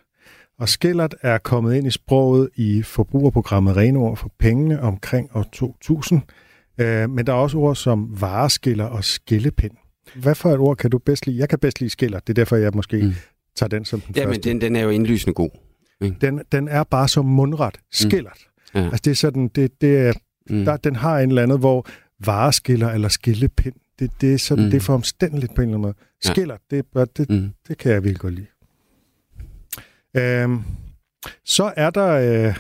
Og 0.59 0.69
skillert 0.69 1.14
er 1.23 1.38
kommet 1.38 1.75
ind 1.75 1.87
i 1.87 1.90
sproget 1.90 2.49
i 2.55 2.83
forbrugerprogrammet 2.83 3.77
Renord 3.77 4.16
for 4.16 4.31
pengene 4.38 4.81
omkring 4.81 5.31
år 5.35 5.45
2000. 5.53 6.23
Øh, 6.79 7.11
men 7.11 7.27
der 7.27 7.33
er 7.33 7.37
også 7.37 7.59
ord 7.59 7.77
som 7.77 8.21
vareskiller 8.21 8.85
og 8.85 9.05
skillepind. 9.05 9.73
Hvad 10.14 10.35
for 10.35 10.51
et 10.51 10.59
ord 10.59 10.77
kan 10.77 10.90
du 10.90 10.99
bedst 10.99 11.27
lide? 11.27 11.38
Jeg 11.38 11.49
kan 11.49 11.59
bedst 11.59 11.81
lide 11.81 11.90
skiller. 11.90 12.19
Det 12.21 12.29
er 12.29 12.35
derfor, 12.35 12.57
jeg 12.57 12.73
måske 12.75 13.03
mm. 13.03 13.14
tager 13.57 13.69
den 13.69 13.85
som 13.85 14.01
den 14.01 14.14
ja, 14.16 14.27
første. 14.27 14.49
men 14.49 14.61
den, 14.61 14.61
den 14.61 14.77
er 14.77 14.81
jo 14.81 14.90
indlysende 14.90 15.35
god. 15.35 15.51
Mm. 16.01 16.14
Den, 16.14 16.40
den 16.53 16.69
er 16.69 16.85
bare 16.85 17.09
så 17.09 17.23
mundret. 17.23 17.79
Skillert. 17.92 18.38
Mm. 18.75 18.81
Ja. 18.81 18.87
Altså 18.87 19.01
det 19.05 19.11
er 19.11 19.14
sådan, 19.14 19.49
det, 19.49 19.81
det 19.81 19.99
er, 19.99 20.12
mm. 20.51 20.64
der, 20.64 20.77
den 20.77 20.97
har 20.97 21.19
en 21.19 21.29
eller 21.29 21.42
andet, 21.42 21.59
hvor 21.59 21.87
vareskiller 22.25 22.90
eller 22.90 23.09
skillepind, 23.09 23.75
det, 23.99 24.11
det, 24.21 24.35
er 24.35 24.38
sådan, 24.38 24.64
mm. 24.64 24.71
det 24.71 24.77
er 24.77 24.81
for 24.81 24.95
omstændeligt 24.95 25.55
på 25.55 25.62
en 25.62 25.69
eller 25.69 25.79
anden 25.79 25.83
måde. 25.83 25.95
Skiller, 26.25 26.57
ja. 26.73 26.77
det, 26.77 27.16
det, 27.16 27.31
mm. 27.31 27.51
det 27.69 27.79
kan 27.79 27.92
jeg 27.92 28.05
virkelig 28.05 28.21
godt 28.21 28.35
lide. 28.35 28.47
Øhm, 30.16 30.62
så 31.45 31.73
er 31.77 31.90
der 31.90 32.09
øh, 32.09 32.57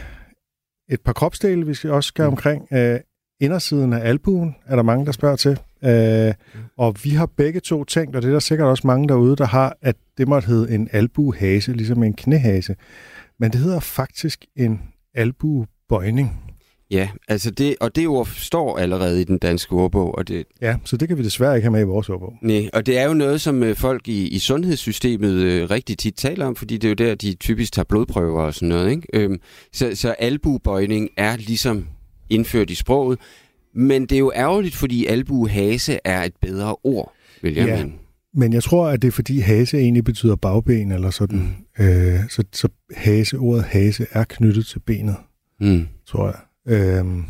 et 0.90 1.00
par 1.00 1.12
kropsdele, 1.12 1.66
vi 1.66 1.74
skal 1.74 1.90
også 1.90 2.08
skal 2.08 2.22
mm. 2.22 2.28
omkring. 2.28 2.68
Øh, 2.72 3.00
indersiden 3.40 3.92
af 3.92 4.08
albuen 4.08 4.56
er 4.66 4.76
der 4.76 4.82
mange, 4.82 5.06
der 5.06 5.12
spørger 5.12 5.36
til. 5.36 5.60
Øh, 5.84 6.34
mm. 6.54 6.60
og 6.76 6.96
vi 7.04 7.10
har 7.10 7.26
begge 7.26 7.60
to 7.60 7.84
tænkt, 7.84 8.16
og 8.16 8.22
det 8.22 8.28
er 8.28 8.32
der 8.32 8.40
sikkert 8.40 8.68
også 8.68 8.86
mange 8.86 9.08
derude, 9.08 9.36
der 9.36 9.46
har, 9.46 9.76
at 9.82 9.96
det 10.18 10.28
måtte 10.28 10.48
hedde 10.48 10.74
en 10.74 10.88
albuehase, 10.92 11.72
ligesom 11.72 12.02
en 12.02 12.14
knæhase. 12.14 12.76
Men 13.38 13.52
det 13.52 13.60
hedder 13.60 13.80
faktisk 13.80 14.44
en 14.56 14.82
albuebøjning. 15.14 16.45
Ja, 16.90 17.08
altså 17.28 17.50
det, 17.50 17.76
og 17.80 17.96
det 17.96 18.08
ord 18.08 18.28
står 18.36 18.78
allerede 18.78 19.20
i 19.20 19.24
den 19.24 19.38
danske 19.38 19.72
ordbog. 19.72 20.14
Og 20.14 20.28
det, 20.28 20.44
ja, 20.62 20.76
så 20.84 20.96
det 20.96 21.08
kan 21.08 21.18
vi 21.18 21.22
desværre 21.22 21.56
ikke 21.56 21.64
have 21.64 21.72
med 21.72 21.80
i 21.80 21.84
vores 21.84 22.08
ordbog. 22.08 22.34
Nej, 22.42 22.70
og 22.72 22.86
det 22.86 22.98
er 22.98 23.04
jo 23.04 23.14
noget, 23.14 23.40
som 23.40 23.62
øh, 23.62 23.76
folk 23.76 24.08
i, 24.08 24.28
i 24.28 24.38
sundhedssystemet 24.38 25.32
øh, 25.32 25.70
rigtig 25.70 25.98
tit 25.98 26.14
taler 26.14 26.46
om, 26.46 26.56
fordi 26.56 26.76
det 26.76 26.84
er 26.84 26.88
jo 26.88 27.08
der, 27.08 27.14
de 27.14 27.34
typisk 27.34 27.72
tager 27.72 27.84
blodprøver 27.84 28.42
og 28.42 28.54
sådan 28.54 28.68
noget. 28.68 28.90
Ikke? 28.90 29.08
Øhm, 29.14 29.40
så, 29.72 29.90
så 29.94 30.14
albubøjning 30.18 31.08
er 31.16 31.36
ligesom 31.36 31.86
indført 32.30 32.70
i 32.70 32.74
sproget, 32.74 33.18
men 33.74 34.02
det 34.02 34.12
er 34.12 34.18
jo 34.18 34.32
ærgerligt, 34.34 34.74
fordi 34.74 35.06
albuhase 35.06 35.98
er 36.04 36.22
et 36.22 36.34
bedre 36.42 36.76
ord, 36.84 37.12
vil 37.42 37.54
jeg 37.54 37.66
ja. 37.66 37.84
mene. 37.84 37.92
men 38.34 38.52
jeg 38.52 38.62
tror, 38.62 38.88
at 38.88 39.02
det 39.02 39.08
er 39.08 39.12
fordi 39.12 39.40
hase 39.40 39.78
egentlig 39.78 40.04
betyder 40.04 40.36
bagben 40.36 40.92
eller 40.92 41.10
sådan. 41.10 41.56
Mm. 41.78 41.84
Øh, 41.84 42.20
så, 42.28 42.44
så 42.52 42.68
hase, 42.96 43.36
ordet 43.36 43.64
hase 43.64 44.06
er 44.10 44.24
knyttet 44.24 44.66
til 44.66 44.78
benet, 44.78 45.16
mm. 45.60 45.86
tror 46.06 46.26
jeg. 46.26 46.36
Øhm, 46.66 47.24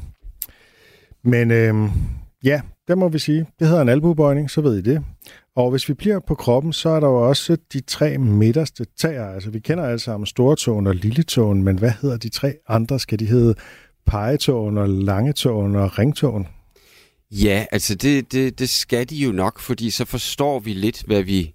men 1.25 1.51
øhm, 1.51 1.91
ja, 2.45 2.61
det 2.89 2.99
må 2.99 3.09
vi 3.09 3.19
sige. 3.19 3.47
Det 3.59 3.69
hedder 3.69 3.83
en 3.83 3.89
albuebøjning, 3.89 4.51
så 4.51 4.61
ved 4.61 4.79
I 4.79 4.83
det. 4.83 5.05
Og 5.57 5.71
hvis 5.71 5.89
vi 5.89 5.95
bliver 5.95 6.21
på 6.29 6.35
kroppen, 6.35 6.73
så 6.73 6.89
er 6.89 7.01
der 7.01 7.09
jo 7.09 7.29
også 7.29 7.57
de 7.73 7.81
tre 7.81 8.19
midterste 8.19 8.87
tæer. 9.01 9.27
Altså, 9.27 9.51
vi 9.51 9.59
kender 9.59 9.85
alle 9.85 9.99
sammen 9.99 10.27
stortåen 10.27 10.87
og 10.87 10.95
lilletåen, 10.95 11.63
men 11.63 11.79
hvad 11.79 11.93
hedder 12.03 12.17
de 12.17 12.29
tre 12.29 12.55
andre? 12.69 12.99
Skal 12.99 13.19
de 13.19 13.27
hedde 13.27 13.55
pegetåen 14.07 14.79
og 14.79 14.89
langetåen 14.89 15.77
og 15.77 15.99
ringtåen? 15.99 16.47
Ja, 17.31 17.67
altså 17.73 17.95
det, 17.95 18.33
det, 18.33 18.59
det 18.59 18.69
skal 18.69 19.11
de 19.11 19.17
jo 19.17 19.33
nok, 19.33 19.59
fordi 19.59 19.91
så 19.91 20.05
forstår 20.05 20.59
vi 20.59 20.73
lidt, 20.73 21.03
hvad 21.07 21.23
vi 21.23 21.55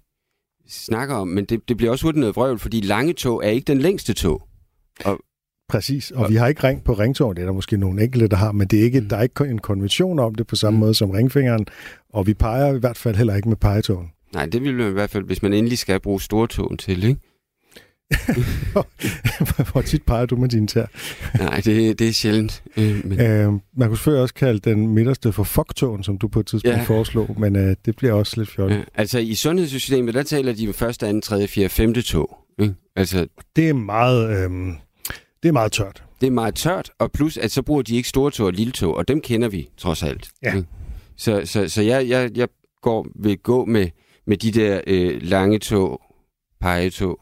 snakker 0.68 1.14
om. 1.14 1.28
Men 1.28 1.44
det, 1.44 1.68
det 1.68 1.76
bliver 1.76 1.92
også 1.92 2.06
hurtigt 2.06 2.20
noget 2.20 2.36
vrøvl, 2.36 2.58
fordi 2.58 2.80
lange 2.80 3.12
tog 3.12 3.44
er 3.44 3.48
ikke 3.48 3.66
den 3.66 3.78
længste 3.78 4.12
tog. 4.12 4.42
Og, 5.04 5.18
Præcis, 5.72 6.10
og, 6.10 6.30
vi 6.30 6.34
har 6.34 6.48
ikke 6.48 6.64
ring 6.64 6.84
på 6.84 6.92
ringtårn, 6.92 7.36
det 7.36 7.42
er 7.42 7.46
der 7.46 7.52
måske 7.52 7.76
nogle 7.76 8.02
enkelte, 8.02 8.28
der 8.28 8.36
har, 8.36 8.52
men 8.52 8.68
det 8.68 8.80
er 8.80 8.84
ikke, 8.84 9.00
mm. 9.00 9.08
der 9.08 9.16
er 9.16 9.22
ikke 9.22 9.44
en 9.44 9.58
konvention 9.58 10.18
om 10.18 10.34
det 10.34 10.46
på 10.46 10.56
samme 10.56 10.76
mm. 10.76 10.80
måde 10.80 10.94
som 10.94 11.10
ringfingeren, 11.10 11.66
og 12.12 12.26
vi 12.26 12.34
peger 12.34 12.74
i 12.74 12.78
hvert 12.78 12.96
fald 12.96 13.16
heller 13.16 13.34
ikke 13.34 13.48
med 13.48 13.56
pegetåen. 13.56 14.10
Nej, 14.34 14.46
det 14.46 14.62
vil 14.62 14.74
man 14.74 14.88
i 14.88 14.92
hvert 14.92 15.10
fald, 15.10 15.24
hvis 15.24 15.42
man 15.42 15.52
endelig 15.52 15.78
skal 15.78 16.00
bruge 16.00 16.20
stortåen 16.20 16.76
til, 16.76 17.04
ikke? 17.04 17.20
Hvor 19.72 19.82
tit 19.82 20.02
peger 20.02 20.26
du 20.26 20.36
med 20.36 20.48
din 20.48 20.66
tær? 20.66 20.86
Nej, 21.38 21.60
det, 21.64 21.98
det 21.98 22.08
er 22.08 22.12
sjældent. 22.12 22.62
Øh, 22.76 23.06
men... 23.06 23.20
øh, 23.20 23.52
man 23.76 23.88
kunne 23.88 23.96
selvfølgelig 23.96 24.22
også 24.22 24.34
kalde 24.34 24.58
den 24.58 24.88
midterste 24.88 25.32
for 25.32 25.44
fucktåen, 25.44 26.02
som 26.02 26.18
du 26.18 26.28
på 26.28 26.40
et 26.40 26.46
tidspunkt 26.46 26.78
ja. 26.78 26.82
foreslog, 26.82 27.40
men 27.40 27.56
øh, 27.56 27.76
det 27.84 27.96
bliver 27.96 28.12
også 28.12 28.34
lidt 28.36 28.50
fjollet. 28.50 28.76
Ja, 28.76 28.82
altså 28.94 29.18
i 29.18 29.34
sundhedssystemet, 29.34 30.14
der 30.14 30.22
taler 30.22 30.52
de 30.52 30.68
om 30.68 30.74
første, 30.74 31.06
anden, 31.06 31.22
tredje, 31.22 31.48
fjerde, 31.48 31.68
femte 31.68 32.02
tog. 32.02 32.38
Ikke? 32.58 32.74
Altså... 32.96 33.26
Det 33.56 33.68
er 33.68 33.72
meget... 33.72 34.44
Øh, 34.44 34.50
det 35.42 35.48
er 35.48 35.52
meget 35.52 35.72
tørt. 35.72 36.04
Det 36.20 36.26
er 36.26 36.30
meget 36.30 36.54
tørt, 36.54 36.90
og 36.98 37.12
plus, 37.12 37.36
at 37.36 37.50
så 37.50 37.62
bruger 37.62 37.82
de 37.82 37.96
ikke 37.96 38.08
store 38.08 38.30
tog 38.30 38.46
og 38.46 38.52
lille 38.52 38.72
tog, 38.72 38.96
og 38.96 39.08
dem 39.08 39.20
kender 39.20 39.48
vi 39.48 39.68
trods 39.76 40.02
alt. 40.02 40.30
Ja. 40.42 40.56
Ikke? 40.56 40.68
Så, 41.16 41.42
så, 41.44 41.68
så 41.68 41.82
jeg, 41.82 42.08
jeg, 42.08 42.30
jeg 42.34 42.48
går, 42.82 43.06
vil 43.14 43.38
gå 43.38 43.64
med, 43.64 43.88
med 44.26 44.36
de 44.36 44.50
der 44.50 44.80
øh, 44.86 45.22
lange 45.22 45.58
tog, 45.58 46.02
pegetog, 46.60 47.20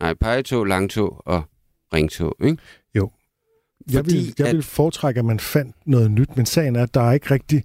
Nej, 0.00 0.14
pegetog, 0.14 0.64
langtog 0.64 1.22
og 1.26 1.42
ringtog, 1.94 2.36
ikke? 2.44 2.58
Jo. 2.94 3.10
Jeg, 3.90 3.98
Fordi, 3.98 4.16
vil, 4.16 4.34
jeg 4.38 4.46
at... 4.46 4.54
vil 4.54 4.62
foretrække, 4.62 5.18
at 5.18 5.24
man 5.24 5.40
fandt 5.40 5.76
noget 5.86 6.10
nyt, 6.10 6.36
men 6.36 6.46
sagen 6.46 6.76
er, 6.76 6.82
at 6.82 6.94
der 6.94 7.00
er 7.00 7.12
ikke 7.12 7.30
rigtig... 7.30 7.64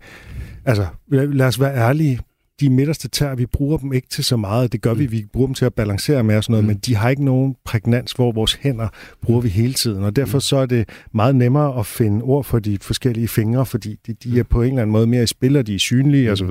Altså, 0.66 0.88
lad 1.08 1.48
os 1.48 1.60
være 1.60 1.76
ærlige. 1.76 2.20
De 2.64 2.70
midterste 2.70 3.08
tær, 3.08 3.36
vi 3.36 3.46
bruger 3.46 3.78
dem 3.78 3.94
ikke 3.94 4.08
til 4.08 4.24
så 4.24 4.38
meget. 4.38 4.72
Det 4.72 4.82
gør 4.82 4.94
mm. 4.94 5.00
vi, 5.00 5.06
vi 5.06 5.26
bruger 5.34 5.48
dem 5.48 5.54
til 5.54 5.66
at 5.66 5.74
balancere 5.74 6.24
med 6.24 6.38
og 6.38 6.44
sådan 6.44 6.52
noget, 6.52 6.64
mm. 6.64 6.68
men 6.68 6.78
de 6.78 6.96
har 6.96 7.10
ikke 7.10 7.26
nogen 7.26 7.56
prægnans, 7.66 8.12
hvor 8.12 8.32
vores 8.32 8.54
hænder 8.54 8.88
bruger 9.22 9.42
vi 9.42 9.50
hele 9.50 9.74
tiden. 9.74 10.04
Og 10.04 10.16
derfor 10.16 10.38
mm. 10.38 10.42
så 10.42 10.58
er 10.58 10.66
det 10.66 10.90
meget 11.14 11.36
nemmere 11.36 11.80
at 11.80 11.86
finde 11.86 12.22
ord 12.24 12.44
for 12.44 12.60
de 12.60 12.78
forskellige 12.82 13.28
fingre, 13.28 13.66
fordi 13.66 14.00
de, 14.08 14.14
de 14.14 14.40
er 14.40 14.44
på 14.44 14.62
en 14.62 14.70
eller 14.70 14.82
anden 14.82 14.92
måde 14.92 15.08
mere 15.08 15.24
i 15.24 15.28
spil, 15.28 15.58
og 15.58 15.68
de 15.68 15.76
er 15.76 15.80
synlige 15.80 16.28
mm. 16.28 16.34
osv. 16.34 16.50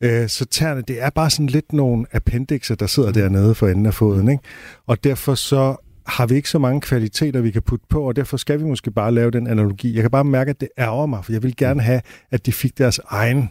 Øh, 0.00 0.28
så 0.28 0.44
tæerne, 0.44 0.82
det 0.88 1.02
er 1.02 1.10
bare 1.10 1.30
sådan 1.30 1.46
lidt 1.46 1.72
nogle 1.72 2.06
appendixer, 2.12 2.74
der 2.74 2.86
sidder 2.86 3.12
dernede 3.12 3.54
for 3.54 3.68
enden 3.68 3.86
af 3.86 3.94
foden. 3.94 4.28
Ikke? 4.28 4.42
Og 4.86 5.04
derfor 5.04 5.34
så 5.34 5.76
har 6.06 6.26
vi 6.26 6.34
ikke 6.34 6.48
så 6.48 6.58
mange 6.58 6.80
kvaliteter, 6.80 7.40
vi 7.40 7.50
kan 7.50 7.62
putte 7.62 7.86
på, 7.88 8.02
og 8.02 8.16
derfor 8.16 8.36
skal 8.36 8.58
vi 8.58 8.64
måske 8.64 8.90
bare 8.90 9.12
lave 9.12 9.30
den 9.30 9.46
analogi. 9.46 9.94
Jeg 9.94 10.02
kan 10.02 10.10
bare 10.10 10.24
mærke, 10.24 10.50
at 10.50 10.60
det 10.60 10.68
ærger 10.78 11.06
mig, 11.06 11.24
for 11.24 11.32
jeg 11.32 11.42
vil 11.42 11.56
gerne 11.56 11.82
have, 11.82 12.00
at 12.30 12.46
de 12.46 12.52
fik 12.52 12.78
deres 12.78 13.00
egen 13.08 13.48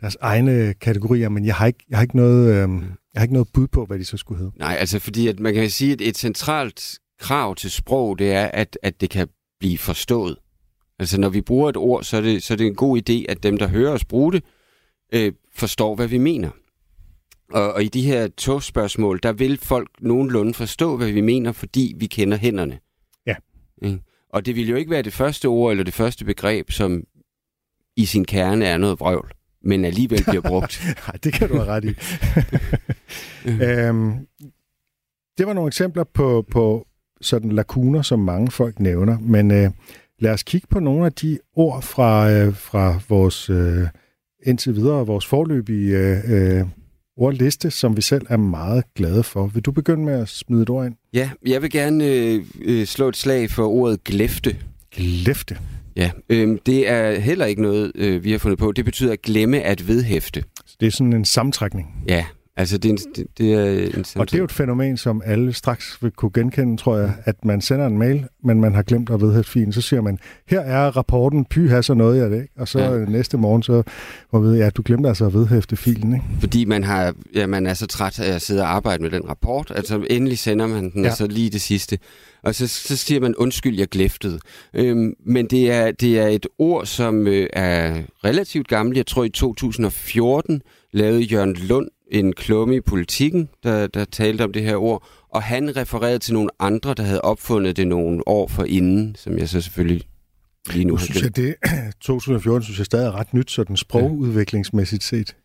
deres 0.00 0.16
egne 0.20 0.74
kategorier, 0.74 1.28
men 1.28 1.46
jeg 1.46 1.54
har 1.54 1.66
ikke, 1.66 1.84
jeg 1.88 1.98
har 1.98 2.02
ikke 2.02 2.16
noget, 2.16 2.48
øh, 2.48 2.68
jeg 3.14 3.20
har 3.20 3.22
ikke 3.22 3.32
noget 3.32 3.48
bud 3.54 3.66
på, 3.66 3.84
hvad 3.84 3.98
de 3.98 4.04
så 4.04 4.16
skulle 4.16 4.38
hedde. 4.38 4.58
Nej, 4.58 4.76
altså 4.80 4.98
fordi 4.98 5.28
at 5.28 5.40
man 5.40 5.54
kan 5.54 5.70
sige, 5.70 5.92
at 5.92 6.00
et 6.00 6.18
centralt 6.18 6.98
krav 7.20 7.54
til 7.54 7.70
sprog, 7.70 8.18
det 8.18 8.32
er, 8.32 8.46
at, 8.46 8.78
at 8.82 9.00
det 9.00 9.10
kan 9.10 9.28
blive 9.60 9.78
forstået. 9.78 10.36
Altså 10.98 11.20
når 11.20 11.28
vi 11.28 11.40
bruger 11.40 11.68
et 11.68 11.76
ord, 11.76 12.04
så 12.04 12.16
er, 12.16 12.20
det, 12.20 12.42
så 12.42 12.54
er 12.54 12.56
det 12.56 12.66
en 12.66 12.74
god 12.74 12.98
idé, 12.98 13.24
at 13.28 13.42
dem, 13.42 13.58
der 13.58 13.68
hører 13.68 13.92
os 13.92 14.04
bruge 14.04 14.32
det, 14.32 14.44
øh, 15.12 15.32
forstår, 15.54 15.94
hvad 15.94 16.08
vi 16.08 16.18
mener. 16.18 16.50
Og, 17.52 17.72
og 17.72 17.84
i 17.84 17.88
de 17.88 18.02
her 18.02 18.28
togspørgsmål, 18.28 19.20
der 19.22 19.32
vil 19.32 19.58
folk 19.58 19.88
nogenlunde 20.00 20.54
forstå, 20.54 20.96
hvad 20.96 21.12
vi 21.12 21.20
mener, 21.20 21.52
fordi 21.52 21.94
vi 21.98 22.06
kender 22.06 22.36
hænderne. 22.36 22.78
Ja. 23.26 23.34
Mm. 23.82 24.00
Og 24.30 24.46
det 24.46 24.56
vil 24.56 24.68
jo 24.68 24.76
ikke 24.76 24.90
være 24.90 25.02
det 25.02 25.12
første 25.12 25.46
ord 25.46 25.70
eller 25.70 25.84
det 25.84 25.94
første 25.94 26.24
begreb, 26.24 26.70
som 26.70 27.04
i 27.96 28.04
sin 28.04 28.24
kerne 28.24 28.64
er 28.64 28.78
noget 28.78 29.00
vrøvl, 29.00 29.32
men 29.68 29.84
alligevel 29.84 30.24
bliver 30.24 30.40
brugt. 30.40 30.82
Nej, 31.06 31.16
det 31.24 31.32
kan 31.32 31.48
du 31.48 31.54
have 31.54 31.66
ret 31.66 31.84
i. 31.84 31.94
øhm, 33.64 34.12
det 35.38 35.46
var 35.46 35.52
nogle 35.52 35.68
eksempler 35.68 36.04
på, 36.04 36.46
på 36.50 36.86
sådan 37.20 37.52
lakuner, 37.52 38.02
som 38.02 38.18
mange 38.18 38.50
folk 38.50 38.80
nævner, 38.80 39.18
men 39.18 39.50
øh, 39.50 39.70
lad 40.18 40.32
os 40.32 40.42
kigge 40.42 40.66
på 40.70 40.80
nogle 40.80 41.06
af 41.06 41.12
de 41.12 41.38
ord 41.56 41.82
fra, 41.82 42.30
øh, 42.30 42.54
fra 42.54 43.00
vores... 43.08 43.50
Øh, 43.50 43.88
indtil 44.42 44.76
videre 44.76 45.06
vores 45.06 45.26
forløbige 45.26 45.98
øh, 45.98 46.58
øh, 46.58 46.66
ordliste, 47.16 47.70
som 47.70 47.96
vi 47.96 48.02
selv 48.02 48.26
er 48.28 48.36
meget 48.36 48.84
glade 48.94 49.22
for. 49.22 49.46
Vil 49.46 49.62
du 49.62 49.72
begynde 49.72 50.04
med 50.04 50.20
at 50.20 50.28
smide 50.28 50.62
et 50.62 50.70
ord 50.70 50.86
ind? 50.86 50.94
Ja, 51.12 51.30
jeg 51.46 51.62
vil 51.62 51.70
gerne 51.70 52.04
øh, 52.04 52.44
øh, 52.60 52.86
slå 52.86 53.08
et 53.08 53.16
slag 53.16 53.50
for 53.50 53.68
ordet 53.68 54.04
glæfte. 54.04 54.56
Glæfte? 54.90 55.58
Ja, 55.98 56.10
øh, 56.28 56.58
det 56.66 56.88
er 56.88 57.18
heller 57.20 57.46
ikke 57.46 57.62
noget, 57.62 57.92
øh, 57.94 58.24
vi 58.24 58.30
har 58.30 58.38
fundet 58.38 58.58
på. 58.58 58.72
Det 58.72 58.84
betyder 58.84 59.12
at 59.12 59.22
glemme 59.22 59.60
at 59.60 59.88
vedhæfte. 59.88 60.44
Det 60.80 60.86
er 60.86 60.90
sådan 60.90 61.12
en 61.12 61.24
sammentrækning? 61.24 61.88
Ja, 62.08 62.24
Altså, 62.58 62.78
det 62.78 62.88
er, 62.88 62.92
en, 62.92 62.98
det, 63.16 63.26
det 63.38 63.54
er 63.54 63.96
en 63.96 64.04
Og 64.16 64.26
det 64.26 64.34
er 64.34 64.38
jo 64.38 64.44
et 64.44 64.52
fænomen, 64.52 64.96
som 64.96 65.22
alle 65.24 65.52
straks 65.52 65.98
vil 66.02 66.10
kunne 66.10 66.30
genkende, 66.34 66.76
tror 66.76 66.96
jeg, 66.96 67.12
at 67.24 67.44
man 67.44 67.60
sender 67.60 67.86
en 67.86 67.98
mail, 67.98 68.26
men 68.44 68.60
man 68.60 68.74
har 68.74 68.82
glemt 68.82 69.10
at 69.10 69.20
vedhæfte 69.20 69.50
filen. 69.50 69.72
Så 69.72 69.80
siger 69.80 70.00
man, 70.00 70.18
her 70.46 70.60
er 70.60 70.96
rapporten, 70.96 71.44
py 71.44 71.68
har 71.68 71.80
så 71.80 71.94
noget 71.94 72.22
af 72.22 72.30
det, 72.30 72.42
ikke? 72.42 72.54
Og 72.56 72.68
så 72.68 72.78
ja. 72.78 73.04
næste 73.04 73.36
morgen, 73.36 73.62
så 73.62 73.82
må 74.32 74.40
vi 74.40 74.58
ja, 74.58 74.70
du 74.70 74.82
glemte 74.84 75.08
altså 75.08 75.26
at 75.26 75.34
vedhæfte 75.34 75.76
filen, 75.76 76.12
ikke? 76.12 76.24
Fordi 76.40 76.64
man, 76.64 76.84
har, 76.84 77.14
ja, 77.34 77.46
man 77.46 77.66
er 77.66 77.74
så 77.74 77.86
træt 77.86 78.20
af 78.20 78.34
at 78.34 78.42
sidde 78.42 78.62
og 78.62 78.74
arbejde 78.74 79.02
med 79.02 79.10
den 79.10 79.28
rapport, 79.28 79.72
altså 79.76 80.06
endelig 80.10 80.38
sender 80.38 80.66
man 80.66 80.90
den, 80.90 81.04
ja. 81.04 81.10
og 81.10 81.16
så 81.16 81.26
lige 81.26 81.50
det 81.50 81.60
sidste. 81.60 81.98
Og 82.42 82.54
så, 82.54 82.66
så 82.66 82.96
siger 82.96 83.20
man, 83.20 83.34
undskyld, 83.36 83.78
jeg 83.78 83.88
glæftede. 83.88 84.38
Øhm, 84.74 85.14
men 85.26 85.46
det 85.46 85.72
er, 85.72 85.90
det 85.90 86.18
er 86.18 86.26
et 86.26 86.46
ord, 86.58 86.86
som 86.86 87.26
øh, 87.26 87.46
er 87.52 88.02
relativt 88.24 88.68
gammelt. 88.68 88.96
Jeg 88.96 89.06
tror, 89.06 89.24
i 89.24 89.28
2014 89.28 90.62
lavede 90.92 91.20
Jørgen 91.20 91.54
Lund 91.54 91.88
en 92.10 92.32
klumme 92.32 92.76
i 92.76 92.80
politikken, 92.80 93.48
der, 93.62 93.86
der 93.86 94.04
talte 94.04 94.42
om 94.44 94.52
det 94.52 94.62
her 94.62 94.76
ord, 94.76 95.08
og 95.28 95.42
han 95.42 95.76
refererede 95.76 96.18
til 96.18 96.34
nogle 96.34 96.50
andre, 96.58 96.94
der 96.94 97.02
havde 97.02 97.20
opfundet 97.20 97.76
det 97.76 97.86
nogle 97.86 98.28
år 98.28 98.48
for 98.48 98.64
inden, 98.64 99.14
som 99.18 99.38
jeg 99.38 99.48
så 99.48 99.60
selvfølgelig 99.60 100.06
lige 100.72 100.84
nu, 100.84 100.96
har 100.96 101.04
synes 101.04 101.22
jeg, 101.22 101.36
det 101.36 101.54
2014 102.00 102.64
synes 102.64 102.78
jeg 102.78 102.86
stadig 102.86 103.06
er 103.06 103.12
ret 103.12 103.34
nyt, 103.34 103.50
sådan 103.50 103.76
sprogudviklingsmæssigt 103.76 105.02
set. 105.02 105.36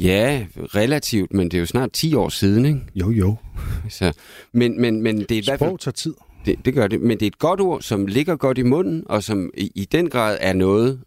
Ja, 0.00 0.46
relativt, 0.56 1.32
men 1.32 1.44
det 1.44 1.54
er 1.54 1.60
jo 1.60 1.66
snart 1.66 1.92
10 1.92 2.14
år 2.14 2.28
siden, 2.28 2.64
ikke? 2.64 2.80
Jo, 2.94 3.10
jo. 3.10 3.36
Så, 3.88 4.12
men, 4.52 4.80
men, 4.80 5.02
men 5.02 5.20
det 5.20 5.30
er 5.30 5.36
i 5.36 5.42
hvert 5.44 5.58
fald... 5.58 5.78
tager 5.78 5.92
tid. 5.92 6.14
Det, 6.46 6.64
det 6.64 6.74
gør 6.74 6.86
det, 6.86 7.00
men 7.00 7.10
det 7.10 7.22
er 7.22 7.26
et 7.26 7.38
godt 7.38 7.60
ord, 7.60 7.82
som 7.82 8.06
ligger 8.06 8.36
godt 8.36 8.58
i 8.58 8.62
munden, 8.62 9.02
og 9.06 9.22
som 9.22 9.50
i, 9.56 9.72
i 9.74 9.84
den 9.84 10.10
grad 10.10 10.38
er 10.40 10.52
noget, 10.52 11.00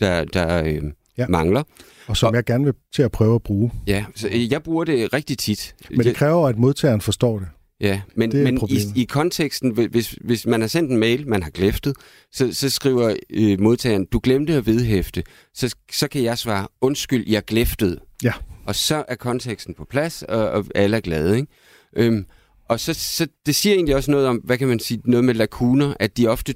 der, 0.00 0.24
der 0.24 0.64
øh, 0.64 0.82
ja. 1.18 1.26
mangler. 1.28 1.62
Og 2.06 2.16
som 2.16 2.28
og, 2.28 2.34
jeg 2.34 2.44
gerne 2.44 2.64
vil 2.64 2.74
til 2.94 3.02
at 3.02 3.12
prøve 3.12 3.34
at 3.34 3.42
bruge. 3.42 3.72
Ja, 3.86 4.04
så 4.14 4.28
jeg 4.28 4.62
bruger 4.62 4.84
det 4.84 5.12
rigtig 5.12 5.38
tit. 5.38 5.74
Men 5.90 6.00
det 6.00 6.16
kræver, 6.16 6.48
at 6.48 6.58
modtageren 6.58 7.00
forstår 7.00 7.38
det. 7.38 7.48
Ja, 7.80 8.00
men, 8.16 8.30
men 8.34 8.60
i, 8.68 9.00
i 9.02 9.04
konteksten, 9.04 9.70
hvis, 9.70 10.18
hvis 10.20 10.46
man 10.46 10.60
har 10.60 10.68
sendt 10.68 10.90
en 10.90 10.98
mail, 10.98 11.28
man 11.28 11.42
har 11.42 11.50
glæftet, 11.50 11.96
så, 12.32 12.52
så 12.52 12.70
skriver 12.70 13.16
øh, 13.30 13.60
modtageren, 13.60 14.06
du 14.06 14.20
glemte 14.22 14.54
at 14.54 14.66
vedhæfte, 14.66 15.22
så, 15.54 15.74
så 15.92 16.08
kan 16.08 16.22
jeg 16.22 16.38
svare, 16.38 16.68
undskyld, 16.80 17.24
jeg 17.28 17.44
glæftede. 17.44 18.00
Ja. 18.22 18.32
Og 18.66 18.74
så 18.74 19.04
er 19.08 19.14
konteksten 19.14 19.74
på 19.74 19.84
plads, 19.84 20.22
og, 20.22 20.50
og 20.50 20.64
alle 20.74 20.96
er 20.96 21.00
glade. 21.00 21.36
Ikke? 21.36 21.48
Øhm, 21.96 22.26
og 22.68 22.80
så, 22.80 22.94
så 22.94 23.26
det 23.46 23.54
siger 23.54 23.74
egentlig 23.74 23.96
også 23.96 24.10
noget 24.10 24.26
om, 24.26 24.36
hvad 24.36 24.58
kan 24.58 24.68
man 24.68 24.78
sige, 24.78 25.00
noget 25.04 25.24
med 25.24 25.34
lakuner, 25.34 25.94
at 26.00 26.16
de 26.16 26.28
ofte 26.28 26.54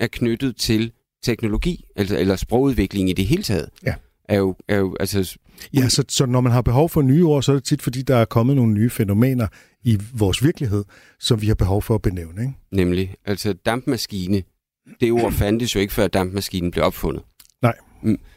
er 0.00 0.06
knyttet 0.06 0.56
til 0.56 0.92
teknologi, 1.22 1.84
altså, 1.96 2.18
eller 2.18 2.36
sprogudvikling 2.36 3.10
i 3.10 3.12
det 3.12 3.26
hele 3.26 3.42
taget. 3.42 3.68
Ja 3.86 3.94
er 4.32 4.38
jo, 4.38 4.54
er 4.68 4.76
jo 4.76 4.96
altså... 5.00 5.38
Ja, 5.74 5.88
så, 5.88 6.04
så 6.08 6.26
når 6.26 6.40
man 6.40 6.52
har 6.52 6.62
behov 6.62 6.88
for 6.88 7.02
nye 7.02 7.24
ord, 7.24 7.42
så 7.42 7.52
er 7.52 7.56
det 7.56 7.64
tit, 7.64 7.82
fordi 7.82 8.02
der 8.02 8.16
er 8.16 8.24
kommet 8.24 8.56
nogle 8.56 8.72
nye 8.72 8.90
fænomener 8.90 9.46
i 9.82 9.98
vores 10.14 10.44
virkelighed, 10.44 10.84
som 11.20 11.42
vi 11.42 11.46
har 11.46 11.54
behov 11.54 11.82
for 11.82 11.94
at 11.94 12.02
benævne. 12.02 12.42
Ikke? 12.42 12.54
Nemlig, 12.70 13.14
altså 13.26 13.52
dampmaskine, 13.52 14.42
det 15.00 15.12
ord 15.12 15.32
fandtes 15.40 15.74
jo 15.74 15.80
ikke, 15.80 15.92
før 15.92 16.06
dampmaskinen 16.06 16.70
blev 16.70 16.84
opfundet. 16.84 17.22
Nej. 17.62 17.74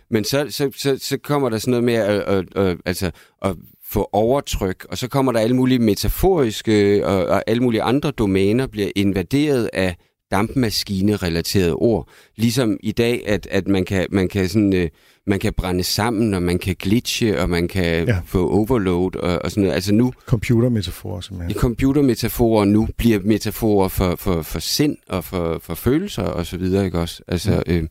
Men 0.10 0.24
så, 0.24 0.48
så, 0.50 0.72
så, 0.76 0.98
så 1.02 1.18
kommer 1.18 1.50
der 1.50 1.58
sådan 1.58 1.72
noget 1.72 1.84
med 1.84 1.94
at, 1.94 2.22
at, 2.22 2.56
at, 2.56 2.78
altså, 2.86 3.12
at 3.42 3.56
få 3.88 4.10
overtryk, 4.12 4.86
og 4.90 4.98
så 4.98 5.08
kommer 5.08 5.32
der 5.32 5.40
alle 5.40 5.56
mulige 5.56 5.80
metaforiske 5.80 7.08
og, 7.08 7.26
og 7.26 7.44
alle 7.48 7.64
mulige 7.64 7.82
andre 7.82 8.12
domæner 8.12 8.68
bliver 8.68 8.90
invaderet 8.96 9.70
af 9.74 9.96
dampmaskine-relaterede 10.32 11.74
ord. 11.74 12.10
Ligesom 12.36 12.78
i 12.84 12.92
dag, 12.92 13.28
at, 13.28 13.48
at 13.52 13.68
man 13.68 13.86
kan, 13.86 14.08
man 14.12 14.28
kan 14.28 14.50
sådan... 14.50 14.74
Øh, 14.74 14.90
man 15.28 15.40
kan 15.40 15.54
brænde 15.54 15.84
sammen, 15.84 16.34
og 16.34 16.44
man 16.44 16.60
kan 16.60 16.76
glitche, 16.80 17.42
og 17.42 17.50
man 17.50 17.68
kan 17.68 18.08
ja. 18.08 18.20
få 18.26 18.50
overload 18.50 19.16
og, 19.16 19.40
og 19.44 19.52
sådan 19.52 19.62
noget. 19.62 19.76
Altså 19.76 19.94
nu... 19.94 20.14
Computermetaforer, 20.26 21.22
simpelthen. 21.22 21.60
Computermetaforer 21.60 22.66
nu 22.66 22.88
bliver 22.98 23.20
metaforer 23.20 23.88
for, 23.88 24.16
for, 24.16 24.42
for 24.42 24.60
sind 24.60 24.98
og 25.08 25.24
for, 25.24 25.60
for 25.64 25.76
følelser 25.76 26.24
og 26.24 26.46
så 26.46 26.58
videre, 26.58 26.86
ikke 26.86 27.00
også? 27.00 27.24
Altså, 27.28 27.64
mm. 27.68 27.74
øh, 27.74 27.84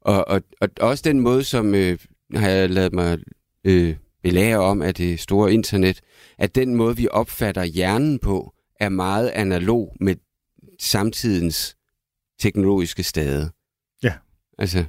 og, 0.00 0.28
og, 0.28 0.40
og 0.60 0.68
også 0.80 1.02
den 1.06 1.20
måde, 1.20 1.44
som 1.44 1.74
øh, 1.74 1.98
har 2.34 2.48
jeg 2.48 2.70
lavet 2.70 2.92
mig 2.92 3.18
øh, 3.64 3.94
belære 4.22 4.58
om 4.58 4.82
af 4.82 4.94
det 4.94 5.20
store 5.20 5.52
internet, 5.52 6.00
at 6.38 6.54
den 6.54 6.74
måde, 6.74 6.96
vi 6.96 7.08
opfatter 7.10 7.64
hjernen 7.64 8.18
på, 8.18 8.52
er 8.80 8.88
meget 8.88 9.28
analog 9.28 9.96
med 10.00 10.14
samtidens 10.80 11.76
teknologiske 12.40 13.02
stade. 13.02 13.50
Ja. 14.02 14.12
Altså, 14.58 14.84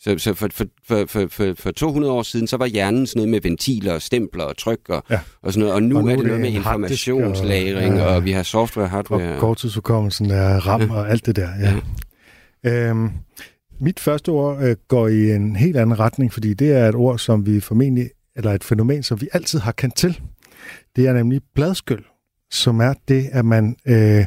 så, 0.00 0.18
så 0.18 0.34
for, 0.34 0.48
for, 0.52 0.64
for, 0.86 1.06
for, 1.06 1.26
for, 1.28 1.54
for 1.58 1.70
200 1.70 2.12
år 2.12 2.22
siden, 2.22 2.46
så 2.46 2.56
var 2.56 2.66
hjernen 2.66 3.06
sådan 3.06 3.18
noget 3.18 3.30
med 3.30 3.40
ventiler 3.40 3.92
og 3.92 4.02
stempler 4.02 4.44
og 4.44 4.56
tryk 4.56 4.88
og, 4.88 5.04
ja. 5.10 5.20
og 5.42 5.52
sådan 5.52 5.60
noget. 5.60 5.74
Og 5.74 5.82
nu, 5.82 5.96
og 5.96 6.04
nu 6.04 6.10
er 6.10 6.16
det 6.16 6.26
noget 6.26 6.40
med 6.40 6.50
informationslagring, 6.50 7.92
og, 7.92 7.98
ja, 7.98 8.14
og 8.14 8.24
vi 8.24 8.32
har 8.32 8.42
software, 8.42 8.88
hardware. 8.88 9.34
Og 9.34 9.40
korttidsudkommelsen 9.40 10.30
er 10.30 10.66
RAM 10.66 10.80
ja. 10.80 10.92
og 10.92 11.10
alt 11.10 11.26
det 11.26 11.36
der, 11.36 11.48
ja. 11.60 11.74
ja. 12.64 12.90
Øhm, 12.90 13.10
mit 13.80 14.00
første 14.00 14.28
ord 14.28 14.62
øh, 14.62 14.76
går 14.88 15.08
i 15.08 15.30
en 15.30 15.56
helt 15.56 15.76
anden 15.76 15.98
retning, 15.98 16.32
fordi 16.32 16.54
det 16.54 16.72
er 16.72 16.88
et 16.88 16.94
ord, 16.94 17.18
som 17.18 17.46
vi 17.46 17.60
formentlig, 17.60 18.10
eller 18.36 18.52
et 18.52 18.64
fænomen, 18.64 19.02
som 19.02 19.20
vi 19.20 19.28
altid 19.32 19.58
har 19.58 19.72
kendt 19.72 19.96
til. 19.96 20.20
Det 20.96 21.06
er 21.06 21.12
nemlig 21.12 21.40
bladskyld, 21.54 22.04
som 22.50 22.80
er 22.80 22.94
det, 23.08 23.28
at 23.32 23.44
man, 23.44 23.76
øh, 23.86 24.24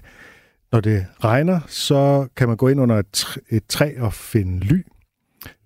når 0.71 0.79
det 0.79 1.05
regner, 1.23 1.59
så 1.67 2.27
kan 2.35 2.47
man 2.47 2.57
gå 2.57 2.67
ind 2.67 2.81
under 2.81 2.97
et, 2.97 3.39
et 3.49 3.63
træ 3.69 3.93
og 3.99 4.13
finde 4.13 4.59
ly. 4.59 4.85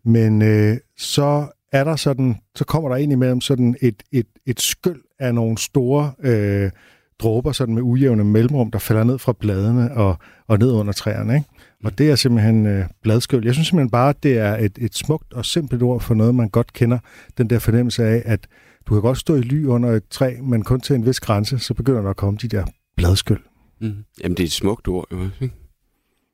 Men 0.05 0.41
øh, 0.41 0.77
så 0.97 1.47
er 1.71 1.83
der 1.83 1.95
sådan, 1.95 2.35
så 2.55 2.65
kommer 2.65 2.89
der 2.89 2.95
ind 2.95 3.11
imellem 3.11 3.41
sådan 3.41 3.75
et, 3.81 4.03
et, 4.11 4.27
et 4.45 4.61
skyld 4.61 5.01
af 5.19 5.35
nogle 5.35 5.57
store 5.57 6.11
øh, 6.19 6.71
dråber 7.19 7.51
sådan 7.51 7.75
med 7.75 7.81
ujævne 7.81 8.23
mellemrum, 8.23 8.71
der 8.71 8.79
falder 8.79 9.03
ned 9.03 9.17
fra 9.17 9.33
bladene 9.39 9.91
og, 9.91 10.17
og 10.47 10.59
ned 10.59 10.71
under 10.71 10.93
træerne. 10.93 11.35
Ikke? 11.35 11.47
Og 11.83 11.97
det 11.97 12.11
er 12.11 12.15
simpelthen 12.15 12.65
øh, 12.65 12.85
bladskyld. 13.03 13.45
Jeg 13.45 13.53
synes 13.53 13.67
simpelthen 13.67 13.89
bare, 13.89 14.09
at 14.09 14.23
det 14.23 14.37
er 14.37 14.57
et, 14.57 14.77
et 14.81 14.95
smukt 14.95 15.33
og 15.33 15.45
simpelt 15.45 15.83
ord 15.83 16.01
for 16.01 16.13
noget, 16.13 16.35
man 16.35 16.49
godt 16.49 16.73
kender. 16.73 16.99
Den 17.37 17.49
der 17.49 17.59
fornemmelse 17.59 18.03
af, 18.03 18.21
at 18.25 18.47
du 18.87 18.93
kan 18.93 19.01
godt 19.01 19.17
stå 19.17 19.35
i 19.35 19.41
ly 19.41 19.65
under 19.65 19.89
et 19.89 20.03
træ, 20.09 20.35
men 20.41 20.63
kun 20.63 20.81
til 20.81 20.95
en 20.95 21.05
vis 21.05 21.19
grænse, 21.19 21.59
så 21.59 21.73
begynder 21.73 22.01
der 22.01 22.09
at 22.09 22.15
komme 22.15 22.39
de 22.41 22.47
der 22.47 22.65
bladskyld. 22.97 23.39
Mm. 23.81 24.05
Jamen, 24.23 24.37
det 24.37 24.43
er 24.43 24.47
et 24.47 24.51
smukt 24.51 24.87
ord, 24.87 25.07
jo. 25.11 25.29
Ikke? 25.41 25.55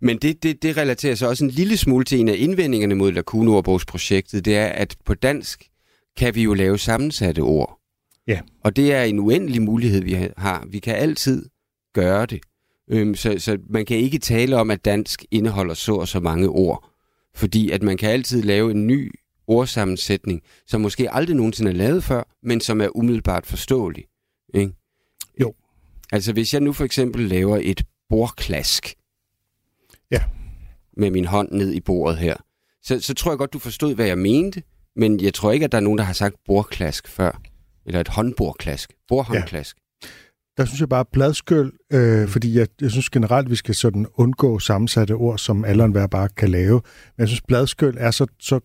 Men 0.02 0.18
det, 0.18 0.44
det, 0.44 0.64
det 0.64 0.78
relaterer 0.78 1.16
sig 1.16 1.28
også 1.28 1.44
en 1.44 1.50
lille 1.50 1.78
smule 1.78 2.06
til 2.06 2.20
en 2.20 2.30
af 2.30 2.36
indvendingerne 2.38 2.96
mod 2.96 3.12
Lakuno-ordbogsprojektet. 3.12 4.46
Det 4.46 4.58
er, 4.58 4.66
at 4.66 4.98
på 5.06 5.14
dansk 5.14 5.70
kan 6.18 6.36
vi 6.36 6.44
jo 6.44 6.54
lave 6.54 6.78
sammensatte 6.78 7.40
ord. 7.40 7.80
Ja. 8.28 8.40
Og 8.64 8.76
det 8.76 8.94
er 8.94 9.04
en 9.04 9.20
uendelig 9.20 9.62
mulighed, 9.62 10.02
vi 10.02 10.14
har. 10.38 10.66
Vi 10.70 10.80
kan 10.80 10.96
altid 10.96 11.50
gøre 11.94 12.26
det. 12.26 12.42
Øhm, 12.90 13.16
så, 13.16 13.36
så 13.38 13.58
man 13.70 13.86
kan 13.86 13.98
ikke 13.98 14.20
tale 14.20 14.58
om, 14.58 14.72
at 14.72 14.86
dansk 14.86 15.26
indeholder 15.32 15.74
så 15.74 15.96
og 15.96 16.08
så 16.08 16.20
mange 16.20 16.50
ord. 16.50 16.90
Fordi 17.36 17.72
at 17.72 17.84
man 17.84 17.98
kan 17.98 18.10
altid 18.10 18.42
lave 18.42 18.72
en 18.72 18.88
ny 18.88 19.12
ordsammensætning, 19.48 20.42
som 20.68 20.82
måske 20.82 21.12
aldrig 21.12 21.36
nogensinde 21.36 21.72
er 21.72 21.76
lavet 21.76 22.04
før, 22.04 22.24
men 22.44 22.62
som 22.62 22.82
er 22.82 22.98
umiddelbart 22.98 23.46
forståelig. 23.46 24.06
Ikke? 24.54 24.74
Altså 26.12 26.34
hvis 26.34 26.54
jeg 26.54 26.62
nu 26.62 26.74
for 26.74 26.84
eksempel 26.84 27.28
laver 27.28 27.60
et 27.62 27.84
bordklask, 28.10 28.96
Ja. 30.12 30.24
Med 30.98 31.12
min 31.12 31.26
hånd 31.26 31.52
ned 31.52 31.74
i 31.74 31.80
bordet 31.80 32.18
her. 32.18 32.36
Så, 32.84 33.00
så 33.00 33.14
tror 33.14 33.32
jeg 33.32 33.38
godt, 33.38 33.54
du 33.54 33.60
forstod, 33.60 33.96
hvad 33.96 34.06
jeg 34.06 34.18
mente, 34.18 34.64
men 34.96 35.20
jeg 35.20 35.34
tror 35.34 35.52
ikke, 35.52 35.64
at 35.64 35.72
der 35.72 35.78
er 35.78 35.82
nogen, 35.82 35.98
der 35.98 36.04
har 36.04 36.14
sagt 36.14 36.36
bordklask 36.46 37.08
før. 37.08 37.42
Eller 37.86 38.00
et 38.00 38.08
håndbordklask. 38.08 38.94
Bordhåndklask. 39.08 39.78
Ja. 39.78 40.08
Der 40.58 40.66
synes 40.66 40.80
jeg 40.80 40.90
bare 40.90 41.06
bladskyld, 41.06 41.74
øh, 41.94 42.28
fordi 42.28 42.58
jeg, 42.58 42.68
jeg 42.82 42.92
synes 42.92 43.10
generelt, 43.10 43.50
vi 43.50 43.56
skal 43.56 43.76
sådan 43.76 44.08
undgå 44.14 44.60
sammensatte 44.60 45.12
ord, 45.12 45.38
som 45.38 45.66
alle 45.66 45.84
enhver 45.84 46.08
bare 46.08 46.30
kan 46.30 46.50
lave. 46.50 46.82
Men 47.18 47.22
jeg 47.22 47.28
synes, 47.28 47.42
bladskyld 47.42 47.96
er 47.98 48.12
så, 48.12 48.28
så 48.40 48.60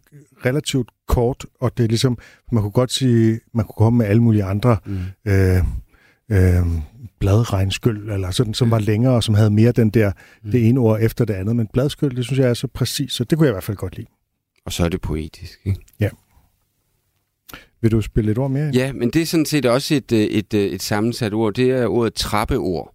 relativt 0.44 0.90
kort, 1.08 1.46
og 1.60 1.78
det 1.78 1.84
er 1.84 1.88
ligesom, 1.88 2.18
man 2.52 2.62
kunne 2.62 2.72
godt 2.72 2.92
sige, 2.92 3.40
man 3.54 3.64
kunne 3.64 3.74
komme 3.76 3.98
med 3.98 4.06
alle 4.06 4.22
mulige 4.22 4.44
andre 4.44 4.76
mm. 4.86 4.98
øh, 5.26 5.62
øh, 6.30 6.66
bladregnskyld, 7.20 8.10
eller 8.10 8.30
sådan, 8.30 8.54
som 8.54 8.70
var 8.70 8.78
længere, 8.78 9.14
og 9.14 9.22
som 9.22 9.34
havde 9.34 9.50
mere 9.50 9.72
den 9.72 9.90
der, 9.90 10.12
mm. 10.42 10.50
det 10.50 10.68
ene 10.68 10.80
ord 10.80 11.00
efter 11.00 11.24
det 11.24 11.34
andet. 11.34 11.56
Men 11.56 11.68
bladskyld, 11.72 12.16
det 12.16 12.24
synes 12.24 12.38
jeg 12.38 12.48
er 12.48 12.54
så 12.54 12.66
præcis, 12.66 13.12
så 13.12 13.24
det 13.24 13.38
kunne 13.38 13.46
jeg 13.46 13.52
i 13.52 13.54
hvert 13.54 13.64
fald 13.64 13.76
godt 13.76 13.96
lide. 13.96 14.08
Og 14.66 14.72
så 14.72 14.84
er 14.84 14.88
det 14.88 15.00
poetisk, 15.00 15.60
ikke? 15.64 15.80
Ja. 16.00 16.08
Vil 17.80 17.90
du 17.90 18.00
spille 18.00 18.32
et 18.32 18.38
ord 18.38 18.50
mere? 18.50 18.70
Ja, 18.74 18.92
men 18.92 19.10
det 19.10 19.22
er 19.22 19.26
sådan 19.26 19.46
set 19.46 19.66
også 19.66 19.94
et, 19.94 20.12
øh, 20.12 20.20
et, 20.20 20.36
et, 20.36 20.54
øh, 20.54 20.66
et 20.66 20.82
sammensat 20.82 21.32
ord. 21.32 21.54
Det 21.54 21.70
er 21.70 21.86
ordet 21.86 22.14
trappeord. 22.14 22.94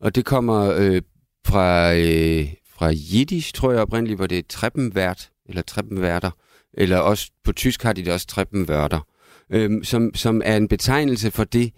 Og 0.00 0.14
det 0.14 0.24
kommer 0.24 0.74
øh, 0.78 1.02
fra, 1.46 1.94
øh, 1.94 2.48
fra 2.68 2.92
Yiddish, 2.92 3.54
tror 3.54 3.72
jeg 3.72 3.80
oprindeligt, 3.80 4.18
hvor 4.18 4.26
det 4.26 4.38
er 4.38 4.42
treppenvært, 4.48 5.30
eller 5.48 5.62
treppenværter. 5.62 6.30
Eller 6.74 6.98
også 6.98 7.30
på 7.44 7.52
tysk 7.52 7.82
har 7.82 7.92
de 7.92 8.04
det 8.04 8.12
også 8.12 8.26
treppenvørter. 8.26 9.06
Øh, 9.50 9.84
som, 9.84 10.14
som 10.14 10.42
er 10.44 10.56
en 10.56 10.68
betegnelse 10.68 11.30
for 11.30 11.44
det 11.44 11.72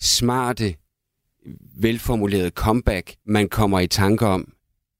smarte, 0.00 0.74
velformuleret 1.80 2.52
comeback, 2.52 3.16
man 3.26 3.48
kommer 3.48 3.80
i 3.80 3.86
tanke 3.86 4.26
om 4.26 4.52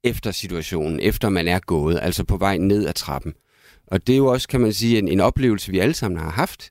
efter 0.05 0.31
situationen, 0.31 1.01
efter 1.01 1.29
man 1.29 1.49
er 1.49 1.59
gået, 1.59 1.99
altså 2.03 2.25
på 2.25 2.37
vej 2.37 2.57
ned 2.57 2.87
ad 2.87 2.93
trappen. 2.93 3.35
Og 3.87 4.07
det 4.07 4.13
er 4.13 4.17
jo 4.17 4.27
også, 4.27 4.49
kan 4.49 4.61
man 4.61 4.73
sige, 4.73 4.99
en, 4.99 5.09
en 5.09 5.21
oplevelse, 5.21 5.71
vi 5.71 5.79
alle 5.79 5.95
sammen 5.95 6.21
har 6.21 6.31
haft. 6.31 6.71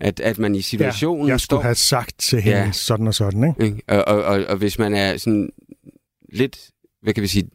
At, 0.00 0.20
at 0.20 0.38
man 0.38 0.54
i 0.54 0.62
situationen 0.62 1.26
ja, 1.26 1.32
jeg 1.32 1.40
skulle 1.40 1.58
står... 1.58 1.60
have 1.60 1.74
sagt 1.74 2.18
til 2.18 2.40
hende 2.40 2.58
ja, 2.58 2.72
sådan 2.72 3.06
og 3.06 3.14
sådan, 3.14 3.54
ikke? 3.60 3.82
Og, 3.88 4.04
og, 4.04 4.24
og, 4.24 4.44
og 4.44 4.56
hvis 4.56 4.78
man 4.78 4.94
er 4.94 5.16
sådan 5.16 5.50
lidt, 6.32 6.70
hvad 7.02 7.14
kan 7.14 7.22
vi 7.22 7.28
sige, 7.28 7.50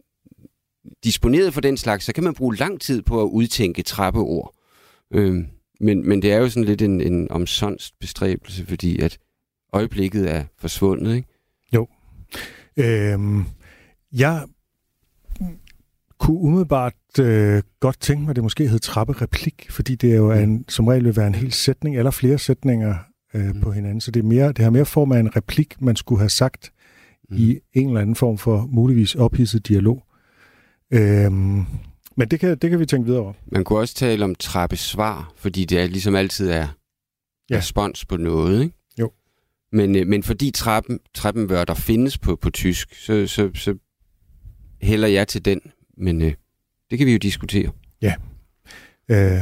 disponeret 1.03 1.53
for 1.53 1.61
den 1.61 1.77
slags, 1.77 2.05
så 2.05 2.13
kan 2.13 2.23
man 2.23 2.33
bruge 2.33 2.55
lang 2.55 2.81
tid 2.81 3.01
på 3.01 3.21
at 3.21 3.25
udtænke 3.25 3.83
trappeord. 3.83 4.55
Øhm, 5.13 5.47
men, 5.79 6.09
men 6.09 6.21
det 6.21 6.31
er 6.31 6.37
jo 6.37 6.49
sådan 6.49 6.63
lidt 6.63 6.81
en, 6.81 7.01
en 7.01 7.31
omsonst 7.31 7.99
bestræbelse, 7.99 8.65
fordi 8.65 8.99
at 8.99 9.17
øjeblikket 9.73 10.31
er 10.31 10.43
forsvundet, 10.57 11.15
ikke? 11.15 11.27
Øhm, 12.77 13.45
jeg 14.13 14.43
kunne 16.19 16.37
umiddelbart 16.37 16.93
øh, 17.19 17.63
godt 17.79 17.99
tænke 17.99 18.21
mig, 18.21 18.29
at 18.29 18.35
det 18.35 18.43
måske 18.43 18.67
hed 18.67 18.79
trappereplik, 18.79 19.67
fordi 19.69 19.95
det 19.95 20.11
er 20.11 20.15
jo 20.15 20.31
en, 20.31 20.65
som 20.69 20.87
regel 20.87 21.05
vil 21.05 21.15
være 21.15 21.27
en 21.27 21.35
hel 21.35 21.51
sætning, 21.51 21.97
eller 21.97 22.11
flere 22.11 22.37
sætninger 22.37 22.95
øh, 23.33 23.55
mm. 23.55 23.61
på 23.61 23.71
hinanden. 23.71 24.01
Så 24.01 24.11
det, 24.11 24.19
er 24.19 24.23
mere, 24.23 24.47
det 24.47 24.59
har 24.59 24.69
mere 24.69 24.85
form 24.85 25.11
af 25.11 25.19
en 25.19 25.35
replik, 25.35 25.81
man 25.81 25.95
skulle 25.95 26.19
have 26.19 26.29
sagt 26.29 26.71
mm. 27.29 27.37
i 27.37 27.59
en 27.73 27.87
eller 27.87 28.01
anden 28.01 28.15
form 28.15 28.37
for 28.37 28.67
muligvis 28.71 29.15
ophidset 29.15 29.67
dialog. 29.67 30.03
Øhm, 30.93 31.65
men 32.17 32.27
det 32.31 32.39
kan, 32.39 32.57
det 32.57 32.69
kan 32.69 32.79
vi 32.79 32.85
tænke 32.85 33.05
videre 33.05 33.21
over. 33.21 33.33
Man 33.51 33.63
kunne 33.63 33.79
også 33.79 33.95
tale 33.95 34.25
om 34.25 34.35
trappesvar, 34.35 35.33
fordi 35.35 35.65
det 35.65 35.79
er 35.79 35.87
ligesom 35.87 36.15
altid 36.15 36.49
er 36.49 36.67
ja. 37.49 37.57
respons 37.57 38.05
på 38.05 38.17
noget, 38.17 38.63
ikke? 38.63 38.76
Men, 39.71 39.95
øh, 39.95 40.08
men 40.08 40.23
fordi 40.23 40.51
trappen, 40.51 40.99
trappenvørter 41.13 41.73
findes 41.73 42.17
på, 42.17 42.36
på 42.36 42.49
tysk, 42.49 42.95
så, 42.95 43.27
så, 43.27 43.49
så 43.56 43.75
hælder 44.82 45.08
jeg 45.08 45.27
til 45.27 45.45
den. 45.45 45.62
Men 45.97 46.21
øh, 46.21 46.34
det 46.89 46.97
kan 46.97 47.08
vi 47.08 47.12
jo 47.12 47.17
diskutere. 47.17 47.71
Ja. 48.01 48.13
Øh, 49.12 49.41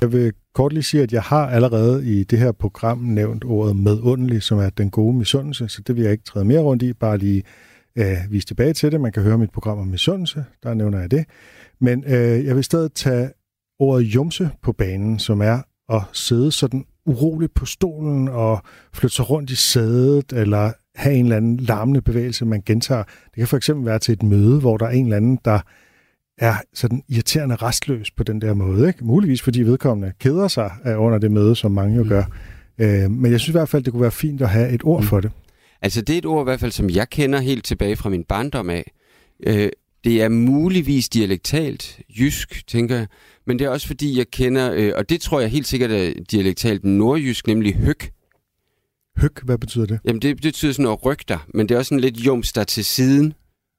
jeg 0.00 0.12
vil 0.12 0.32
kort 0.54 0.72
lige 0.72 0.82
sige, 0.82 1.02
at 1.02 1.12
jeg 1.12 1.22
har 1.22 1.46
allerede 1.46 2.18
i 2.20 2.24
det 2.24 2.38
her 2.38 2.52
program 2.52 2.98
nævnt 2.98 3.44
ordet 3.44 3.76
medundelig, 3.76 4.42
som 4.42 4.58
er 4.58 4.70
den 4.70 4.90
gode 4.90 5.16
misundelse, 5.16 5.68
så 5.68 5.82
det 5.86 5.96
vil 5.96 6.02
jeg 6.02 6.12
ikke 6.12 6.24
træde 6.24 6.44
mere 6.44 6.60
rundt 6.60 6.82
i, 6.82 6.92
bare 6.92 7.18
lige 7.18 7.42
øh, 7.98 8.16
vise 8.30 8.46
tilbage 8.46 8.72
til 8.72 8.92
det. 8.92 9.00
Man 9.00 9.12
kan 9.12 9.22
høre 9.22 9.38
mit 9.38 9.50
program 9.50 9.78
om 9.78 9.86
misundelse, 9.86 10.44
der 10.62 10.74
nævner 10.74 11.00
jeg 11.00 11.10
det. 11.10 11.24
Men 11.80 12.04
øh, 12.04 12.44
jeg 12.44 12.56
vil 12.56 12.64
stadig 12.64 12.92
tage 12.92 13.30
ordet 13.78 14.04
jumse 14.04 14.50
på 14.62 14.72
banen, 14.72 15.18
som 15.18 15.40
er 15.40 15.62
at 15.88 16.02
sidde 16.12 16.52
sådan 16.52 16.84
uroligt 17.08 17.54
på 17.54 17.66
stolen 17.66 18.28
og 18.28 18.62
flytte 18.94 19.16
sig 19.16 19.30
rundt 19.30 19.50
i 19.50 19.56
sædet, 19.56 20.32
eller 20.32 20.72
have 20.94 21.14
en 21.14 21.24
eller 21.24 21.36
anden 21.36 21.56
larmende 21.56 22.02
bevægelse, 22.02 22.44
man 22.44 22.62
gentager. 22.66 23.02
Det 23.02 23.34
kan 23.36 23.46
for 23.46 23.56
eksempel 23.56 23.86
være 23.86 23.98
til 23.98 24.12
et 24.12 24.22
møde, 24.22 24.60
hvor 24.60 24.76
der 24.76 24.86
er 24.86 24.90
en 24.90 25.04
eller 25.04 25.16
anden, 25.16 25.38
der 25.44 25.60
er 26.38 26.54
sådan 26.74 27.02
irriterende 27.08 27.54
restløs 27.54 28.10
på 28.10 28.22
den 28.22 28.40
der 28.40 28.54
måde. 28.54 28.88
Ikke? 28.88 29.04
Muligvis 29.04 29.42
fordi 29.42 29.62
vedkommende 29.62 30.12
keder 30.20 30.48
sig 30.48 30.70
under 30.98 31.18
det 31.18 31.30
møde, 31.30 31.56
som 31.56 31.72
mange 31.72 31.96
jo 31.96 32.02
mm. 32.02 32.08
gør. 32.08 32.24
Øh, 32.78 33.10
men 33.10 33.32
jeg 33.32 33.40
synes 33.40 33.48
i 33.48 33.58
hvert 33.58 33.68
fald, 33.68 33.84
det 33.84 33.92
kunne 33.92 34.02
være 34.02 34.10
fint 34.10 34.42
at 34.42 34.48
have 34.48 34.70
et 34.70 34.80
ord 34.84 35.00
mm. 35.00 35.06
for 35.06 35.20
det. 35.20 35.30
Altså 35.82 36.00
det 36.00 36.14
er 36.14 36.18
et 36.18 36.26
ord 36.26 36.42
i 36.42 36.48
hvert 36.48 36.60
fald, 36.60 36.72
som 36.72 36.90
jeg 36.90 37.10
kender 37.10 37.40
helt 37.40 37.64
tilbage 37.64 37.96
fra 37.96 38.08
min 38.08 38.24
barndom 38.24 38.70
af. 38.70 38.92
Øh, 39.46 39.68
det 40.04 40.22
er 40.22 40.28
muligvis 40.28 41.08
dialektalt, 41.08 42.00
jysk, 42.20 42.66
tænker 42.66 42.96
jeg, 42.96 43.06
men 43.48 43.58
det 43.58 43.64
er 43.64 43.68
også 43.68 43.86
fordi, 43.86 44.18
jeg 44.18 44.26
kender, 44.30 44.72
øh, 44.74 44.92
og 44.96 45.08
det 45.08 45.20
tror 45.20 45.40
jeg 45.40 45.48
helt 45.50 45.66
sikkert 45.66 45.90
er 45.90 46.12
dialektalt 46.30 46.84
nordjysk, 46.84 47.46
nemlig 47.46 47.74
høg. 47.74 47.96
Høg, 49.16 49.30
hvad 49.42 49.58
betyder 49.58 49.86
det? 49.86 49.98
Jamen 50.04 50.22
det, 50.22 50.36
det 50.36 50.42
betyder 50.42 50.72
sådan 50.72 50.82
noget 50.82 51.04
rygter, 51.06 51.46
men 51.54 51.68
det 51.68 51.74
er 51.74 51.78
også 51.78 51.88
sådan 51.88 52.00
lidt 52.00 52.16
jums 52.16 52.52
der 52.52 52.64
til 52.64 52.84
siden. 52.84 53.32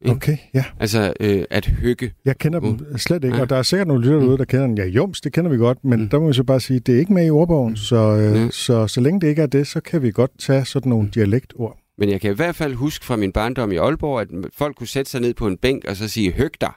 Ikke? 0.05 0.15
Okay, 0.15 0.37
ja. 0.53 0.63
Altså 0.79 1.13
øh, 1.19 1.43
at 1.49 1.65
hygge. 1.65 2.11
Jeg 2.25 2.37
kender 2.37 2.59
dem 2.59 2.97
slet 2.97 3.23
ikke, 3.23 3.35
Ja. 3.35 3.41
og 3.41 3.49
der 3.49 3.55
er 3.55 3.61
sikkert 3.63 3.87
nogle 3.87 4.03
lytter 4.03 4.19
derude, 4.19 4.37
der 4.37 4.45
kender 4.45 4.67
den. 4.67 4.77
Ja, 4.77 4.85
jums, 4.85 5.21
det 5.21 5.33
kender 5.33 5.51
vi 5.51 5.57
godt, 5.57 5.77
men 5.85 5.99
Mm. 6.01 6.09
der 6.09 6.19
må 6.19 6.27
vi 6.27 6.33
så 6.33 6.43
bare 6.43 6.59
sige, 6.59 6.79
det 6.79 6.95
er 6.95 6.99
ikke 6.99 7.13
med 7.13 7.25
i 7.25 7.29
ordbogen, 7.29 7.77
så, 7.77 7.95
øh, 7.95 8.43
Mm. 8.43 8.51
så 8.51 8.87
så 8.87 9.01
længe 9.01 9.21
det 9.21 9.27
ikke 9.27 9.41
er 9.41 9.45
det, 9.47 9.67
så 9.67 9.79
kan 9.81 10.01
vi 10.01 10.11
godt 10.11 10.31
tage 10.39 10.65
sådan 10.65 10.89
nogle 10.89 11.09
dialektord. 11.13 11.77
Men 11.97 12.09
jeg 12.09 12.21
kan 12.21 12.31
i 12.31 12.35
hvert 12.35 12.55
fald 12.55 12.73
huske 12.73 13.05
fra 13.05 13.15
min 13.15 13.31
barndom 13.31 13.71
i 13.71 13.75
Aalborg, 13.75 14.21
at 14.21 14.27
folk 14.57 14.75
kunne 14.75 14.87
sætte 14.87 15.11
sig 15.11 15.21
ned 15.21 15.33
på 15.33 15.47
en 15.47 15.57
bænk 15.57 15.85
og 15.85 15.95
så 15.95 16.07
sige, 16.07 16.31
hyg 16.31 16.51
dig. 16.61 16.71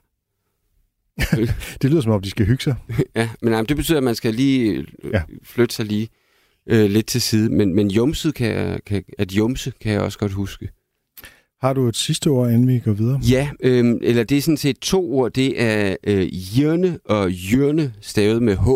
Det 1.82 1.90
lyder 1.90 2.00
som 2.00 2.12
om, 2.12 2.22
de 2.22 2.30
skal 2.30 2.46
hygge 2.46 2.62
sig. 2.62 2.74
Ja, 3.16 3.28
men 3.42 3.52
jamen, 3.52 3.66
det 3.66 3.76
betyder, 3.76 3.98
at 3.98 4.04
man 4.04 4.14
skal 4.14 4.34
lige 4.34 4.72
øh, 4.72 4.84
ja. 5.12 5.22
flytte 5.44 5.74
sig 5.74 5.86
lige 5.86 6.08
øh, 6.66 6.90
lidt 6.90 7.06
til 7.06 7.20
side. 7.22 7.50
Men, 7.50 7.74
men 7.74 7.90
jumset 7.90 8.34
kan, 8.34 8.46
jeg- 8.56 8.80
kan, 8.86 9.04
at 9.18 9.32
jumse 9.32 9.72
kan 9.80 9.92
jeg 9.92 10.00
også 10.00 10.18
godt 10.18 10.32
huske. 10.32 10.68
Har 11.60 11.72
du 11.72 11.88
et 11.88 11.96
sidste 11.96 12.28
ord, 12.28 12.48
inden 12.50 12.68
vi 12.68 12.78
går 12.78 12.92
videre? 12.92 13.20
Ja, 13.30 13.50
øh, 13.62 13.94
eller 14.02 14.24
det 14.24 14.38
er 14.38 14.42
sådan 14.42 14.56
set 14.56 14.78
to 14.78 15.12
ord. 15.12 15.32
Det 15.32 15.62
er 15.62 15.96
øh, 16.06 16.22
hjørne 16.22 16.98
og 17.04 17.30
hjørne 17.30 17.94
stavet 18.00 18.42
med 18.42 18.56
H, 18.56 18.66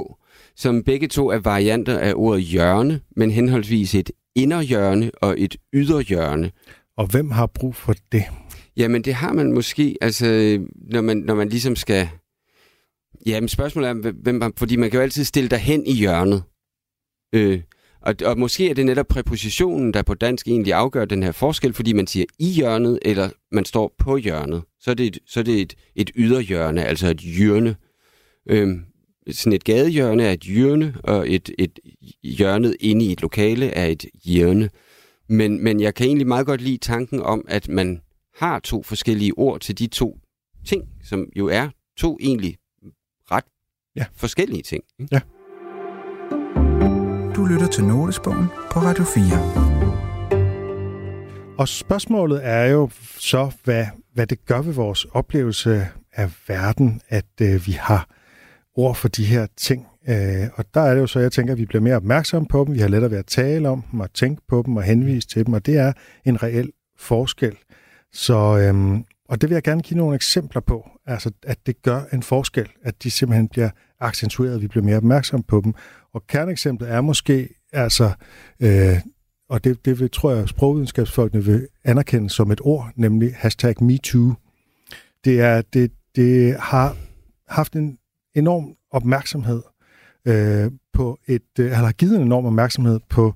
som 0.57 0.83
begge 0.83 1.09
to 1.09 1.29
er 1.31 1.38
varianter 1.38 1.99
af 1.99 2.12
ordet 2.16 2.42
hjørne, 2.44 3.01
men 3.16 3.31
henholdsvis 3.31 3.94
et 3.94 4.11
inderhjørne 4.35 5.11
og 5.22 5.35
et 5.38 5.57
yderhjørne. 5.75 6.51
Og 6.96 7.07
hvem 7.07 7.31
har 7.31 7.46
brug 7.46 7.75
for 7.75 7.94
det? 8.12 8.25
Jamen, 8.77 9.03
det 9.03 9.14
har 9.14 9.33
man 9.33 9.53
måske, 9.53 9.96
altså, 10.01 10.59
når 10.90 11.01
man, 11.01 11.16
når 11.16 11.35
man 11.35 11.49
ligesom 11.49 11.77
skal... 11.77 12.09
Ja, 13.26 13.40
men 13.40 13.48
spørgsmålet 13.48 13.90
er, 13.90 14.12
hvem 14.12 14.52
fordi 14.57 14.76
man 14.76 14.90
kan 14.90 14.98
jo 14.98 15.02
altid 15.02 15.24
stille 15.24 15.50
dig 15.50 15.59
hen 15.59 15.87
i 15.87 15.92
hjørnet. 15.92 16.42
Øh, 17.33 17.61
og, 18.07 18.14
og 18.24 18.38
måske 18.38 18.70
er 18.70 18.74
det 18.74 18.87
netop 18.87 19.09
præpositionen, 19.09 19.94
der 19.94 20.02
på 20.02 20.14
dansk 20.14 20.48
egentlig 20.48 20.72
afgør 20.72 21.05
den 21.05 21.22
her 21.22 21.33
forskel, 21.33 21.72
fordi 21.72 21.92
man 21.92 22.07
siger 22.07 22.26
i 22.38 22.48
hjørnet, 22.48 22.98
eller 23.02 23.31
man 23.52 23.64
står 23.64 23.94
på 23.98 24.16
hjørnet. 24.16 24.62
Så 24.81 24.90
er 24.90 24.94
det 24.94 25.07
et, 25.07 25.18
så 25.26 25.40
er 25.40 25.44
det 25.44 25.61
et, 25.61 25.74
et 25.96 26.11
yderhjørne, 26.16 26.85
altså 26.85 27.09
et 27.09 27.18
hjørne. 27.20 27.76
Øh, 28.48 28.79
sådan 29.31 29.52
et 29.52 29.64
gadehjørne 29.64 30.22
er 30.22 30.33
et 30.33 30.40
hjørne, 30.40 30.94
og 31.05 31.31
et, 31.31 31.50
et 31.59 31.79
hjørnet 32.22 32.76
inde 32.81 33.05
i 33.05 33.12
et 33.12 33.22
lokale 33.22 33.66
er 33.66 33.87
et 33.87 34.07
hjørne. 34.24 34.70
Men, 35.29 35.64
men 35.64 35.81
jeg 35.81 35.94
kan 35.94 36.07
egentlig 36.07 36.26
meget 36.26 36.46
godt 36.46 36.61
lide 36.61 36.79
tanken 36.79 37.20
om, 37.20 37.44
at 37.48 37.68
man 37.68 38.00
har 38.35 38.59
to 38.59 38.83
forskellige 38.83 39.38
ord 39.38 39.61
til 39.61 39.79
de 39.79 39.87
to 39.87 40.18
ting, 40.66 40.83
som 41.05 41.29
jo 41.37 41.46
er 41.46 41.68
to 41.96 42.18
egentlig 42.20 42.57
Ja. 43.96 44.04
forskellige 44.16 44.62
ting. 44.62 44.85
Ikke? 44.98 45.20
Du 47.37 47.44
lytter 47.44 47.66
til 47.72 47.85
Notesbogen 47.85 48.46
på 48.72 48.80
Radio 48.80 49.04
4. 49.04 49.22
Og 51.59 51.68
spørgsmålet 51.68 52.40
er 52.42 52.64
jo 52.64 52.90
så, 53.18 53.50
hvad, 53.64 53.87
hvad 54.14 54.26
det 54.26 54.44
gør 54.44 54.62
ved 54.62 54.72
vores 54.72 55.04
oplevelse 55.04 55.88
af 56.12 56.30
verden, 56.48 57.00
at 57.09 57.26
øh, 57.42 57.66
vi 57.66 57.72
har 57.72 58.09
ord 58.74 58.94
for 58.94 59.09
de 59.09 59.24
her 59.24 59.46
ting. 59.56 59.87
Øh, 60.09 60.48
og 60.54 60.64
der 60.74 60.80
er 60.80 60.94
det 60.94 61.00
jo 61.00 61.06
så, 61.06 61.20
jeg 61.20 61.32
tænker, 61.32 61.52
at 61.52 61.59
vi 61.59 61.66
bliver 61.66 61.82
mere 61.82 61.96
opmærksomme 61.96 62.48
på 62.48 62.64
dem, 62.64 62.74
vi 62.74 62.78
har 62.78 62.88
lettere 62.88 63.11
ved 63.11 63.18
at 63.18 63.26
tale 63.26 63.68
om 63.68 63.82
dem, 63.92 64.00
og 64.00 64.12
tænke 64.12 64.42
på 64.48 64.62
dem, 64.66 64.76
og 64.76 64.82
henvise 64.82 65.28
til 65.28 65.46
dem, 65.46 65.54
og 65.54 65.66
det 65.66 65.76
er 65.76 65.92
en 66.24 66.42
reel 66.42 66.72
forskel. 66.98 67.56
Så, 68.12 68.59
øhm, 68.59 69.04
og 69.29 69.41
det 69.41 69.51
vil 69.51 69.55
jeg 69.55 69.62
gerne 69.62 69.83
give 69.83 69.99
nogle 69.99 70.15
eksempler 70.15 70.61
på, 70.61 70.89
altså 71.07 71.31
at 71.43 71.59
det 71.67 71.83
gør 71.83 72.03
en 72.12 72.23
forskel, 72.23 72.69
at 72.83 73.03
de 73.03 73.11
simpelthen 73.11 73.49
bliver 73.49 73.71
accentueret, 74.01 74.62
vi 74.62 74.69
bliver 74.69 74.85
mere 74.85 74.97
opmærksomme 74.97 75.45
på 75.45 75.61
dem. 75.65 75.75
Og 76.12 76.27
kerneeksemplet 76.27 76.91
er 76.91 77.01
måske, 77.01 77.49
altså, 77.73 78.12
øh, 78.61 78.97
og 79.49 79.65
det, 79.65 79.85
det 79.85 80.01
vil, 80.01 80.11
tror 80.11 80.33
jeg, 80.33 80.49
sprogvidenskabsfolkene 80.49 81.45
vil 81.45 81.69
anerkende 81.85 82.31
som 82.31 82.51
et 82.51 82.61
ord, 82.65 82.93
nemlig 82.97 83.35
hashtag 83.37 83.85
MeToo. 83.85 84.35
Det, 85.25 85.41
er, 85.41 85.62
det, 85.62 85.93
det 86.17 86.57
har 86.61 86.97
haft 87.49 87.77
en 87.77 87.99
enorm 88.35 88.75
opmærksomhed 88.91 89.62
øh, 90.27 90.71
på 90.93 91.19
et, 91.27 91.43
øh, 91.59 91.65
eller 91.65 91.77
har 91.77 91.93
givet 91.93 92.17
en 92.17 92.23
enorm 92.23 92.47
opmærksomhed 92.47 93.01
på, 93.09 93.35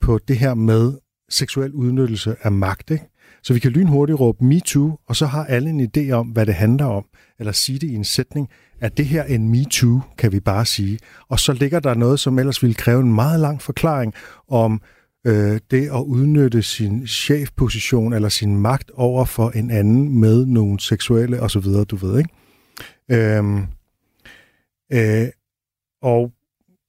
på 0.00 0.18
det 0.28 0.38
her 0.38 0.54
med 0.54 0.92
seksuel 1.28 1.72
udnyttelse 1.72 2.36
af 2.42 2.52
magt. 2.52 2.90
Ikke? 2.90 3.04
Så 3.42 3.52
vi 3.52 3.58
kan 3.58 3.70
lynhurtigt 3.70 4.20
råbe 4.20 4.44
MeToo, 4.44 4.98
og 5.06 5.16
så 5.16 5.26
har 5.26 5.44
alle 5.44 5.70
en 5.70 5.90
idé 5.96 6.10
om, 6.10 6.26
hvad 6.26 6.46
det 6.46 6.54
handler 6.54 6.84
om, 6.84 7.04
eller 7.38 7.52
sige 7.52 7.78
det 7.78 7.86
i 7.86 7.94
en 7.94 8.04
sætning, 8.04 8.48
at 8.80 8.96
det 8.96 9.06
her 9.06 9.22
er 9.22 9.34
en 9.34 9.48
MeToo, 9.48 10.00
kan 10.18 10.32
vi 10.32 10.40
bare 10.40 10.66
sige. 10.66 10.98
Og 11.28 11.40
så 11.40 11.52
ligger 11.52 11.80
der 11.80 11.94
noget, 11.94 12.20
som 12.20 12.38
ellers 12.38 12.62
ville 12.62 12.74
kræve 12.74 13.00
en 13.00 13.14
meget 13.14 13.40
lang 13.40 13.62
forklaring 13.62 14.14
om 14.48 14.82
øh, 15.26 15.60
det 15.70 15.86
at 15.86 16.00
udnytte 16.00 16.62
sin 16.62 17.06
chefposition 17.06 18.12
eller 18.12 18.28
sin 18.28 18.56
magt 18.56 18.90
over 18.94 19.24
for 19.24 19.50
en 19.50 19.70
anden 19.70 20.18
med 20.18 20.46
nogle 20.46 20.80
seksuelle 20.80 21.40
osv., 21.40 21.64
du 21.90 21.96
ved, 21.96 22.18
ikke? 22.18 22.30
Øhm, 23.10 23.66
øh, 24.92 25.28
og 26.02 26.32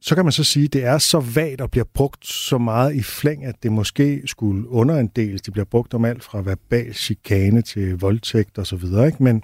så 0.02 0.16
kan 0.16 0.26
man 0.26 0.32
så 0.32 0.44
sige, 0.44 0.66
at 0.66 0.74
det 0.74 0.84
er 0.84 0.98
så 0.98 1.20
vagt 1.20 1.62
og 1.62 1.72
bliver 1.72 1.86
brugt 1.94 2.28
så 2.28 2.58
meget 2.58 2.96
i 2.96 3.04
flæng, 3.04 3.46
at 3.46 3.56
det 3.64 3.72
måske 3.72 4.22
skulle 4.26 4.70
underandeles. 4.70 5.42
Det 5.42 5.54
bliver 5.54 5.66
brugt 5.66 5.94
om 5.94 6.06
alt 6.06 6.24
fra 6.24 6.42
verbal 6.42 6.94
chikane 6.94 7.62
til 7.62 7.98
voldtægt 8.00 8.58
og 8.58 8.68
så 8.68 8.76
videre. 8.76 9.06
Ikke? 9.06 9.24
Men, 9.24 9.44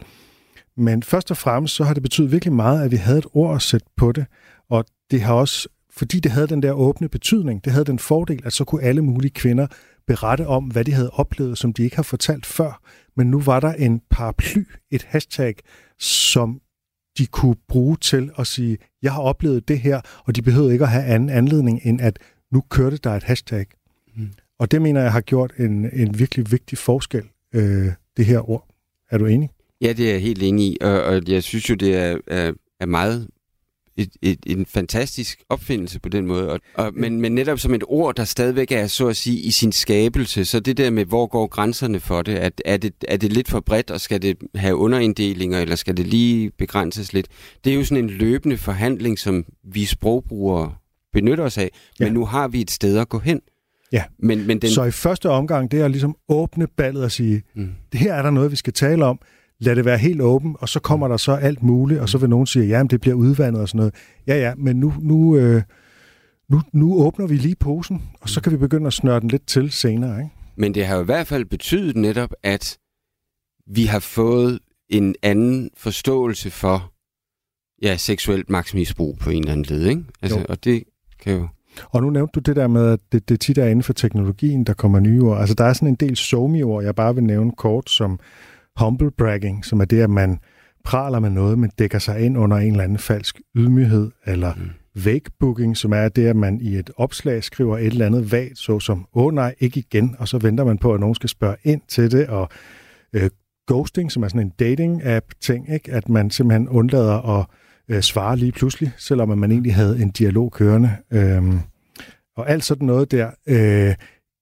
men 0.78 1.04
først 1.04 1.32
og 1.32 1.38
fremmest 1.38 1.76
så 1.76 1.84
har 1.84 1.94
det 1.94 2.04
betydet 2.04 2.32
virkelig 2.32 2.54
meget, 2.54 2.84
at 2.84 2.92
vi 2.92 2.96
havde 2.96 3.18
et 3.18 3.28
ord 3.34 3.56
at 3.56 3.62
sætte 3.62 3.88
på 3.98 4.12
det. 4.12 4.26
Og 4.70 4.86
det 5.12 5.22
har 5.22 5.34
også, 5.34 5.68
fordi 5.98 6.20
det 6.20 6.32
havde 6.32 6.48
den 6.48 6.64
der 6.64 6.72
åbne 6.72 7.10
betydning, 7.10 7.66
det 7.66 7.74
havde 7.74 7.86
den 7.86 8.00
fordel, 8.00 8.42
at 8.46 8.54
så 8.54 8.64
kunne 8.64 8.84
alle 8.84 9.02
mulige 9.02 9.32
kvinder 9.32 9.68
berette 10.08 10.48
om, 10.48 10.64
hvad 10.64 10.84
de 10.86 10.94
havde 10.94 11.10
oplevet, 11.10 11.58
som 11.58 11.74
de 11.74 11.84
ikke 11.84 11.96
har 11.96 12.04
fortalt 12.04 12.46
før. 12.46 12.82
Men 13.18 13.32
nu 13.32 13.40
var 13.40 13.60
der 13.60 13.74
en 13.74 14.02
paraply, 14.10 14.64
et 14.92 15.04
hashtag, 15.04 15.56
som 16.00 16.62
de 17.18 17.26
kunne 17.26 17.56
bruge 17.68 17.98
til 17.98 18.32
at 18.40 18.48
sige, 18.48 18.78
jeg 19.02 19.14
har 19.14 19.22
oplevet 19.22 19.68
det 19.68 19.80
her, 19.80 20.02
og 20.26 20.36
de 20.36 20.42
behøvede 20.42 20.74
ikke 20.74 20.86
at 20.86 20.92
have 20.92 21.04
anden 21.04 21.30
anledning, 21.30 21.82
end 21.84 22.02
at 22.02 22.20
nu 22.52 22.64
kørte 22.70 22.98
der 22.98 23.12
et 23.12 23.24
hashtag. 23.24 23.66
Mm. 24.16 24.30
Og 24.60 24.72
det 24.72 24.82
mener 24.82 25.02
jeg 25.02 25.12
har 25.12 25.22
gjort 25.22 25.54
en, 25.58 25.90
en 25.94 26.20
virkelig 26.20 26.52
vigtig 26.52 26.78
forskel, 26.78 27.24
øh, 27.56 27.88
det 28.18 28.26
her 28.26 28.50
ord. 28.50 28.68
Er 29.10 29.18
du 29.18 29.26
enig? 29.26 29.50
Ja, 29.82 29.94
det 29.94 30.08
er 30.08 30.12
jeg 30.12 30.22
helt 30.22 30.44
enig 30.44 30.66
i, 30.66 30.78
og, 30.82 31.04
og 31.04 31.22
jeg 31.28 31.44
synes 31.44 31.70
jo, 31.70 31.76
det 31.76 31.96
er, 31.96 32.18
er, 32.28 32.54
er 32.80 32.86
meget 32.86 33.28
et, 33.98 34.10
et, 34.22 34.40
en 34.46 34.66
fantastisk 34.66 35.42
opfindelse 35.50 36.00
på 36.00 36.10
den 36.10 36.26
måde. 36.28 36.52
Og, 36.52 36.60
og, 36.74 36.92
men, 36.96 37.22
men 37.22 37.36
netop 37.36 37.60
som 37.60 37.74
et 37.74 37.84
ord, 37.88 38.16
der 38.16 38.24
stadigvæk 38.24 38.72
er, 38.72 38.88
så 38.88 39.08
at 39.08 39.16
sige, 39.18 39.40
i 39.40 39.52
sin 39.52 39.72
skabelse, 39.72 40.46
så 40.46 40.60
det 40.60 40.78
der 40.78 40.90
med, 40.90 41.06
hvor 41.06 41.28
går 41.28 41.48
grænserne 41.48 42.00
for 42.00 42.22
det? 42.22 42.44
Er, 42.44 42.50
er 42.66 42.78
det, 42.78 42.94
er 43.08 43.18
det 43.18 43.34
lidt 43.34 43.48
for 43.48 43.60
bredt, 43.60 43.92
og 43.92 44.02
skal 44.02 44.22
det 44.22 44.38
have 44.56 44.76
underinddelinger, 44.76 45.60
eller 45.60 45.76
skal 45.76 45.98
det 45.98 46.08
lige 46.08 46.52
begrænses 46.58 47.14
lidt? 47.14 47.28
Det 47.64 47.72
er 47.72 47.76
jo 47.76 47.84
sådan 47.86 48.04
en 48.04 48.10
løbende 48.10 48.58
forhandling, 48.58 49.20
som 49.20 49.46
vi 49.74 49.86
sprogbrugere 49.86 50.74
benytter 51.14 51.44
os 51.44 51.58
af, 51.58 51.70
Ja. 52.00 52.06
men 52.06 52.14
nu 52.14 52.26
har 52.26 52.48
vi 52.48 52.62
et 52.62 52.72
sted 52.72 52.98
at 52.98 53.10
gå 53.10 53.20
hen. 53.20 53.42
Ja. 53.92 54.04
Men, 54.20 54.48
men 54.48 54.60
den. 54.62 54.70
Så 54.70 54.84
i 54.84 54.92
første 54.92 55.30
omgang, 55.30 55.72
det 55.72 55.82
er 55.82 55.86
at 55.86 55.92
ligesom 55.92 56.16
åbne 56.30 56.68
ballet 56.68 57.04
og 57.04 57.12
sige, 57.12 57.44
mm, 57.56 57.70
her 57.94 58.14
er 58.14 58.22
der 58.22 58.30
noget, 58.32 58.52
vi 58.52 58.56
skal 58.56 58.74
tale 58.74 59.06
om. 59.06 59.20
Lad 59.60 59.76
det 59.76 59.86
være 59.86 59.98
helt 59.98 60.22
åben, 60.22 60.56
og 60.60 60.70
så 60.70 60.80
kommer 60.80 61.08
der 61.08 61.18
så 61.18 61.32
alt 61.32 61.64
muligt, 61.64 62.00
og 62.00 62.10
så 62.10 62.18
vil 62.18 62.30
nogen 62.30 62.48
sige, 62.48 62.66
ja, 62.66 62.78
men 62.78 62.90
det 62.90 63.02
bliver 63.02 63.16
udvandet 63.16 63.62
og 63.62 63.68
sådan 63.70 63.78
noget. 63.78 63.94
Ja, 64.28 64.36
ja, 64.36 64.54
men 64.58 64.80
nu, 64.80 64.94
nu, 65.02 65.38
øh, 65.38 65.62
nu, 66.50 66.62
nu 66.74 66.94
åbner 66.96 67.28
vi 67.28 67.36
lige 67.36 67.56
posen, 67.56 68.02
og 68.22 68.30
så 68.30 68.42
kan 68.42 68.52
vi 68.52 68.58
begynde 68.58 68.88
at 68.88 68.94
snøre 68.94 69.20
den 69.20 69.28
lidt 69.30 69.48
til 69.48 69.72
senere. 69.72 70.20
Ikke? 70.20 70.36
Men 70.56 70.76
det 70.76 70.86
har 70.86 70.96
jo 70.96 71.02
i 71.02 71.06
hvert 71.06 71.28
fald 71.28 71.46
betydet 71.46 71.96
netop, 71.96 72.30
at 72.44 72.78
vi 73.68 73.86
har 73.86 74.00
fået 74.00 74.60
en 74.90 75.16
anden 75.24 75.70
forståelse 75.78 76.50
for 76.50 76.94
ja, 77.82 77.98
seksuelt 77.98 78.50
magtmisbrug 78.50 79.18
på 79.20 79.30
en 79.30 79.40
eller 79.40 79.52
anden 79.52 79.66
led. 79.66 79.86
Ikke? 79.86 80.04
Altså, 80.22 80.40
Jo. 80.40 80.46
og 80.50 80.64
det 80.64 80.84
kan 81.20 81.34
jo... 81.34 81.48
Og 81.84 82.02
nu 82.02 82.10
nævnte 82.10 82.32
du 82.32 82.40
det 82.40 82.56
der 82.56 82.68
med, 82.68 82.92
at 82.92 83.00
det, 83.12 83.30
det 83.30 83.40
tit 83.40 83.58
er 83.58 83.66
inden 83.66 83.84
for 83.84 83.94
teknologien, 83.94 84.64
der 84.64 84.74
kommer 84.74 85.00
nye 85.00 85.22
ord. 85.22 85.40
Altså 85.40 85.56
der 85.56 85.64
er 85.64 85.74
sådan 85.74 85.88
en 85.88 85.96
del 85.96 86.16
somi-ord, 86.16 86.84
jeg 86.84 86.96
bare 86.96 87.16
vil 87.16 87.24
nævne 87.24 87.52
kort, 87.52 87.90
som 87.90 88.20
humble 88.80 89.12
bragging, 89.12 89.66
som 89.66 89.80
er 89.82 89.86
det, 89.86 90.02
at 90.02 90.10
man 90.10 90.40
praler 90.84 91.20
med 91.20 91.30
noget, 91.30 91.60
men 91.60 91.72
dækker 91.80 92.00
sig 92.00 92.20
ind 92.22 92.38
under 92.38 92.58
en 92.58 92.72
eller 92.72 92.84
anden 92.84 92.98
falsk 92.98 93.42
ydmyghed, 93.56 94.12
eller 94.26 94.54
Mm. 94.56 94.70
vague 95.04 95.32
booking, 95.40 95.78
som 95.78 95.94
er 95.94 96.10
det, 96.10 96.28
at 96.28 96.36
man 96.36 96.62
i 96.62 96.76
et 96.76 96.90
opslag 96.98 97.44
skriver 97.44 97.78
et 97.78 97.86
eller 97.86 98.06
andet 98.06 98.32
vagt, 98.32 98.58
såsom, 98.58 99.08
åh 99.14 99.34
nej, 99.34 99.56
ikke 99.60 99.80
igen, 99.80 100.16
og 100.20 100.28
så 100.28 100.38
venter 100.38 100.64
man 100.64 100.78
på, 100.78 100.94
at 100.94 101.00
nogen 101.00 101.16
skal 101.16 101.30
spørge 101.30 101.56
ind 101.64 101.82
til 101.88 102.12
det, 102.12 102.28
og 102.28 102.50
øh, 103.14 103.30
ghosting, 103.68 104.12
som 104.12 104.24
er 104.24 104.28
sådan 104.28 104.42
en 104.42 104.54
dating-app-ting, 104.60 105.74
ikke? 105.74 105.92
at 105.92 106.10
man 106.10 106.30
simpelthen 106.30 106.70
undlader 106.70 107.40
at 107.40 107.46
øh, 107.90 108.02
svare 108.02 108.38
lige 108.38 108.52
pludselig, 108.52 108.92
selvom 108.98 109.32
at 109.32 109.38
man 109.38 109.52
egentlig 109.52 109.76
havde 109.76 110.02
en 110.02 110.10
dialog 110.12 110.52
kørende. 110.52 110.92
Øhm, 111.14 111.60
og 112.38 112.50
alt 112.50 112.64
sådan 112.64 112.88
noget 112.88 113.12
der 113.12 113.30
øh, 113.48 113.96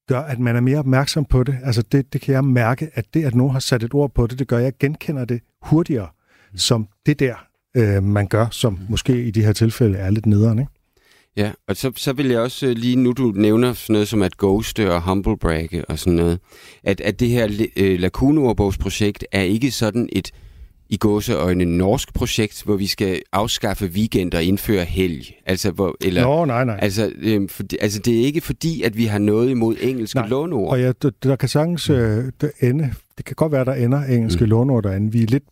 gør, 0.08 0.20
at 0.20 0.39
man 0.39 0.56
er 0.56 0.60
mere 0.60 0.80
opmærksom 0.80 1.26
på 1.26 1.43
det. 1.43 1.58
Altså 1.64 1.82
det, 1.82 2.14
det 2.14 2.22
kan 2.22 2.34
jeg 2.34 2.43
mærke, 2.43 2.89
at 2.93 3.06
det, 3.14 3.26
at 3.26 3.36
nogen 3.36 3.53
har 3.53 3.60
sat 3.60 3.84
et 3.84 3.93
ord 3.93 4.14
på 4.14 4.28
det, 4.28 4.39
det 4.39 4.47
gør, 4.47 4.58
at 4.58 4.64
jeg 4.64 4.74
genkender 4.80 5.26
det 5.26 5.41
hurtigere, 5.62 6.08
som 6.56 6.88
det 7.06 7.20
der, 7.20 7.36
øh, 7.78 8.03
man 8.03 8.28
gør, 8.28 8.47
som 8.51 8.80
måske 8.89 9.24
i 9.26 9.32
de 9.32 9.43
her 9.43 9.53
tilfælde 9.53 9.97
er 9.97 10.10
lidt 10.10 10.26
nederen. 10.26 10.60
Ikke? 10.60 10.72
Ja, 11.38 11.51
og 11.68 11.76
så, 11.76 11.91
så 11.95 12.14
vil 12.14 12.28
jeg 12.28 12.39
også 12.39 12.68
øh, 12.68 12.72
lige, 12.72 12.95
nu 12.95 13.12
du 13.12 13.32
nævner 13.36 13.74
sådan 13.74 13.93
noget 13.93 14.08
som 14.08 14.22
at 14.22 14.38
ghoste 14.38 14.93
og 14.93 15.01
humblebragge 15.01 15.86
og 15.86 15.99
sådan 15.99 16.14
noget, 16.14 16.39
at, 16.84 17.01
at 17.01 17.20
det 17.20 17.30
her 17.30 17.68
øh, 17.78 17.99
Lakuno-bogsprojekt 17.99 19.26
er 19.32 19.41
ikke 19.41 19.72
sådan 19.72 20.10
et 20.12 20.32
i 20.89 20.97
gåseøjne 20.97 21.65
norsk 21.65 22.13
projekt, 22.13 22.63
hvor 22.63 22.75
vi 22.75 22.88
skal 22.88 23.21
afskaffe 23.31 23.86
weekend 23.86 24.33
og 24.33 24.43
indføre 24.43 24.83
helg. 24.83 25.25
Altså, 25.45 25.71
hvor, 25.71 25.95
eller, 26.01 26.23
Nå, 26.23 26.45
nej, 26.45 26.65
nej. 26.65 26.79
Altså, 26.81 27.11
øh, 27.17 27.49
for, 27.49 27.63
altså, 27.81 27.99
det 27.99 28.21
er 28.21 28.25
ikke 28.25 28.41
fordi, 28.41 28.81
at 28.81 28.97
vi 28.97 29.05
har 29.05 29.19
noget 29.19 29.49
imod 29.49 29.75
engelske 29.81 30.19
nej. 30.19 30.27
låneord. 30.27 30.71
Og 30.71 30.79
ja, 30.79 30.91
der, 31.01 31.09
der 31.23 31.36
kan 31.36 31.49
sagtens 31.49 31.89
øh, 31.89 32.23
der 32.41 32.49
ende, 32.59 32.93
det 33.17 33.25
kan 33.25 33.36
godt 33.36 33.51
være, 33.51 33.65
der 33.65 33.73
ender 33.73 34.03
engelske 34.03 34.43
mm. 34.43 34.49
låneord 34.49 34.83
derinde. 34.83 35.11
Vi 35.11 35.23
er 35.23 35.27
lidt 35.27 35.43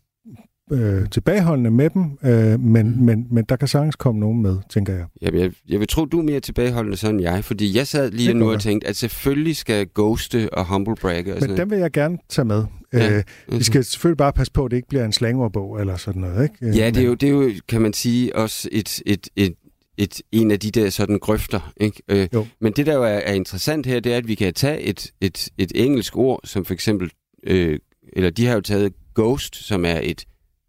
øh, 0.72 1.10
tilbageholdende 1.10 1.70
med 1.70 1.90
dem, 1.90 2.18
øh, 2.24 2.60
men, 2.60 2.86
mm. 2.86 3.04
men, 3.04 3.26
men 3.30 3.44
der 3.48 3.56
kan 3.56 3.68
sagtens 3.68 3.96
komme 3.96 4.20
nogen 4.20 4.42
med, 4.42 4.56
tænker 4.70 4.92
jeg. 4.92 5.04
Jeg, 5.22 5.34
jeg, 5.34 5.52
jeg 5.68 5.80
vil 5.80 5.88
tro, 5.88 6.04
du 6.04 6.18
er 6.18 6.22
mere 6.22 6.40
tilbageholdende 6.40 6.96
sådan 6.96 7.20
jeg, 7.20 7.44
fordi 7.44 7.76
jeg 7.76 7.86
sad 7.86 8.10
lige 8.10 8.34
nu 8.34 8.52
og 8.52 8.60
tænkte, 8.60 8.88
at 8.88 8.96
selvfølgelig 8.96 9.56
skal 9.56 9.86
ghoste 9.94 10.48
og 10.52 10.66
humblebragge. 10.66 11.34
Og 11.34 11.42
men 11.48 11.56
dem 11.56 11.70
vil 11.70 11.78
jeg 11.78 11.90
gerne 11.90 12.18
tage 12.28 12.44
med. 12.44 12.64
Ja. 12.92 13.10
Øh, 13.10 13.16
mm-hmm. 13.16 13.58
Vi 13.58 13.64
skal 13.64 13.84
selvfølgelig 13.84 14.16
bare 14.16 14.32
passe 14.32 14.52
på, 14.52 14.64
at 14.64 14.70
det 14.70 14.76
ikke 14.76 14.88
bliver 14.88 15.04
en 15.04 15.12
slangordbog 15.12 15.80
eller 15.80 15.96
sådan 15.96 16.22
noget. 16.22 16.42
Ikke? 16.42 16.78
Ja, 16.78 16.90
det 16.90 16.96
er, 16.96 17.06
jo, 17.06 17.14
det 17.14 17.26
er 17.28 17.32
jo, 17.32 17.50
kan 17.68 17.82
man 17.82 17.92
sige, 17.92 18.36
også 18.36 18.68
et, 18.72 19.02
et, 19.06 19.28
et, 19.36 19.54
et, 19.98 20.22
en 20.32 20.50
af 20.50 20.60
de 20.60 20.70
der 20.70 20.90
sådan 20.90 21.18
grøfter. 21.18 21.72
Ikke? 21.76 22.02
Øh, 22.08 22.28
jo. 22.34 22.46
Men 22.60 22.72
det, 22.72 22.86
der 22.86 22.94
jo 22.94 23.02
er, 23.02 23.06
er 23.06 23.32
interessant 23.32 23.86
her, 23.86 24.00
det 24.00 24.12
er, 24.12 24.16
at 24.16 24.28
vi 24.28 24.34
kan 24.34 24.54
tage 24.54 24.80
et, 24.80 25.10
et, 25.20 25.48
et 25.58 25.72
engelsk 25.74 26.16
ord, 26.16 26.40
som 26.44 26.64
for 26.64 26.74
eksempel, 26.74 27.10
øh, 27.46 27.78
eller 28.12 28.30
de 28.30 28.46
har 28.46 28.54
jo 28.54 28.60
taget 28.60 28.92
ghost, 29.14 29.56
som 29.56 29.84
er 29.84 30.00
et 30.02 30.24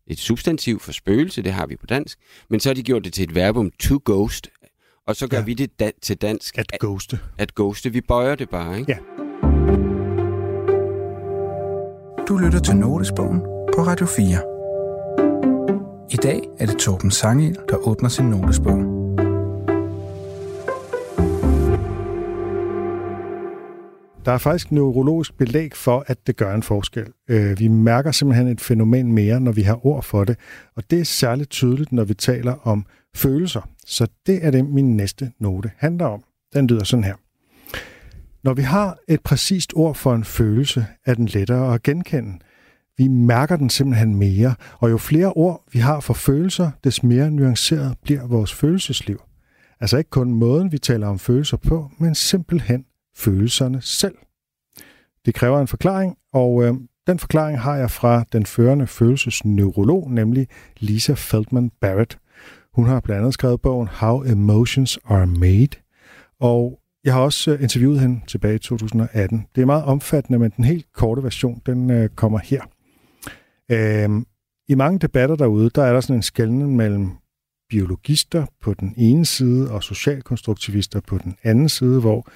et 0.08 0.20
substantiv 0.20 0.80
for 0.80 0.91
spøgelse, 0.91 1.41
det 1.41 1.53
har 1.53 1.66
vi 1.68 1.76
på 1.76 1.86
dansk, 1.86 2.20
men 2.49 2.60
så 2.60 2.70
har 2.70 2.74
de 2.74 2.84
gjort 2.84 3.03
det 3.06 3.14
til 3.14 3.24
et 3.24 3.36
verbum 3.36 3.72
to 3.80 3.99
ghost, 4.06 4.49
og 5.08 5.16
så 5.16 5.28
gør 5.28 5.38
ja. 5.38 5.43
vi 5.43 5.53
det 5.53 5.80
da- 5.80 5.91
til 6.01 6.18
dansk. 6.18 6.58
At 6.58 6.72
ghoste. 6.80 7.20
At, 7.38 7.41
at 7.41 7.56
ghoste. 7.56 7.89
Vi 7.91 8.01
bøjer 8.01 8.36
det 8.36 8.49
bare, 8.49 8.80
ikke? 8.80 8.91
Ja. 8.91 8.97
Du 12.28 12.38
lytter 12.38 12.60
til 12.60 12.76
Notesbogen 12.76 13.39
på 13.76 13.82
Radio 13.82 14.06
4. 14.06 14.38
I 16.12 16.16
dag 16.16 16.41
er 16.60 16.66
det 16.66 16.78
Torben 16.78 17.12
Sangel, 17.12 17.58
der 17.70 17.76
åbner 17.88 18.10
sin 18.10 18.26
notesbog. 18.26 19.05
Der 24.26 24.32
er 24.32 24.38
faktisk 24.38 24.71
neurologisk 24.71 25.38
belæg 25.38 25.76
for, 25.76 26.03
at 26.07 26.28
det 26.28 26.38
gør 26.38 26.55
en 26.55 26.63
forskel. 26.63 27.07
Øh, 27.30 27.59
vi 27.59 27.67
mærker 27.67 28.11
simpelthen 28.11 28.47
et 28.47 28.61
fænomen 28.61 29.11
mere, 29.11 29.39
når 29.39 29.51
vi 29.51 29.61
har 29.61 29.86
ord 29.86 30.03
for 30.03 30.23
det, 30.23 30.38
og 30.76 30.84
det 30.91 30.99
er 30.99 31.03
særligt 31.03 31.49
tydeligt, 31.49 31.91
når 31.91 32.03
vi 32.03 32.13
taler 32.13 32.67
om 32.67 32.86
følelser. 33.15 33.69
Så 33.86 34.07
det 34.26 34.45
er 34.45 34.51
det, 34.51 34.65
min 34.69 34.97
næste 34.97 35.32
note 35.39 35.71
handler 35.78 36.05
om. 36.05 36.23
Den 36.53 36.67
lyder 36.67 36.84
sådan 36.84 37.03
her. 37.03 37.15
Når 38.43 38.53
vi 38.53 38.61
har 38.61 38.97
et 39.07 39.21
præcist 39.21 39.73
ord 39.76 39.95
for 39.95 40.15
en 40.15 40.23
følelse, 40.23 40.86
er 41.05 41.13
den 41.13 41.26
lettere 41.26 41.73
at 41.73 41.84
genkende. 41.84 42.39
Vi 42.97 43.07
mærker 43.07 43.55
den 43.55 43.69
simpelthen 43.69 44.15
mere, 44.15 44.55
og 44.80 44.91
jo 44.91 44.97
flere 44.97 45.34
ord 45.34 45.63
vi 45.73 45.80
har 45.80 45.99
for 45.99 46.13
følelser, 46.13 46.71
des 46.84 47.03
mere 47.03 47.32
nuanceret 47.32 47.97
bliver 48.03 48.28
vores 48.28 48.53
følelsesliv. 48.53 49.21
Altså 49.80 49.97
ikke 49.97 50.09
kun 50.09 50.34
måden, 50.34 50.71
vi 50.71 50.78
taler 50.78 51.07
om 51.07 51.19
følelser 51.19 51.57
på, 51.57 51.91
men 51.99 52.15
simpelthen 52.15 52.86
følelserne 53.18 53.82
selv. 53.82 54.16
Det 55.26 55.34
kræver 55.34 55.59
en 55.59 55.68
forklaring, 55.68 56.18
og 56.34 56.63
øh, 56.63 56.74
den 57.07 57.20
forklaring 57.20 57.59
har 57.59 57.76
jeg 57.76 57.91
fra 57.91 58.24
den 58.32 58.45
førende 58.45 58.88
følelsesneurolog, 58.88 60.11
nemlig 60.11 60.47
Lisa 60.78 61.13
Feldman 61.13 61.72
Barrett. 61.82 62.18
Hun 62.74 62.86
har 62.86 62.99
blandt 62.99 63.20
andet 63.20 63.34
skrevet 63.34 63.61
bogen 63.61 63.88
How 63.88 64.24
Emotions 64.24 64.99
Are 65.05 65.28
Made, 65.28 65.78
og 66.39 66.80
jeg 67.03 67.13
har 67.13 67.22
også 67.22 67.51
øh, 67.51 67.63
interviewet 67.63 67.99
hende 67.99 68.22
tilbage 68.28 68.55
i 68.55 68.59
2018. 68.59 69.45
Det 69.55 69.61
er 69.61 69.66
meget 69.66 69.84
omfattende, 69.84 70.39
men 70.39 70.51
den 70.57 70.66
helt 70.66 70.86
korte 70.93 71.24
version, 71.24 71.61
den 71.66 71.91
øh, 71.91 72.09
kommer 72.09 72.39
her. 72.39 72.61
Øh, 73.72 74.09
I 74.68 74.76
mange 74.76 74.99
debatter 74.99 75.36
derude, 75.36 75.70
der 75.70 75.84
er 75.84 75.93
der 75.93 76.01
sådan 76.01 76.16
en 76.16 76.24
skældning 76.24 76.76
mellem 76.76 77.11
biologister 77.70 78.45
på 78.61 78.74
den 78.74 78.93
ene 78.97 79.26
side 79.26 79.72
og 79.72 79.84
socialkonstruktivister 79.84 80.99
på 80.99 81.18
den 81.18 81.38
anden 81.43 81.70
side, 81.70 81.99
hvor 81.99 82.28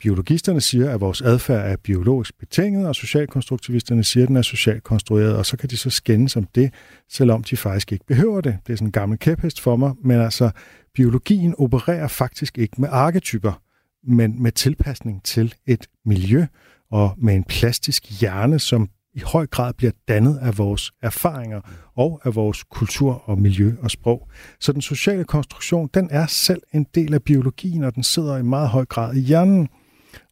Biologisterne 0.00 0.60
siger, 0.60 0.90
at 0.90 1.00
vores 1.00 1.22
adfærd 1.22 1.72
er 1.72 1.76
biologisk 1.76 2.38
betinget, 2.38 2.86
og 2.86 2.94
socialkonstruktivisterne 2.94 4.04
siger, 4.04 4.24
at 4.24 4.28
den 4.28 4.36
er 4.36 4.42
socialt 4.42 4.82
konstrueret, 4.82 5.36
og 5.36 5.46
så 5.46 5.56
kan 5.56 5.68
de 5.68 5.76
så 5.76 5.90
skændes 5.90 6.36
om 6.36 6.44
det, 6.54 6.74
selvom 7.08 7.42
de 7.42 7.56
faktisk 7.56 7.92
ikke 7.92 8.04
behøver 8.06 8.40
det. 8.40 8.58
Det 8.66 8.72
er 8.72 8.76
sådan 8.76 8.88
en 8.88 8.92
gammel 8.92 9.18
kæphest 9.18 9.60
for 9.60 9.76
mig, 9.76 9.92
men 10.04 10.20
altså, 10.20 10.50
biologien 10.94 11.54
opererer 11.58 12.08
faktisk 12.08 12.58
ikke 12.58 12.80
med 12.80 12.88
arketyper, 12.92 13.62
men 14.04 14.42
med 14.42 14.52
tilpasning 14.52 15.22
til 15.24 15.54
et 15.66 15.86
miljø 16.04 16.46
og 16.90 17.14
med 17.18 17.34
en 17.34 17.44
plastisk 17.44 18.20
hjerne, 18.20 18.58
som 18.58 18.88
i 19.14 19.20
høj 19.20 19.46
grad 19.46 19.74
bliver 19.74 19.92
dannet 20.08 20.38
af 20.38 20.58
vores 20.58 20.92
erfaringer 21.02 21.60
og 21.96 22.20
af 22.24 22.34
vores 22.34 22.62
kultur 22.62 23.22
og 23.24 23.38
miljø 23.38 23.72
og 23.82 23.90
sprog. 23.90 24.28
Så 24.60 24.72
den 24.72 24.82
sociale 24.82 25.24
konstruktion, 25.24 25.90
den 25.94 26.08
er 26.10 26.26
selv 26.26 26.62
en 26.72 26.86
del 26.94 27.14
af 27.14 27.22
biologien, 27.22 27.84
og 27.84 27.94
den 27.94 28.02
sidder 28.02 28.36
i 28.36 28.42
meget 28.42 28.68
høj 28.68 28.84
grad 28.84 29.14
i 29.14 29.20
hjernen. 29.20 29.68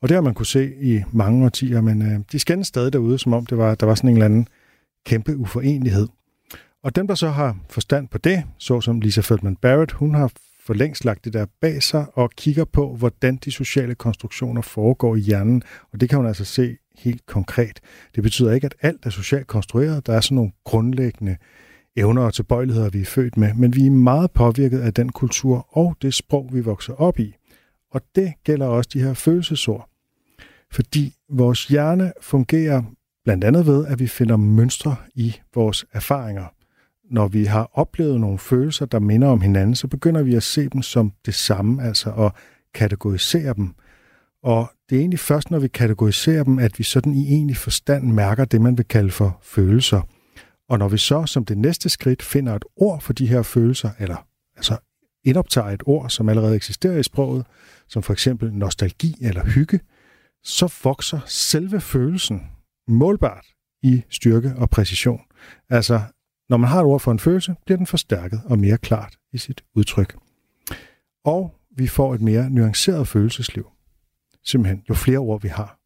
Og 0.02 0.08
det 0.08 0.14
har 0.14 0.22
man 0.22 0.34
kunne 0.34 0.46
se 0.46 0.74
i 0.80 1.02
mange 1.12 1.44
årtier, 1.44 1.80
men 1.80 2.02
øh, 2.02 2.20
de 2.32 2.38
skændes 2.38 2.68
stadig 2.68 2.92
derude, 2.92 3.18
som 3.18 3.32
om 3.32 3.46
det 3.46 3.58
var, 3.58 3.74
der 3.74 3.86
var 3.86 3.94
sådan 3.94 4.10
en 4.10 4.16
eller 4.16 4.24
anden 4.24 4.48
kæmpe 5.06 5.36
uforenlighed. 5.36 6.08
Og 6.82 6.96
dem, 6.96 7.06
der 7.06 7.14
så 7.14 7.28
har 7.28 7.56
forstand 7.70 8.08
på 8.08 8.18
det, 8.18 8.44
så 8.58 8.80
som 8.80 9.00
Lisa 9.00 9.20
Feldman 9.20 9.56
Barrett, 9.56 9.92
hun 9.92 10.14
har 10.14 10.32
for 10.68 10.74
længst 10.74 11.04
lagt 11.04 11.24
det 11.24 11.32
der 11.32 11.46
bag 11.60 11.82
sig 11.82 12.06
og 12.14 12.30
kigger 12.30 12.64
på, 12.64 12.96
hvordan 12.96 13.36
de 13.36 13.50
sociale 13.50 13.94
konstruktioner 13.94 14.62
foregår 14.62 15.16
i 15.16 15.20
hjernen. 15.20 15.62
Og 15.92 16.00
det 16.00 16.08
kan 16.08 16.16
hun 16.16 16.26
altså 16.26 16.44
se 16.44 16.76
helt 16.98 17.26
konkret. 17.26 17.80
Det 18.14 18.22
betyder 18.22 18.52
ikke, 18.52 18.64
at 18.64 18.74
alt 18.82 19.06
er 19.06 19.10
socialt 19.10 19.46
konstrueret. 19.46 20.06
Der 20.06 20.12
er 20.12 20.20
sådan 20.20 20.34
nogle 20.34 20.52
grundlæggende 20.64 21.36
evner 21.96 22.22
og 22.22 22.34
tilbøjeligheder, 22.34 22.90
vi 22.90 23.00
er 23.00 23.04
født 23.04 23.36
med, 23.36 23.54
men 23.54 23.74
vi 23.76 23.86
er 23.86 23.90
meget 23.90 24.30
påvirket 24.30 24.80
af 24.80 24.94
den 24.94 25.08
kultur 25.08 25.66
og 25.70 25.96
det 26.02 26.14
sprog, 26.14 26.50
vi 26.52 26.60
vokser 26.60 26.92
op 26.92 27.18
i. 27.18 27.34
Og 27.92 28.00
det 28.14 28.32
gælder 28.44 28.66
også 28.66 28.90
de 28.92 29.02
her 29.02 29.14
følelsesord. 29.14 29.88
Fordi 30.72 31.14
vores 31.30 31.66
hjerne 31.66 32.12
fungerer 32.20 32.82
blandt 33.24 33.44
andet 33.44 33.66
ved, 33.66 33.86
at 33.86 33.98
vi 33.98 34.06
finder 34.06 34.36
mønstre 34.36 34.96
i 35.14 35.36
vores 35.54 35.86
erfaringer. 35.92 36.46
Når 37.10 37.28
vi 37.28 37.44
har 37.44 37.70
oplevet 37.72 38.20
nogle 38.20 38.38
følelser, 38.38 38.86
der 38.86 38.98
minder 38.98 39.28
om 39.28 39.40
hinanden, 39.40 39.74
så 39.74 39.86
begynder 39.86 40.22
vi 40.22 40.34
at 40.34 40.42
se 40.42 40.68
dem 40.68 40.82
som 40.82 41.12
det 41.26 41.34
samme, 41.34 41.82
altså 41.82 42.10
at 42.12 42.32
kategorisere 42.74 43.54
dem. 43.54 43.74
Og 44.42 44.70
det 44.90 44.96
er 44.96 45.00
egentlig 45.00 45.20
først, 45.20 45.50
når 45.50 45.58
vi 45.58 45.68
kategoriserer 45.68 46.44
dem, 46.44 46.58
at 46.58 46.78
vi 46.78 46.84
sådan 46.84 47.14
i 47.14 47.32
egentlig 47.32 47.56
forstand 47.56 48.12
mærker 48.12 48.44
det, 48.44 48.60
man 48.60 48.78
vil 48.78 48.88
kalde 48.88 49.10
for 49.10 49.38
følelser. 49.42 50.02
Og 50.68 50.78
når 50.78 50.88
vi 50.88 50.98
så 50.98 51.26
som 51.26 51.44
det 51.44 51.58
næste 51.58 51.88
skridt 51.88 52.22
finder 52.22 52.54
et 52.54 52.64
ord 52.76 53.00
for 53.00 53.12
de 53.12 53.26
her 53.26 53.42
følelser, 53.42 53.90
eller 53.98 54.26
altså 54.56 54.76
indoptager 55.28 55.68
et 55.68 55.82
ord, 55.86 56.10
som 56.10 56.28
allerede 56.28 56.56
eksisterer 56.56 56.98
i 56.98 57.02
sproget, 57.02 57.46
som 57.88 58.02
for 58.02 58.12
eksempel 58.12 58.52
nostalgi 58.52 59.14
eller 59.20 59.44
hygge, 59.44 59.80
så 60.42 60.74
vokser 60.84 61.20
selve 61.26 61.80
følelsen 61.80 62.42
målbart 62.88 63.46
i 63.82 64.02
styrke 64.10 64.52
og 64.56 64.70
præcision. 64.70 65.20
Altså, 65.70 66.00
når 66.48 66.56
man 66.56 66.70
har 66.70 66.80
et 66.80 66.84
ord 66.84 67.00
for 67.00 67.12
en 67.12 67.18
følelse, 67.18 67.54
bliver 67.64 67.76
den 67.76 67.86
forstærket 67.86 68.40
og 68.44 68.58
mere 68.58 68.78
klart 68.78 69.16
i 69.32 69.38
sit 69.38 69.64
udtryk. 69.74 70.16
Og 71.24 71.54
vi 71.76 71.86
får 71.86 72.14
et 72.14 72.20
mere 72.20 72.50
nuanceret 72.50 73.08
følelsesliv. 73.08 73.66
Simpelthen, 74.44 74.82
jo 74.88 74.94
flere 74.94 75.18
ord 75.18 75.42
vi 75.42 75.48
har. 75.48 75.77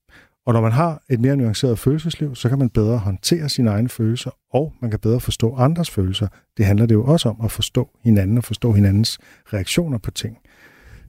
Og 0.46 0.52
når 0.52 0.60
man 0.60 0.72
har 0.72 1.02
et 1.10 1.20
mere 1.20 1.36
nuanceret 1.36 1.78
følelsesliv, 1.78 2.34
så 2.34 2.48
kan 2.48 2.58
man 2.58 2.70
bedre 2.70 2.98
håndtere 2.98 3.48
sine 3.48 3.70
egne 3.70 3.88
følelser, 3.88 4.30
og 4.54 4.72
man 4.80 4.90
kan 4.90 5.00
bedre 5.00 5.20
forstå 5.20 5.54
andres 5.54 5.90
følelser. 5.90 6.28
Det 6.56 6.66
handler 6.66 6.86
det 6.86 6.94
jo 6.94 7.04
også 7.04 7.28
om 7.28 7.36
at 7.44 7.50
forstå 7.50 7.88
hinanden 8.04 8.38
og 8.38 8.44
forstå 8.44 8.72
hinandens 8.72 9.18
reaktioner 9.52 9.98
på 9.98 10.10
ting. 10.10 10.38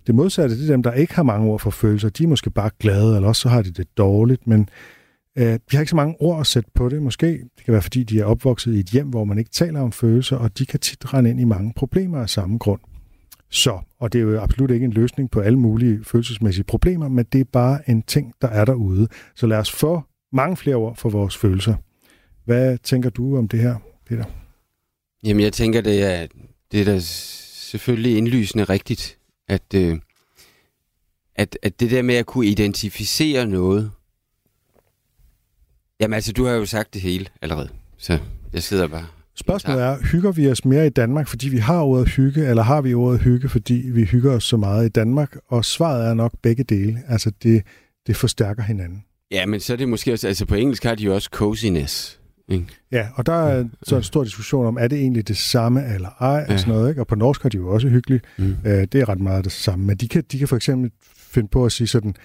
Det 0.08 0.16
modsatte, 0.16 0.58
det 0.58 0.64
er 0.64 0.74
dem, 0.74 0.84
der 0.84 0.92
ikke 0.92 1.16
har 1.16 1.24
mange 1.24 1.48
ord 1.48 1.60
for 1.60 1.70
følelser. 1.70 2.10
De 2.10 2.24
er 2.24 2.28
måske 2.28 2.50
bare 2.50 2.70
glade, 2.80 3.16
eller 3.16 3.28
også 3.28 3.42
så 3.42 3.50
har 3.50 3.62
de 3.62 3.72
det 3.72 3.98
dårligt, 3.98 4.48
men 4.48 4.70
øh, 5.38 5.54
de 5.54 5.60
har 5.72 5.80
ikke 5.80 5.90
så 5.90 5.96
mange 5.96 6.16
ord 6.20 6.40
at 6.40 6.48
sætte 6.48 6.72
på 6.76 6.90
det. 6.90 7.02
Måske 7.02 7.28
det 7.28 7.66
kan 7.66 7.72
være, 7.72 7.82
fordi 7.82 8.04
de 8.04 8.20
er 8.20 8.26
opvokset 8.26 8.76
i 8.76 8.80
et 8.80 8.90
hjem, 8.90 9.08
hvor 9.08 9.24
man 9.24 9.38
ikke 9.38 9.52
taler 9.52 9.82
om 9.82 9.92
følelser, 9.92 10.38
og 10.38 10.58
de 10.58 10.66
kan 10.66 10.80
tit 10.80 11.14
rende 11.14 11.30
ind 11.30 11.40
i 11.40 11.44
mange 11.44 11.74
problemer 11.76 12.20
af 12.20 12.30
samme 12.30 12.58
grund. 12.58 12.82
Så, 13.54 13.80
og 14.00 14.14
det 14.14 14.20
er 14.20 14.24
jo 14.24 14.42
absolut 14.42 14.72
ikke 14.72 14.84
en 14.84 14.94
løsning 14.94 15.32
på 15.32 15.40
alle 15.40 15.60
mulige 15.60 16.04
følelsesmæssige 16.04 16.64
problemer, 16.64 17.08
men 17.08 17.26
det 17.26 17.42
er 17.42 17.46
bare 17.46 17.90
en 17.90 18.02
ting, 18.02 18.34
der 18.42 18.48
er 18.48 18.66
derude. 18.66 19.08
Så 19.36 19.48
lad 19.48 19.58
os 19.58 19.72
få 19.72 20.02
mange 20.32 20.58
flere 20.58 20.76
ord 20.76 20.96
for 20.96 21.10
vores 21.10 21.38
følelser. 21.38 21.76
Hvad 22.46 22.78
tænker 22.78 23.10
du 23.10 23.38
om 23.38 23.48
det 23.48 23.60
her, 23.60 23.76
Peter? 24.06 24.26
Jamen, 25.24 25.44
jeg 25.44 25.54
tænker, 25.54 25.82
det 25.82 26.04
er, 26.04 26.28
det 26.72 26.82
er 26.82 26.86
da 26.86 27.00
selvfølgelig 27.00 28.18
indlysende 28.18 28.64
rigtigt, 28.64 29.18
at, 29.48 29.74
øh, 29.76 30.00
at, 31.36 31.58
at 31.62 31.80
det 31.80 31.92
der 31.92 32.02
med 32.02 32.16
at 32.16 32.26
kunne 32.26 32.48
identificere 32.48 33.46
noget, 33.46 33.92
jamen 36.00 36.14
altså, 36.14 36.34
du 36.34 36.46
har 36.46 36.54
jo 36.54 36.66
sagt 36.66 36.94
det 36.94 37.02
hele 37.02 37.28
allerede, 37.42 37.70
så 37.98 38.20
jeg 38.54 38.64
sidder 38.64 38.88
bare 38.88 39.08
Spørgsmålet 39.36 39.84
er, 39.84 39.98
hygger 40.12 40.32
vi 40.32 40.50
os 40.50 40.66
mere 40.66 40.88
i 40.88 40.90
Danmark, 40.90 41.28
fordi 41.28 41.50
vi 41.50 41.58
har 41.58 41.82
ordet 41.82 42.10
hygge, 42.10 42.48
eller 42.48 42.64
har 42.64 42.82
vi 42.82 42.94
ordet 42.94 43.22
hygge, 43.22 43.50
fordi 43.50 43.74
vi 43.74 44.04
hygger 44.04 44.32
os 44.32 44.44
så 44.44 44.58
meget 44.58 44.86
i 44.86 44.90
Danmark? 44.90 45.36
Og 45.48 45.66
svaret 45.66 46.10
er 46.10 46.14
nok 46.14 46.32
begge 46.42 46.64
dele. 46.64 47.04
Altså, 47.08 47.32
det, 47.44 47.64
det 48.08 48.16
forstærker 48.16 48.64
hinanden. 48.64 49.04
Ja, 49.32 49.46
men 49.46 49.60
så 49.60 49.74
er 49.74 49.78
det 49.78 49.90
måske 49.90 50.14
også, 50.14 50.28
altså 50.28 50.46
på 50.46 50.56
engelsk 50.56 50.84
har 50.84 50.96
de 50.96 51.04
jo 51.04 51.16
også 51.16 51.30
coziness. 51.32 52.20
Ikke? 52.50 52.66
Ja, 52.92 53.08
og 53.16 53.26
der 53.26 53.34
er 53.34 53.66
så 53.84 53.96
en 53.96 54.04
stor 54.04 54.24
diskussion 54.24 54.66
om, 54.66 54.78
er 54.80 54.88
det 54.88 55.00
egentlig 55.00 55.28
det 55.28 55.38
samme 55.38 55.94
eller 55.94 56.10
ej, 56.20 56.28
ja. 56.28 56.54
og 56.54 56.60
sådan 56.60 56.74
noget, 56.74 56.90
ikke? 56.90 57.02
Og 57.02 57.08
på 57.08 57.16
norsk 57.16 57.42
har 57.42 57.50
de 57.50 57.58
jo 57.58 57.74
også 57.74 57.88
hyggeligt. 57.88 58.26
Mm. 58.38 58.56
Øh, 58.66 58.88
det 58.92 58.96
er 58.96 59.10
ret 59.10 59.20
meget 59.20 59.44
det 59.44 59.52
samme. 59.52 59.86
Men 59.86 59.98
de 59.98 60.08
kan, 60.08 60.24
de 60.32 60.40
kan 60.40 60.48
for 60.48 60.56
eksempel 60.56 60.92
finde 61.18 61.48
på 61.48 61.66
at 61.66 61.72
sige 61.72 61.88
sådan, 61.88 62.16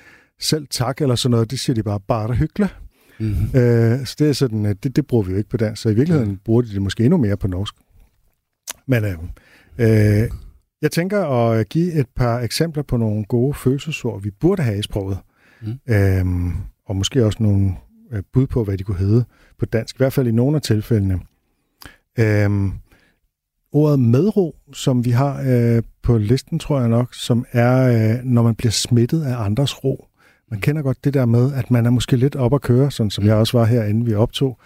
selv 0.41 0.67
tak 0.71 1.01
eller 1.01 1.15
sådan 1.15 1.31
noget, 1.31 1.51
det 1.51 1.61
siger 1.61 1.75
de 1.75 1.83
bare, 1.83 2.01
bare 2.01 2.35
hyggeligt. 2.35 2.77
Mm-hmm. 3.21 3.61
Øh, 3.61 4.07
så 4.07 4.17
det 4.19 4.29
er 4.29 4.33
sådan, 4.33 4.65
det, 4.65 4.97
det 4.97 5.07
bruger 5.07 5.25
vi 5.25 5.33
jo 5.33 5.39
ikke 5.39 5.51
på 5.51 5.57
dansk, 5.57 5.83
så 5.83 5.89
i 5.89 5.95
virkeligheden 5.95 6.31
mm. 6.31 6.39
bruger 6.45 6.63
de 6.63 6.69
det 6.69 6.83
måske 6.83 7.05
endnu 7.05 7.17
mere 7.17 7.37
på 7.37 7.47
norsk. 7.47 7.75
Men 8.87 9.05
øh, 9.05 9.19
øh, 9.79 10.31
jeg 10.83 10.91
tænker 10.93 11.25
at 11.25 11.69
give 11.69 11.93
et 11.93 12.07
par 12.17 12.39
eksempler 12.39 12.83
på 12.83 12.97
nogle 12.97 13.25
gode 13.25 13.55
følelsesord, 13.55 14.23
vi 14.23 14.31
burde 14.31 14.63
have 14.63 14.79
i 14.79 14.83
sproget. 14.83 15.19
Mm. 15.63 15.95
Øh, 15.95 16.55
og 16.87 16.97
måske 16.97 17.25
også 17.25 17.43
nogle 17.43 17.75
øh, 18.13 18.23
bud 18.33 18.47
på, 18.47 18.65
hvad 18.65 18.79
de 18.79 18.85
kunne 18.85 18.99
hedde 18.99 19.25
på 19.59 19.67
dansk, 19.67 19.97
i 19.97 19.99
hvert 19.99 20.13
fald 20.13 20.27
i 20.27 20.33
nogle 20.33 20.57
af 20.57 20.63
tilfældene. 20.63 21.21
Øh, 22.19 22.51
ordet 23.73 24.01
medro, 24.01 24.57
som 24.73 25.05
vi 25.05 25.11
har 25.11 25.43
øh, 25.47 25.83
på 26.03 26.19
listen, 26.19 26.59
tror 26.59 26.81
jeg 26.81 26.89
nok, 26.89 27.15
som 27.15 27.47
er, 27.53 27.79
øh, 28.19 28.25
når 28.25 28.43
man 28.43 28.55
bliver 28.55 28.73
smittet 28.73 29.23
af 29.23 29.45
andres 29.45 29.85
ro. 29.85 30.09
Man 30.51 30.61
kender 30.61 30.83
godt 30.83 31.05
det 31.05 31.15
der 31.15 31.27
med, 31.27 31.53
at 31.53 31.71
man 31.71 31.87
er 31.87 31.91
måske 31.91 32.17
lidt 32.17 32.37
op 32.37 32.55
at 32.55 32.61
køre, 32.61 32.91
sådan 32.91 33.11
som 33.11 33.25
jeg 33.25 33.35
også 33.35 33.59
var 33.59 33.65
her, 33.65 33.85
inden 33.85 34.07
vi 34.07 34.15
optog. 34.15 34.59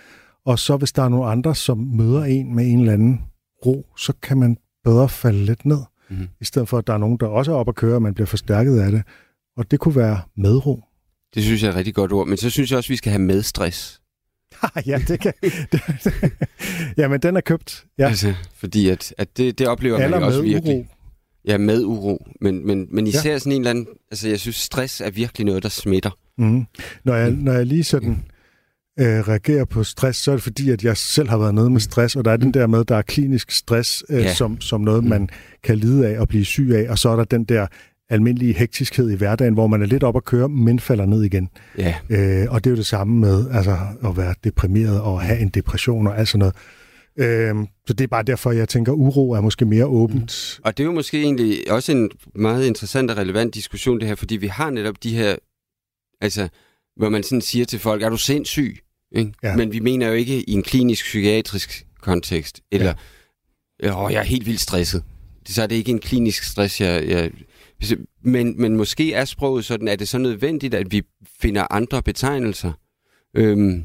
Og 0.45 0.59
så 0.59 0.77
hvis 0.77 0.93
der 0.93 1.03
er 1.03 1.09
nogle 1.09 1.27
andre, 1.27 1.55
som 1.55 1.79
møder 1.79 2.25
en 2.25 2.55
med 2.55 2.67
en 2.67 2.81
eller 2.81 2.93
anden 2.93 3.21
ro, 3.67 3.87
så 3.97 4.13
kan 4.23 4.39
man 4.39 4.57
bedre 4.85 5.09
falde 5.09 5.45
lidt 5.45 5.65
ned. 5.65 5.81
Mm. 6.11 6.29
I 6.41 6.45
stedet 6.45 6.69
for, 6.69 6.79
at 6.79 6.87
der 6.87 6.93
er 6.93 6.99
nogen, 6.99 7.17
der 7.21 7.27
også 7.27 7.53
er 7.53 7.57
op 7.57 7.69
at 7.69 7.75
køre, 7.75 7.95
og 7.95 8.03
man 8.03 8.15
bliver 8.15 8.27
forstærket 8.27 8.81
af 8.81 8.93
det. 8.93 9.03
Og 9.57 9.71
det 9.71 9.81
kunne 9.81 9.97
være 9.97 10.21
medro. 10.37 10.83
Det 11.35 11.43
synes 11.43 11.63
jeg 11.63 11.69
er 11.69 11.73
et 11.73 11.77
rigtig 11.77 11.95
godt 11.95 12.13
ord. 12.13 12.29
Men 12.29 12.37
så 12.37 12.51
synes 12.51 12.71
jeg 12.71 12.77
også, 12.77 12.87
at 12.87 12.91
vi 12.91 12.97
skal 12.97 13.13
have 13.13 13.23
medstress. 13.23 14.01
ja, 14.87 15.03
det 15.09 15.21
kan... 15.21 15.33
ja, 16.97 17.09
men 17.09 17.21
den 17.21 17.37
er 17.37 17.41
købt. 17.41 17.85
Ja. 17.99 18.09
Altså, 18.09 18.35
fordi 18.55 18.89
at, 18.89 19.15
at 19.19 19.37
det, 19.37 19.59
det 19.59 19.69
oplever 19.69 19.99
Eller 19.99 20.21
man 20.21 20.29
også 20.29 20.43
virkelig. 20.43 20.89
Ja, 21.47 21.59
med 21.59 21.85
uro. 21.85 22.27
Men, 22.41 22.67
men, 22.67 22.87
men 22.91 23.07
især 23.07 23.31
ja. 23.31 23.39
sådan 23.39 23.53
en 23.53 23.61
eller 23.61 23.71
anden... 23.71 23.87
Altså, 24.11 24.29
jeg 24.29 24.41
synes, 24.41 24.57
stress 24.57 25.01
er 25.01 25.11
virkelig 25.11 25.45
noget, 25.45 25.63
der 25.63 25.69
smitter. 25.69 26.11
Mm. 26.39 26.65
Når, 27.05 27.15
jeg, 27.15 27.31
når 27.31 27.53
jeg 27.53 27.67
lige 27.67 27.85
sådan 27.85 28.25
øh, 29.01 29.29
reagerer 29.29 29.65
på 29.65 29.85
stress, 29.85 30.19
så 30.19 30.31
er 30.31 30.35
det 30.35 30.43
fordi, 30.43 30.71
at 30.71 30.85
jeg 30.85 30.97
selv 30.97 31.29
har 31.29 31.39
været 31.39 31.55
nede 31.55 31.71
med 31.71 31.81
stress, 31.81 32.17
og 32.17 32.25
der 32.25 32.31
er 32.31 32.37
den 32.37 32.55
der 32.55 32.67
med, 32.67 32.85
der 32.85 32.97
er 32.97 33.03
klinisk 33.03 33.51
stress 33.51 34.05
øh, 34.09 34.21
ja. 34.23 34.35
som, 34.35 34.61
som 34.61 34.81
noget, 34.81 35.05
man 35.05 35.29
kan 35.63 35.79
lide 35.79 36.07
af 36.07 36.21
og 36.21 36.29
blive 36.29 36.45
syg 36.45 36.71
af, 36.75 36.91
og 36.91 36.99
så 36.99 37.09
er 37.09 37.17
der 37.17 37.25
den 37.25 37.45
der 37.45 37.67
almindelige 38.11 38.55
hektiskhed 38.55 39.11
i 39.11 39.15
hverdagen, 39.15 39.55
hvor 39.55 39.67
man 39.67 39.83
er 39.83 39.87
lidt 39.87 40.03
op 40.03 40.17
at 40.17 40.25
køre, 40.25 40.49
men 40.49 40.81
falder 40.81 41.07
ned 41.07 41.23
igen. 41.23 41.49
Ja. 41.79 41.95
Øh, 42.09 42.47
og 42.51 42.65
det 42.65 42.71
er 42.71 42.73
jo 42.73 42.77
det 42.77 42.87
samme 42.87 43.21
med 43.21 43.51
altså, 43.53 43.77
at 44.05 44.17
være 44.17 44.35
deprimeret 44.45 45.01
og 45.01 45.21
have 45.21 45.39
en 45.39 45.49
depression 45.49 46.07
og 46.07 46.19
alt 46.19 46.29
sådan 46.29 46.39
noget. 46.39 46.55
Øh, 47.17 47.55
så 47.87 47.93
det 47.93 48.05
er 48.05 48.09
bare 48.09 48.23
derfor, 48.23 48.53
jeg 48.53 48.69
tænker, 48.69 48.93
uro 48.93 49.31
er 49.31 49.41
måske 49.41 49.65
mere 49.65 49.87
åbent. 49.87 50.57
Mm. 50.59 50.63
Og 50.65 50.77
det 50.77 50.83
er 50.83 50.87
jo 50.87 50.93
måske 50.93 51.23
egentlig 51.23 51.71
også 51.71 51.93
en 51.93 52.11
meget 52.35 52.67
interessant 52.67 53.11
og 53.11 53.17
relevant 53.17 53.55
diskussion, 53.55 54.01
det 54.01 54.09
her, 54.09 54.15
fordi 54.15 54.37
vi 54.37 54.47
har 54.47 54.71
netop 54.71 55.03
de 55.03 55.17
her, 55.17 55.37
altså, 56.21 56.49
hvor 56.97 57.09
man 57.09 57.23
sådan 57.23 57.41
siger 57.41 57.65
til 57.65 57.79
folk, 57.79 58.03
er 58.03 58.09
du 58.09 58.17
sindssyg? 58.17 58.79
Ikke? 59.13 59.33
Ja. 59.43 59.57
Men 59.57 59.73
vi 59.73 59.81
mener 59.81 60.07
jo 60.07 60.13
ikke 60.13 60.51
i 60.51 60.53
en 60.53 60.63
klinisk 60.63 61.05
psykiatrisk 61.05 61.87
kontekst, 62.01 62.61
eller, 62.73 62.95
ja. 63.83 64.05
åh, 64.05 64.13
jeg 64.13 64.19
er 64.19 64.25
helt 64.25 64.47
vildt 64.47 64.61
stresset. 64.61 65.05
Så 65.47 65.63
er 65.63 65.67
det 65.67 65.77
ikke 65.77 65.91
en 65.91 65.99
klinisk 65.99 66.43
stress, 66.43 66.81
jeg, 66.81 67.09
jeg 67.09 67.31
men, 68.23 68.61
men 68.61 68.77
måske 68.77 69.13
er 69.13 69.25
sproget 69.25 69.65
sådan, 69.65 69.89
at 69.89 69.99
det 69.99 70.09
så 70.09 70.19
nødvendigt, 70.19 70.75
at 70.75 70.93
vi 70.93 71.03
finder 71.41 71.67
andre 71.71 72.03
betegnelser. 72.03 72.73
Øhm, 73.37 73.85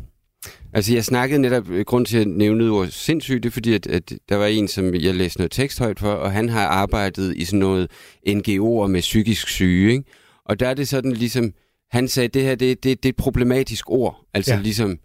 altså 0.73 0.93
jeg 0.93 1.03
snakkede 1.03 1.41
netop, 1.41 1.69
øh, 1.69 1.85
grund 1.85 2.05
til 2.05 2.17
at 2.17 2.27
nævne 2.27 2.69
ordet 2.69 2.93
sindssygt, 2.93 3.43
det 3.43 3.49
er 3.49 3.53
fordi, 3.53 3.73
at, 3.73 3.87
at 3.87 4.13
der 4.29 4.35
var 4.35 4.45
en, 4.45 4.67
som 4.67 4.95
jeg 4.95 5.15
læste 5.15 5.39
noget 5.39 5.51
tekst 5.51 5.79
højt 5.79 5.99
for, 5.99 6.11
og 6.11 6.31
han 6.31 6.49
har 6.49 6.67
arbejdet 6.67 7.37
i 7.37 7.45
sådan 7.45 7.59
noget 7.59 7.91
NGO'er 8.27 8.87
med 8.87 9.01
psykisk 9.01 9.47
syge, 9.47 9.91
ikke? 9.91 10.03
Og 10.45 10.59
der 10.59 10.67
er 10.67 10.73
det 10.73 10.87
sådan 10.87 11.11
ligesom, 11.11 11.51
han 11.91 12.07
sagde, 12.07 12.27
det 12.27 12.41
her 12.41 12.55
det, 12.55 12.83
det, 12.83 13.03
det 13.03 13.09
er 13.09 13.13
et 13.13 13.15
problematisk 13.15 13.89
ord, 13.89 14.25
altså 14.33 14.53
ja. 14.53 14.59
ligesom 14.61 14.97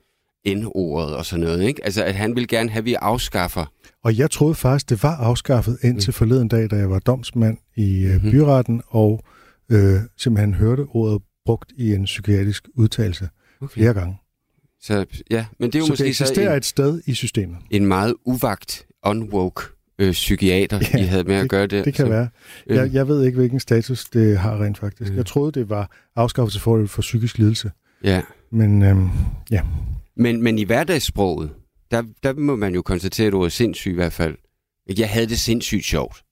N-ordet 0.49 1.17
og 1.17 1.27
sådan 1.27 1.45
noget, 1.45 1.63
ikke? 1.63 1.85
Altså 1.85 2.05
at 2.05 2.15
han 2.15 2.37
vil 2.37 2.49
gerne 2.49 2.71
have, 2.71 2.79
at 2.79 2.85
vi 2.85 2.95
afskaffer 2.95 3.67
og 4.05 4.19
jeg 4.19 4.31
troede 4.31 4.55
faktisk, 4.55 4.91
det 4.91 5.03
var 5.03 5.17
afskaffet 5.17 5.79
indtil 5.83 6.11
mm. 6.11 6.13
forleden 6.13 6.49
dag, 6.49 6.71
da 6.71 6.77
jeg 6.77 6.91
var 6.91 6.99
domsmand 6.99 7.59
i 7.77 8.09
mm-hmm. 8.13 8.31
byretten, 8.31 8.83
og 8.89 9.25
øh, 9.71 10.01
simpelthen 10.17 10.55
hørte 10.55 10.81
ordet 10.81 11.23
brugt 11.45 11.73
i 11.77 11.95
en 11.95 12.05
psykiatrisk 12.05 12.69
udtalelse 12.75 13.29
okay. 13.61 13.75
flere 13.75 13.95
gange. 13.95 14.17
Så 14.83 15.07
ja, 15.31 15.47
men 15.59 15.71
det 15.71 15.75
er 15.75 15.79
jo 15.79 15.87
så 15.87 15.93
måske 15.93 16.03
det 16.03 16.09
eksisterer 16.09 16.47
så 16.47 16.53
en, 16.53 16.57
et 16.57 16.65
sted 16.65 17.03
i 17.07 17.15
systemet. 17.15 17.57
En 17.71 17.87
meget 17.87 18.15
uvagt, 18.25 18.87
unwoke 19.07 19.63
øh, 19.99 20.13
psykiater, 20.13 20.81
ja, 20.95 20.99
I 20.99 21.03
havde 21.03 21.25
med 21.25 21.37
det, 21.37 21.43
at 21.43 21.49
gøre 21.49 21.67
det. 21.67 21.85
Det 21.85 21.95
kan 21.95 22.07
så, 22.07 22.11
være. 22.11 22.29
Øh. 22.67 22.77
Jeg, 22.77 22.93
jeg 22.93 23.09
ved 23.09 23.25
ikke, 23.25 23.39
hvilken 23.39 23.61
status 23.61 24.05
det 24.05 24.39
har 24.39 24.63
rent 24.65 24.79
faktisk. 24.79 25.11
Mm. 25.11 25.17
Jeg 25.17 25.27
troede, 25.27 25.53
det 25.53 25.71
var 25.71 25.91
afskaffelse 26.17 26.61
for, 26.61 26.87
for 26.87 27.03
psykisk 27.03 27.39
lidelse. 27.39 27.71
Ja. 28.05 28.23
Men 28.51 28.83
øhm, 28.83 29.09
ja. 29.51 29.63
Men, 30.17 30.43
men 30.43 30.59
i 30.59 30.65
hverdagssproget, 30.65 31.51
der, 31.91 32.03
der 32.23 32.35
må 32.35 32.57
man 32.57 32.75
jo 32.75 32.83
konstatere, 32.83 33.27
at 33.27 33.33
du 33.33 33.43
er 33.43 33.49
sindssyg 33.49 33.91
i 33.91 33.95
hvert 33.95 34.13
fald. 34.13 34.37
Jeg 34.99 35.09
havde 35.11 35.27
det 35.27 35.39
sindssygt 35.39 35.85
sjovt 35.85 36.25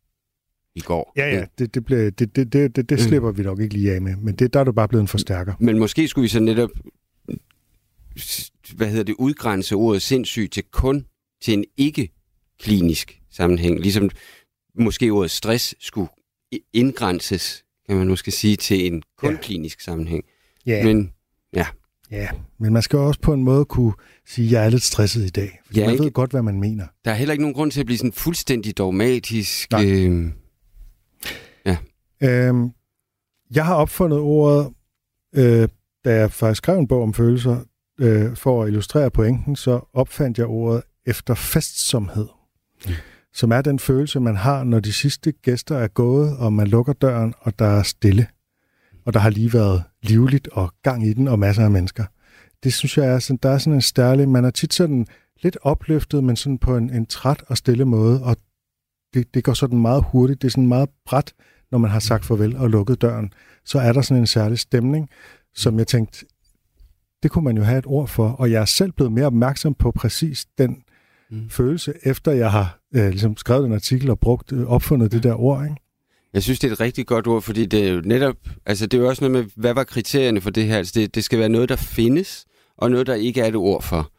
i 0.75 0.81
går. 0.81 1.13
Ja, 1.17 1.37
ja, 1.37 1.45
det, 1.59 1.75
det, 1.75 1.85
blev, 1.85 1.99
det, 1.99 2.37
det, 2.37 2.53
det, 2.53 2.53
det, 2.53 2.77
det 2.77 2.91
mm. 2.91 2.99
slipper 2.99 3.31
mm. 3.31 3.39
vi 3.39 3.43
nok 3.43 3.61
ikke 3.61 3.75
lige 3.75 3.95
af 3.95 4.03
med, 4.03 4.17
men 4.17 4.35
det, 4.35 4.53
der 4.53 4.61
er 4.61 4.65
du 4.65 4.73
bare 4.73 4.89
blevet 4.89 5.03
en 5.03 5.09
forstærker. 5.09 5.55
Men 5.59 5.79
måske 5.79 6.09
skulle 6.09 6.23
vi 6.23 6.29
så 6.29 6.41
netop, 6.41 6.71
hvad 8.77 8.89
hedder 8.89 9.05
det, 9.05 9.15
udgrænse 9.19 9.75
ordet 9.75 10.03
sindssyg 10.03 10.49
til 10.53 10.63
kun 10.73 11.07
til 11.43 11.55
en 11.55 11.65
ikke-klinisk 11.77 13.21
sammenhæng. 13.31 13.81
Ligesom 13.81 14.11
måske 14.75 15.11
ordet 15.11 15.31
stress 15.31 15.75
skulle 15.81 16.09
indgrænses, 16.73 17.65
kan 17.87 17.97
man 17.97 18.09
måske 18.09 18.31
sige, 18.31 18.57
til 18.57 18.87
en 18.87 19.03
kun 19.19 19.35
ja. 19.35 19.41
klinisk 19.41 19.81
sammenhæng. 19.81 20.25
Ja. 20.67 20.85
Men 20.85 21.13
ja. 21.55 21.67
Ja, 22.11 22.29
men 22.59 22.73
man 22.73 22.83
skal 22.83 22.99
også 22.99 23.21
på 23.21 23.33
en 23.33 23.45
måde 23.45 23.65
kunne 23.65 23.93
sige, 24.27 24.47
at 24.47 24.53
jeg 24.53 24.65
er 24.65 24.69
lidt 24.69 24.83
stresset 24.83 25.27
i 25.27 25.29
dag. 25.29 25.61
Fordi 25.67 25.79
ja, 25.79 25.87
man 25.87 25.93
ikke? 25.93 26.05
ved 26.05 26.11
godt, 26.11 26.31
hvad 26.31 26.43
man 26.43 26.61
mener. 26.61 26.87
Der 27.05 27.11
er 27.11 27.15
heller 27.15 27.33
ikke 27.33 27.43
nogen 27.43 27.55
grund 27.55 27.71
til 27.71 27.81
at 27.81 27.87
blive 27.87 27.99
sådan 27.99 28.13
fuldstændig 28.13 28.79
dogmatisk. 28.79 29.69
Øh, 29.75 30.33
ja. 31.67 31.77
Øhm, 32.23 32.71
jeg 33.55 33.67
har 33.67 33.75
opfundet 33.75 34.19
ordet, 34.19 34.73
øh, 35.35 35.69
da 36.05 36.15
jeg 36.15 36.33
faktisk 36.33 36.59
skrev 36.59 36.79
en 36.79 36.89
bog 36.89 37.03
om 37.03 37.15
følelser, 37.15 37.65
øh, 38.01 38.37
for 38.37 38.63
at 38.63 38.69
illustrere 38.69 39.11
pointen, 39.11 39.57
så 39.57 39.81
opfandt 39.93 40.39
jeg 40.39 40.47
ordet 40.47 40.83
efterfestsomhed. 41.07 42.27
Mm. 42.87 42.93
Som 43.35 43.53
er 43.53 43.63
den 43.63 43.79
følelse, 43.79 44.21
man 44.21 44.37
har, 44.37 44.65
når 44.65 44.81
de 44.81 44.93
sidste 44.93 45.33
gæster 45.33 45.77
er 45.77 45.89
gået, 45.89 46.37
og 46.37 46.53
man 46.53 46.67
lukker 46.67 46.93
døren, 46.93 47.35
og 47.41 47.59
der 47.59 47.67
er 47.67 47.83
stille 47.83 48.27
og 49.05 49.15
der 49.15 49.21
har 49.21 49.31
lige 49.31 49.53
været 49.53 49.83
livligt 50.03 50.49
og 50.49 50.73
gang 50.83 51.07
i 51.07 51.13
den, 51.13 51.29
og 51.29 51.39
masser 51.39 51.65
af 51.65 51.71
mennesker. 51.71 52.05
Det 52.65 52.73
synes 52.73 52.99
jeg 52.99 53.07
er 53.07 53.19
sådan, 53.19 53.39
der 53.43 53.51
er 53.51 53.59
sådan 53.59 53.75
en 53.75 53.83
stærlig, 53.83 54.29
man 54.29 54.45
er 54.45 54.51
tit 54.51 54.75
sådan 54.75 55.07
lidt 55.43 55.59
opløftet, 55.63 56.25
men 56.25 56.37
sådan 56.37 56.59
på 56.59 56.77
en, 56.77 56.91
en 56.91 57.07
træt 57.07 57.45
og 57.47 57.57
stille 57.57 57.85
måde, 57.85 58.23
og 58.23 58.37
det, 59.15 59.35
det 59.35 59.45
går 59.45 59.53
sådan 59.53 59.81
meget 59.81 60.05
hurtigt, 60.13 60.43
det 60.43 60.49
er 60.49 60.51
sådan 60.51 60.67
meget 60.67 60.89
bræt, 61.07 61.33
når 61.71 61.79
man 61.79 61.91
har 61.91 62.01
sagt 62.01 62.25
farvel 62.25 62.57
og 62.57 62.71
lukket 62.71 63.01
døren, 63.01 63.33
så 63.65 63.79
er 63.79 63.93
der 63.93 64.03
sådan 64.03 64.23
en 64.23 64.27
særlig 64.27 64.59
stemning, 64.59 65.09
som 65.55 65.79
jeg 65.79 65.87
tænkte, 65.87 66.27
det 67.23 67.31
kunne 67.31 67.45
man 67.45 67.57
jo 67.57 67.63
have 67.63 67.79
et 67.79 67.87
ord 67.87 68.09
for, 68.09 68.29
og 68.29 68.51
jeg 68.51 68.61
er 68.61 68.65
selv 68.65 68.93
blevet 68.93 69.13
mere 69.13 69.27
opmærksom 69.27 69.75
på 69.75 69.91
præcis 69.91 70.47
den 70.59 70.83
mm. 71.31 71.49
følelse, 71.51 71.95
efter 72.03 72.33
jeg 72.33 72.51
har 72.51 72.79
øh, 72.95 73.09
ligesom 73.09 73.37
skrevet 73.37 73.67
en 73.67 73.73
artikel 73.73 74.11
og 74.11 74.19
brugt, 74.19 74.53
øh, 74.53 74.67
opfundet 74.67 75.13
det 75.13 75.23
der 75.23 75.41
ord. 75.41 75.65
Ikke? 75.65 75.77
Jeg 76.33 76.43
synes, 76.43 76.59
det 76.59 76.69
er 76.69 76.73
et 76.73 76.81
rigtig 76.81 77.07
godt 77.07 77.27
ord, 77.27 77.43
fordi 77.43 77.67
det 77.67 77.89
er 77.89 77.93
jo 77.93 78.03
netop, 78.05 78.37
altså 78.67 78.87
det 78.87 78.99
er 78.99 79.03
jo 79.03 79.09
også 79.09 79.29
noget 79.29 79.45
med, 79.45 79.53
hvad 79.57 79.75
var 79.75 79.85
kriterierne 79.85 80.41
for 80.41 80.51
det 80.51 80.65
her? 80.65 80.77
Altså 80.77 80.93
det, 80.97 81.15
det 81.15 81.25
skal 81.25 81.39
være 81.39 81.49
noget, 81.49 81.69
der 81.69 81.77
findes, 81.77 82.47
og 82.77 82.91
noget, 82.91 83.07
der 83.07 83.15
ikke 83.15 83.41
er 83.41 83.47
et 83.47 83.57
ord 83.57 83.83
for. 83.83 84.13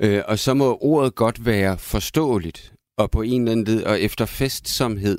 Øh, 0.00 0.22
og 0.28 0.38
så 0.38 0.54
må 0.54 0.78
ordet 0.80 1.14
godt 1.14 1.46
være 1.46 1.78
forståeligt, 1.78 2.72
og 2.96 3.10
på 3.10 3.22
en 3.22 3.40
eller 3.40 3.52
anden 3.52 3.66
led, 3.66 3.82
og 3.82 4.00
efter 4.00 4.26
festsomhed, 4.26 5.18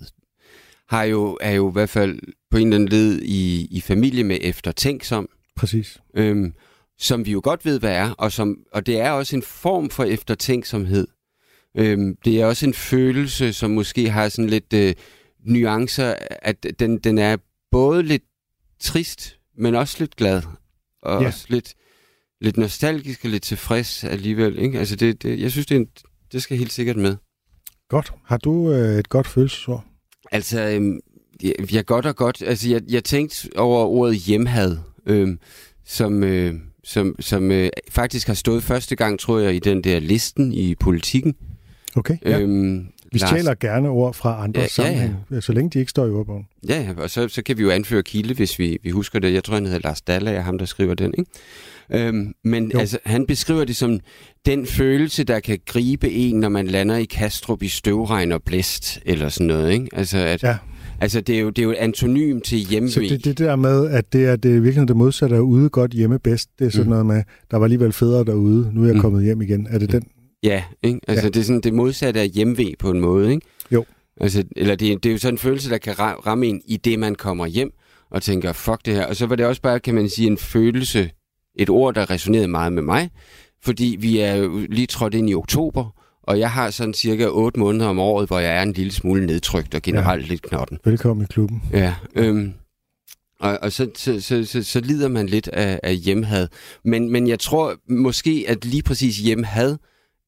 har 0.90 1.04
jo, 1.04 1.38
er 1.42 1.52
jo 1.52 1.70
i 1.70 1.72
hvert 1.72 1.90
fald 1.90 2.20
på 2.52 2.58
en 2.58 2.68
eller 2.68 2.76
anden 2.76 2.90
led 2.90 3.22
i, 3.22 3.68
i 3.72 3.82
familie 3.82 4.24
med 4.24 4.38
eftertænksom. 4.42 5.30
Præcis. 5.56 6.02
Øhm, 6.16 6.54
som 7.00 7.26
vi 7.26 7.32
jo 7.32 7.42
godt 7.44 7.66
ved, 7.66 7.80
hvad 7.80 7.96
er, 7.96 8.12
og, 8.12 8.32
som, 8.32 8.58
og 8.72 8.86
det 8.86 9.00
er 9.00 9.12
også 9.12 9.36
en 9.36 9.44
form 9.44 9.90
for 9.90 10.04
eftertænksomhed. 10.04 11.08
Øhm, 11.78 12.18
det 12.26 12.42
er 12.42 12.46
også 12.46 12.66
en 12.66 12.74
følelse, 12.74 13.54
som 13.54 13.72
måske 13.72 14.10
har 14.10 14.30
sådan 14.30 14.50
lidt... 14.50 14.74
Øh, 14.74 14.94
nuancer, 15.48 16.16
at 16.42 16.66
den, 16.80 16.98
den 16.98 17.18
er 17.18 17.38
både 17.72 18.04
lidt 18.04 18.24
trist, 18.80 19.40
men 19.58 19.76
også 19.76 19.96
lidt 20.00 20.16
glad. 20.16 20.42
Og 21.02 21.22
ja. 21.22 21.28
også 21.28 21.46
lidt, 21.50 21.74
lidt 22.42 22.58
nostalgisk 22.58 23.26
og 23.26 23.30
lidt 23.32 23.44
tilfreds 23.44 24.04
alligevel. 24.04 24.60
Ikke? 24.60 24.80
Altså 24.80 24.96
det, 24.96 25.24
det, 25.24 25.40
jeg 25.40 25.52
synes, 25.52 25.66
det 25.66 25.76
er 25.76 25.80
en, 25.80 25.88
det 26.32 26.44
skal 26.44 26.58
helt 26.58 26.74
sikkert 26.74 26.96
med. 26.96 27.16
Godt. 27.90 28.14
Har 28.26 28.38
du 28.38 28.72
øh, 28.72 29.00
et 29.00 29.10
godt 29.10 29.28
følelsesord? 29.28 29.86
Altså, 30.32 30.62
øhm, 30.62 31.00
jeg, 31.44 31.54
jeg 31.74 31.86
godt 31.86 32.06
og 32.06 32.16
godt. 32.16 32.42
Altså, 32.42 32.70
jeg, 32.70 32.82
jeg 32.90 33.04
tænkte 33.04 33.50
over 33.56 33.86
ordet 33.86 34.18
hjemhad, 34.18 34.78
øhm, 35.06 35.40
som, 35.86 36.24
øh, 36.24 36.56
som, 36.88 37.16
som 37.20 37.52
øh, 37.52 37.70
faktisk 37.90 38.28
har 38.28 38.34
stået 38.34 38.64
første 38.64 38.96
gang, 38.96 39.20
tror 39.20 39.40
jeg, 39.40 39.56
i 39.56 39.60
den 39.60 39.84
der 39.84 40.00
listen 40.00 40.54
i 40.54 40.76
politikken. 40.76 41.36
Okay, 41.96 42.18
ja. 42.26 42.40
Øhm, 42.40 42.88
Vi 43.14 43.20
Lars- 43.20 43.30
stjæler 43.30 43.54
gerne 43.60 43.90
ord 43.90 44.14
fra 44.14 44.44
andre 44.44 44.62
Ja, 44.62 44.68
ja, 44.78 44.84
ja, 44.84 44.90
ja. 44.92 44.98
sammenhæng, 45.00 45.44
så 45.44 45.52
længe 45.54 45.70
de 45.70 45.80
ikke 45.80 45.90
står 45.90 46.06
i 46.06 46.10
ordbogen. 46.10 46.48
Ja, 46.70 46.82
ja, 46.82 46.94
og 46.98 47.10
så, 47.10 47.28
så 47.28 47.42
kan 47.44 47.58
vi 47.58 47.64
jo 47.64 47.70
anføre 47.70 48.04
kilde, 48.04 48.34
hvis 48.34 48.60
vi, 48.60 48.78
vi 48.84 48.90
husker 48.90 49.20
det. 49.20 49.34
Jeg 49.34 49.44
tror, 49.44 49.54
han 49.54 49.66
hedder 49.66 49.80
Lars 49.84 50.02
Daller, 50.02 50.32
er 50.32 50.42
ham, 50.42 50.58
der 50.58 50.66
skriver 50.66 50.94
den. 50.94 51.14
Ikke? 51.18 52.06
Øhm, 52.08 52.34
men 52.44 52.72
Jo. 52.74 52.80
altså, 52.80 53.00
han 53.06 53.26
beskriver 53.26 53.66
det 53.66 53.76
som 53.76 54.00
den 54.46 54.66
følelse, 54.66 55.24
der 55.24 55.40
kan 55.40 55.60
gribe 55.66 56.12
en, 56.12 56.40
når 56.40 56.50
man 56.50 56.68
lander 56.68 56.96
i 56.98 57.06
Kastrup 57.06 57.64
i 57.64 57.68
støvregn 57.68 58.32
og 58.32 58.44
blæst, 58.44 59.00
eller 59.06 59.30
sådan 59.30 59.48
noget. 59.48 59.72
Ikke? 59.72 59.88
Altså, 59.94 60.18
at, 60.18 60.44
Ja. 60.44 60.58
Altså 61.02 61.22
det, 61.22 61.36
er 61.36 61.40
jo, 61.40 61.50
det 61.50 61.60
er 61.60 61.64
jo 61.64 61.72
et 61.72 61.76
antonym 61.76 62.40
til 62.42 62.58
hjemve. 62.58 62.90
Så 62.92 63.00
det, 63.00 63.26
det 63.26 63.38
der 63.38 63.56
med, 63.56 63.88
at 63.90 64.14
det 64.14 64.26
er 64.26 64.36
det 64.36 64.56
er 64.56 64.60
virkelig 64.60 64.88
det 64.88 64.96
modsatte 64.98 65.36
af 65.36 65.40
ude 65.40 65.70
godt, 65.70 65.92
hjemme 65.92 66.20
bedst, 66.20 66.50
det 66.60 66.66
er 66.68 66.72
sådan 66.72 66.84
Mm. 66.84 66.88
mm. 66.88 66.90
noget 66.90 67.06
med, 67.06 67.24
der 67.52 67.58
var 67.58 67.64
alligevel 67.64 67.92
federe 67.94 68.26
derude, 68.26 68.72
nu 68.74 68.82
er 68.82 68.86
jeg 68.86 68.96
Mm. 68.96 69.02
kommet 69.02 69.24
hjem 69.24 69.42
igen. 69.42 69.68
Er 69.70 69.78
det 69.80 69.92
den? 69.92 70.04
Ja, 70.44 70.64
ikke? 70.84 71.00
Altså, 71.08 71.26
Ja. 71.26 71.30
det 71.30 71.40
er 71.40 71.44
sådan 71.44 71.62
det 71.62 71.74
modsatte 71.74 72.20
af 72.20 72.30
hjemve 72.30 72.74
på 72.80 72.92
en 72.92 73.00
måde, 73.02 73.32
ikke? 73.34 73.48
Jo. 73.72 73.86
Altså, 74.22 74.44
eller 74.56 74.76
det, 74.76 75.04
det 75.04 75.10
er 75.10 75.14
jo 75.14 75.20
sådan 75.20 75.34
en 75.34 75.38
følelse, 75.38 75.70
der 75.70 75.78
kan 75.78 75.94
ra- 75.94 76.28
ramme 76.28 76.46
en 76.48 76.62
i 76.66 76.78
det, 76.78 77.00
man 77.00 77.16
kommer 77.16 77.46
hjem 77.46 77.72
og 78.12 78.22
tænker, 78.22 78.54
fuck 78.54 78.86
det 78.86 78.94
her. 78.94 79.06
Og 79.06 79.16
så 79.16 79.26
var 79.26 79.36
det 79.36 79.46
også 79.46 79.62
bare, 79.62 79.80
kan 79.80 79.96
man 79.96 80.10
sige, 80.10 80.28
en 80.28 80.38
følelse, 80.38 81.10
et 81.56 81.70
ord, 81.70 81.96
der 81.96 82.10
resonerede 82.10 82.48
meget 82.48 82.74
med 82.74 82.84
mig, 82.84 83.10
fordi 83.64 83.98
vi 84.00 84.20
er 84.20 84.36
jo 84.36 84.60
lige 84.70 84.88
trådt 84.88 85.14
ind 85.14 85.30
i 85.30 85.34
oktober, 85.34 85.94
og 86.28 86.40
jeg 86.40 86.52
har 86.52 86.70
sådan 86.72 86.94
cirka 86.94 87.28
8 87.28 87.60
måneder 87.60 87.88
om 87.88 88.00
året, 88.00 88.28
hvor 88.28 88.40
jeg 88.40 88.58
er 88.58 88.62
en 88.62 88.74
lille 88.74 88.92
smule 88.92 89.26
nedtrykt 89.26 89.76
og 89.76 89.82
generelt 89.82 90.24
ja. 90.24 90.28
lidt 90.28 90.42
knotten. 90.42 90.78
Velkommen 90.86 91.24
i 91.24 91.28
klubben. 91.28 91.64
Ja, 91.74 91.94
øhm, 92.16 92.54
og, 93.40 93.60
og 93.62 93.72
så, 93.72 93.90
så, 93.96 94.22
så, 94.22 94.46
så, 94.46 94.64
så 94.64 94.80
lider 94.80 95.08
man 95.08 95.26
lidt 95.26 95.48
af, 95.48 95.80
af 95.84 95.96
hjemhad. 95.96 96.48
Men, 96.86 97.12
men 97.12 97.28
jeg 97.28 97.40
tror 97.40 97.76
måske, 97.90 98.46
at 98.48 98.66
lige 98.66 98.84
præcis 98.84 99.18
hjemhad 99.18 99.78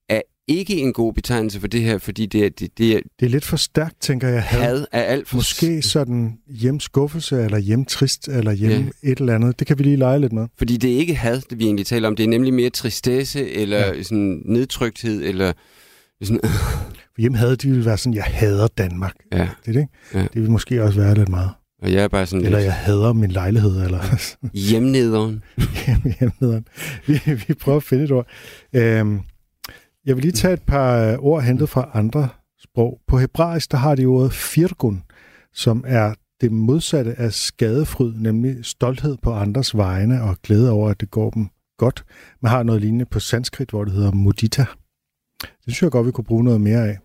er 0.10 0.22
ikke 0.48 0.78
en 0.78 0.94
god 0.94 1.14
betegnelse 1.14 1.60
for 1.60 1.68
det 1.68 1.82
her, 1.82 1.98
fordi 1.98 2.26
det 2.26 2.46
er, 2.46 2.50
det, 2.50 2.78
det 2.78 2.96
er 2.96 3.00
Det 3.20 3.26
er 3.26 3.30
lidt 3.30 3.46
for 3.46 3.58
stærkt, 3.58 4.02
tænker 4.02 4.28
jeg. 4.28 4.44
Had. 4.44 4.62
had 4.62 4.86
er 4.92 5.02
alt 5.02 5.28
for... 5.28 5.36
Måske 5.36 5.82
sådan 5.82 6.38
hjemskuffelse, 6.48 7.42
eller 7.44 7.58
hjemtrist, 7.58 8.28
eller 8.28 8.52
hjem 8.52 8.72
Ja. 9.04 9.12
et 9.12 9.20
eller 9.20 9.36
andet. 9.36 9.60
Det 9.60 9.68
kan 9.68 9.80
vi 9.80 9.84
lige 9.84 9.98
lege 9.98 10.20
lidt 10.20 10.34
med. 10.34 10.48
Fordi 10.58 10.78
det 10.78 10.94
er 10.94 10.98
ikke 10.98 11.16
had, 11.16 11.42
det 11.50 11.60
vi 11.60 11.64
egentlig 11.66 11.86
taler 11.86 12.08
om. 12.08 12.16
Det 12.16 12.24
er 12.24 12.28
nemlig 12.28 12.54
mere 12.54 12.70
tristesse, 12.70 13.50
eller 13.52 13.78
ja. 13.78 14.04
Sådan 14.04 14.42
nedtrykthed, 14.46 15.24
eller 15.24 15.54
sådan... 16.26 16.42
Hjem 17.18 17.34
havde 17.34 17.56
de 17.56 17.70
ville 17.70 17.86
være 17.86 17.98
sådan, 17.98 18.14
jeg 18.14 18.24
hader 18.24 18.68
Danmark. 18.68 19.14
Ja, 19.32 19.38
Det, 19.38 19.50
det, 19.66 19.76
ikke? 19.76 19.88
Ja. 20.14 20.22
det 20.22 20.42
vil 20.42 20.52
måske 20.52 20.84
også 20.84 21.00
være 21.02 21.16
lidt 21.16 21.30
meget. 21.30 21.50
og 21.82 21.94
jeg 21.94 22.04
er 22.04 22.08
bare 22.08 22.26
sådan 22.26 22.46
Eller 22.46 22.58
lidt 22.58 22.66
jeg 22.66 22.74
hader 22.74 23.14
min 23.14 23.32
lejlighed, 23.32 23.82
eller 23.84 24.00
hjemnederen. 24.70 25.44
hjemmederen. 26.20 26.66
Vi, 27.08 27.20
vi 27.48 27.54
prøver 27.54 27.78
at 27.78 27.84
finde 27.84 28.04
et 28.04 28.12
ord. 28.12 28.28
Øhm, 28.74 29.20
jeg 30.06 30.16
vil 30.16 30.22
lige 30.22 30.32
tage 30.32 30.54
et 30.54 30.62
par 30.62 30.98
øh, 31.12 31.18
ord 31.20 31.44
hentet 31.44 31.70
fra 31.70 31.90
andre 31.94 32.30
sprog. 32.60 33.00
På 33.08 33.18
hebraisk, 33.18 33.72
der 33.72 33.78
har 33.78 33.96
de 33.96 34.06
ordet 34.06 34.34
firgun, 34.34 35.04
som 35.54 35.84
er 35.88 36.14
det 36.42 36.52
modsatte 36.52 37.14
af 37.20 37.34
skadefryd, 37.34 38.14
nemlig 38.16 38.56
stolthed 38.66 39.18
på 39.24 39.34
andres 39.34 39.78
vegne 39.78 40.24
og 40.24 40.38
glæde 40.44 40.72
over, 40.72 40.90
at 40.90 41.02
det 41.02 41.12
går 41.12 41.30
dem 41.30 41.50
godt. 41.78 42.04
Man 42.42 42.50
har 42.50 42.64
noget 42.64 42.82
lignende 42.82 43.06
på 43.06 43.20
sanskrit, 43.20 43.70
hvor 43.70 43.84
det 43.84 43.94
hedder 43.94 44.12
mudita. 44.12 44.66
Det 45.70 45.76
synes 45.76 45.82
jeg 45.88 45.92
godt, 45.92 46.08
vi 46.08 46.12
kunne 46.12 46.24
bruge 46.24 46.44
noget 46.44 46.62
mere 46.62 46.88
af. 46.90 46.98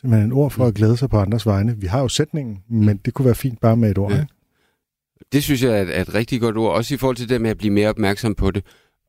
Simpelthen 0.00 0.30
et 0.30 0.34
ord 0.36 0.50
for 0.50 0.66
at 0.66 0.74
glæde 0.74 0.96
sig 0.96 1.10
på 1.10 1.18
andres 1.18 1.46
vegne. 1.46 1.76
Vi 1.78 1.86
har 1.86 2.00
jo 2.00 2.08
sætningen, 2.08 2.58
men 2.68 2.96
det 3.04 3.14
kunne 3.14 3.26
være 3.26 3.34
fint 3.34 3.60
bare 3.60 3.76
med 3.76 3.90
et 3.90 3.98
ord. 3.98 4.12
Ja. 4.12 4.24
Det 5.32 5.42
synes 5.42 5.62
jeg 5.62 5.78
er 5.78 5.82
et, 5.82 5.96
er 5.96 6.00
et 6.00 6.14
rigtig 6.14 6.40
godt 6.40 6.56
ord, 6.56 6.74
også 6.76 6.94
i 6.94 6.96
forhold 6.96 7.16
til 7.16 7.28
det 7.28 7.40
med 7.40 7.50
at 7.50 7.58
blive 7.58 7.72
mere 7.72 7.88
opmærksom 7.88 8.34
på 8.34 8.50
det. 8.50 8.64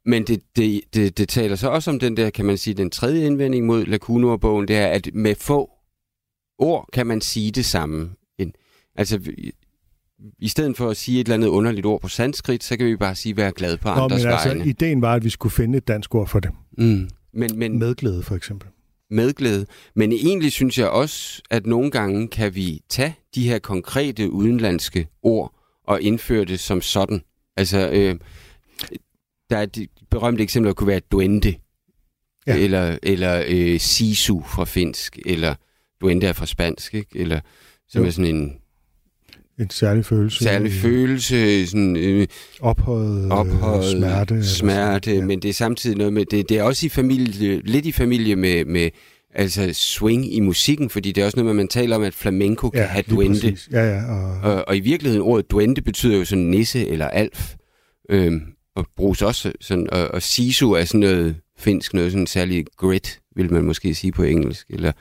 Men 0.05 0.23
det, 0.23 0.41
det, 0.55 0.81
det, 0.93 1.17
det 1.17 1.29
taler 1.29 1.55
så 1.55 1.69
også 1.69 1.91
om 1.91 1.99
den 1.99 2.17
der, 2.17 2.29
kan 2.29 2.45
man 2.45 2.57
sige, 2.57 2.73
den 2.73 2.89
tredje 2.89 3.25
indvending 3.25 3.65
mod 3.65 3.85
Lacuno-bogen, 3.85 4.67
det 4.67 4.75
er, 4.75 4.87
at 4.87 5.09
med 5.13 5.35
få 5.35 5.69
ord 6.59 6.89
kan 6.93 7.07
man 7.07 7.21
sige 7.21 7.51
det 7.51 7.65
samme. 7.65 8.09
En, 8.37 8.53
altså, 8.95 9.19
i- 10.39 10.47
stedet 10.47 10.77
for 10.77 10.89
at 10.89 10.97
sige 10.97 11.19
et 11.19 11.25
eller 11.25 11.35
andet 11.35 11.47
underligt 11.47 11.85
ord 11.85 12.01
på 12.01 12.07
sanskrit, 12.07 12.63
så 12.63 12.77
kan 12.77 12.85
vi 12.87 12.95
bare 12.95 13.15
sige, 13.15 13.37
vær 13.37 13.51
glad 13.51 13.77
på 13.77 13.87
Nå, 13.87 13.93
andres 13.93 14.23
men 14.23 14.31
altså, 14.33 14.49
vegne. 14.49 14.65
ideen 14.65 15.01
var, 15.01 15.13
at 15.13 15.23
vi 15.23 15.29
skulle 15.29 15.53
finde 15.53 15.77
et 15.77 15.87
dansk 15.87 16.15
ord 16.15 16.27
for 16.27 16.39
det. 16.39 16.51
Mm. 16.77 17.09
Men, 17.33 17.59
men 17.59 17.79
Medglæde, 17.79 18.23
for 18.23 18.35
eksempel. 18.35 18.69
Medglæde. 19.09 19.65
Men 19.95 20.11
egentlig 20.11 20.51
synes 20.51 20.77
jeg 20.77 20.89
også, 20.89 21.41
at 21.49 21.65
nogle 21.65 21.91
gange 21.91 22.27
kan 22.27 22.55
vi 22.55 22.81
tage 22.89 23.15
de 23.35 23.47
her 23.49 23.59
konkrete 23.59 24.31
udenlandske 24.31 25.07
ord 25.21 25.53
og 25.87 26.01
indføre 26.01 26.45
det 26.45 26.59
som 26.59 26.81
sådan. 26.81 27.21
Altså, 27.57 27.89
øh, 27.89 28.15
der 29.49 29.57
er 29.57 29.63
et 29.63 29.87
berømte 30.11 30.43
eksempler 30.43 30.73
kunne 30.73 30.87
være 30.87 30.99
duende. 30.99 31.55
Ja. 32.47 32.57
eller, 32.57 32.97
eller 33.03 33.43
øh, 33.47 33.79
sisu 33.79 34.41
fra 34.41 34.65
finsk, 34.65 35.19
eller 35.25 35.55
duende 36.01 36.27
er 36.27 36.33
fra 36.33 36.45
spansk, 36.45 36.93
ikke? 36.93 37.19
eller 37.19 37.39
som 37.87 38.01
Jo. 38.01 38.07
er 38.07 38.11
sådan 38.11 38.35
en 38.35 38.57
En 39.59 39.69
særlig 39.69 40.05
følelse. 40.05 40.43
særlig 40.43 40.71
følelse, 40.71 41.67
sådan 41.67 41.95
øh, 41.95 42.27
Ophøjet, 42.61 43.31
ophøjet 43.31 43.91
smerte. 43.91 44.45
smerte 44.45 45.11
sådan. 45.11 45.27
men 45.27 45.41
det 45.41 45.49
er 45.49 45.53
samtidig 45.53 45.97
noget 45.97 46.13
med, 46.13 46.25
det, 46.25 46.49
det 46.49 46.57
er 46.59 46.63
også 46.63 46.85
i 46.85 46.89
familie, 46.89 47.61
lidt 47.61 47.85
i 47.85 47.91
familie 47.91 48.35
med, 48.35 48.65
med 48.65 48.89
altså 49.35 49.69
swing 49.73 50.33
i 50.33 50.39
musikken, 50.39 50.89
fordi 50.89 51.11
det 51.11 51.21
er 51.21 51.25
også 51.25 51.37
noget 51.37 51.45
med, 51.45 51.51
at 51.51 51.55
man 51.55 51.67
taler 51.67 51.95
om, 51.95 52.03
at 52.03 52.13
flamenco 52.13 52.69
kan 52.69 52.81
Ja, 52.81 52.87
have 52.87 53.03
duende. 53.09 53.33
præcis. 53.33 53.69
Ja, 53.71 53.83
ja. 53.95 54.05
Og, 54.05 54.51
Og, 54.53 54.67
og 54.67 54.77
i 54.77 54.79
virkeligheden, 54.79 55.21
ordet 55.21 55.51
duende 55.51 55.81
betyder 55.81 56.17
jo 56.17 56.25
sådan 56.25 56.43
nisse 56.43 56.87
eller 56.87 57.07
alf, 57.07 57.53
øhm, 58.09 58.41
og 58.75 58.85
bruges 58.97 59.21
også 59.21 59.51
sådan, 59.61 59.89
og, 59.91 60.07
og 60.07 60.21
sisu 60.21 60.71
er 60.71 60.83
sådan 60.85 60.99
noget 60.99 61.35
finsk, 61.57 61.93
noget 61.93 62.11
sådan 62.11 62.27
særligt 62.27 62.69
grit, 62.77 63.19
vil 63.35 63.53
man 63.53 63.63
måske 63.63 63.95
sige 63.95 64.11
på 64.11 64.23
engelsk, 64.23 64.65
eller 64.69 64.91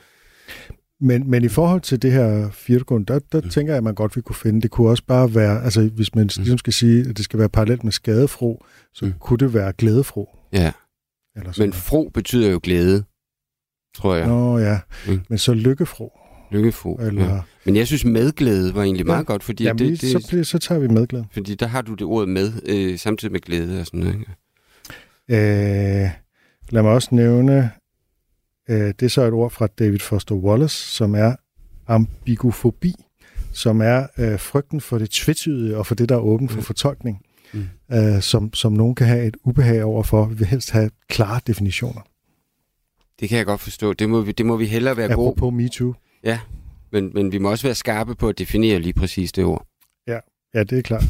men, 1.05 1.29
men 1.29 1.43
i 1.43 1.47
forhold 1.47 1.81
til 1.81 2.01
det 2.01 2.11
her 2.11 2.49
firgrund, 2.51 3.05
der, 3.05 3.19
der 3.31 3.41
Mm. 3.41 3.49
tænker 3.49 3.73
jeg, 3.73 3.77
at 3.77 3.83
man 3.83 3.95
godt 3.95 4.15
vil 4.15 4.23
kunne 4.23 4.35
finde. 4.35 4.61
Det 4.61 4.71
kunne 4.71 4.89
også 4.89 5.03
bare 5.07 5.35
være, 5.35 5.63
altså 5.63 5.81
hvis 5.95 6.15
man 6.15 6.23
Mm. 6.23 6.29
ligesom 6.37 6.57
skal 6.57 6.73
sige, 6.73 7.09
at 7.09 7.17
det 7.17 7.25
skal 7.25 7.39
være 7.39 7.49
parallelt 7.49 7.83
med 7.83 7.91
skadefro, 7.91 8.65
så 8.93 9.05
Mm. 9.05 9.13
kunne 9.19 9.37
det 9.37 9.53
være 9.53 9.73
glædefro. 9.77 10.29
ja. 10.53 10.71
Eller 11.37 11.51
sådan 11.51 11.69
Men 11.69 11.73
fro 11.73 12.09
betyder 12.13 12.49
jo 12.51 12.59
glæde, 12.63 13.03
tror 13.95 14.15
jeg. 14.15 14.27
Nå 14.27 14.57
ja, 14.57 14.79
Mm. 15.07 15.21
men 15.29 15.37
så 15.37 15.53
lykkefro. 15.53 16.11
Lykkefro. 16.51 16.95
Eller, 16.95 17.33
Ja. 17.35 17.39
Men 17.65 17.75
jeg 17.75 17.87
synes 17.87 18.05
medglæde 18.05 18.75
var 18.75 18.83
egentlig 18.83 19.03
Ja. 19.05 19.11
meget 19.11 19.25
godt, 19.25 19.43
fordi 19.43 19.63
Jamen, 19.63 19.79
det, 19.79 20.01
det, 20.01 20.11
så, 20.11 20.27
bliver, 20.29 20.43
så 20.43 20.57
tager 20.59 20.79
vi 20.79 20.87
medglæde. 20.87 21.25
Fordi 21.31 21.55
der 21.55 21.65
har 21.67 21.81
du 21.81 21.93
det 21.93 22.01
ord 22.01 22.27
med, 22.27 22.51
øh, 22.65 22.97
samtidig 22.99 23.31
med 23.31 23.39
glæde 23.39 23.79
og 23.79 23.85
sådan 23.85 23.99
noget. 23.99 24.13
Ikke? 24.15 24.31
Øh, 26.03 26.09
lad 26.69 26.81
mig 26.83 26.91
også 26.91 27.09
nævne, 27.11 27.71
øh, 28.69 28.77
det 28.99 29.01
er 29.03 29.07
så 29.07 29.21
et 29.21 29.33
ord 29.33 29.51
fra 29.51 29.67
David 29.67 29.99
Foster 29.99 30.35
Wallace, 30.35 30.75
som 30.91 31.15
er 31.15 31.35
ambigufobi, 31.87 32.93
som 33.53 33.81
er 33.81 34.07
øh, 34.17 34.39
frygten 34.39 34.81
for 34.81 34.97
det 34.97 35.09
tvetydige 35.09 35.77
og 35.77 35.85
for 35.87 35.95
det, 35.95 36.09
der 36.09 36.15
er 36.15 36.19
åbent 36.19 36.51
for 36.51 36.57
Mm. 36.57 36.63
fortolkning, 36.63 37.21
Mm. 37.53 37.65
øh, 37.91 38.21
som, 38.21 38.53
som 38.53 38.73
nogen 38.73 38.95
kan 38.95 39.07
have 39.07 39.25
et 39.27 39.37
ubehag 39.43 39.83
overfor. 39.83 40.25
Vi 40.25 40.35
vil 40.35 40.47
helst 40.47 40.71
have 40.71 40.89
klare 41.09 41.41
definitioner. 41.47 42.01
Det 43.19 43.29
kan 43.29 43.37
jeg 43.37 43.45
godt 43.45 43.61
forstå. 43.61 43.93
Det 43.93 44.09
må 44.09 44.21
vi, 44.21 44.31
det 44.31 44.45
må 44.45 44.57
vi 44.57 44.65
hellere 44.65 44.97
være 44.97 45.13
gode 45.13 45.27
Apropos 45.31 45.53
MeToo. 45.53 45.93
men, 46.91 47.11
men 47.13 47.31
vi 47.31 47.37
må 47.37 47.51
også 47.51 47.67
være 47.67 47.75
skarpe 47.75 48.15
på 48.15 48.29
at 48.29 48.37
definere 48.39 48.79
lige 48.79 48.93
præcis 48.93 49.31
det 49.31 49.45
ord. 49.45 49.67
Ja, 50.53 50.63
det 50.63 50.77
er 50.77 50.81
klart. 50.81 51.03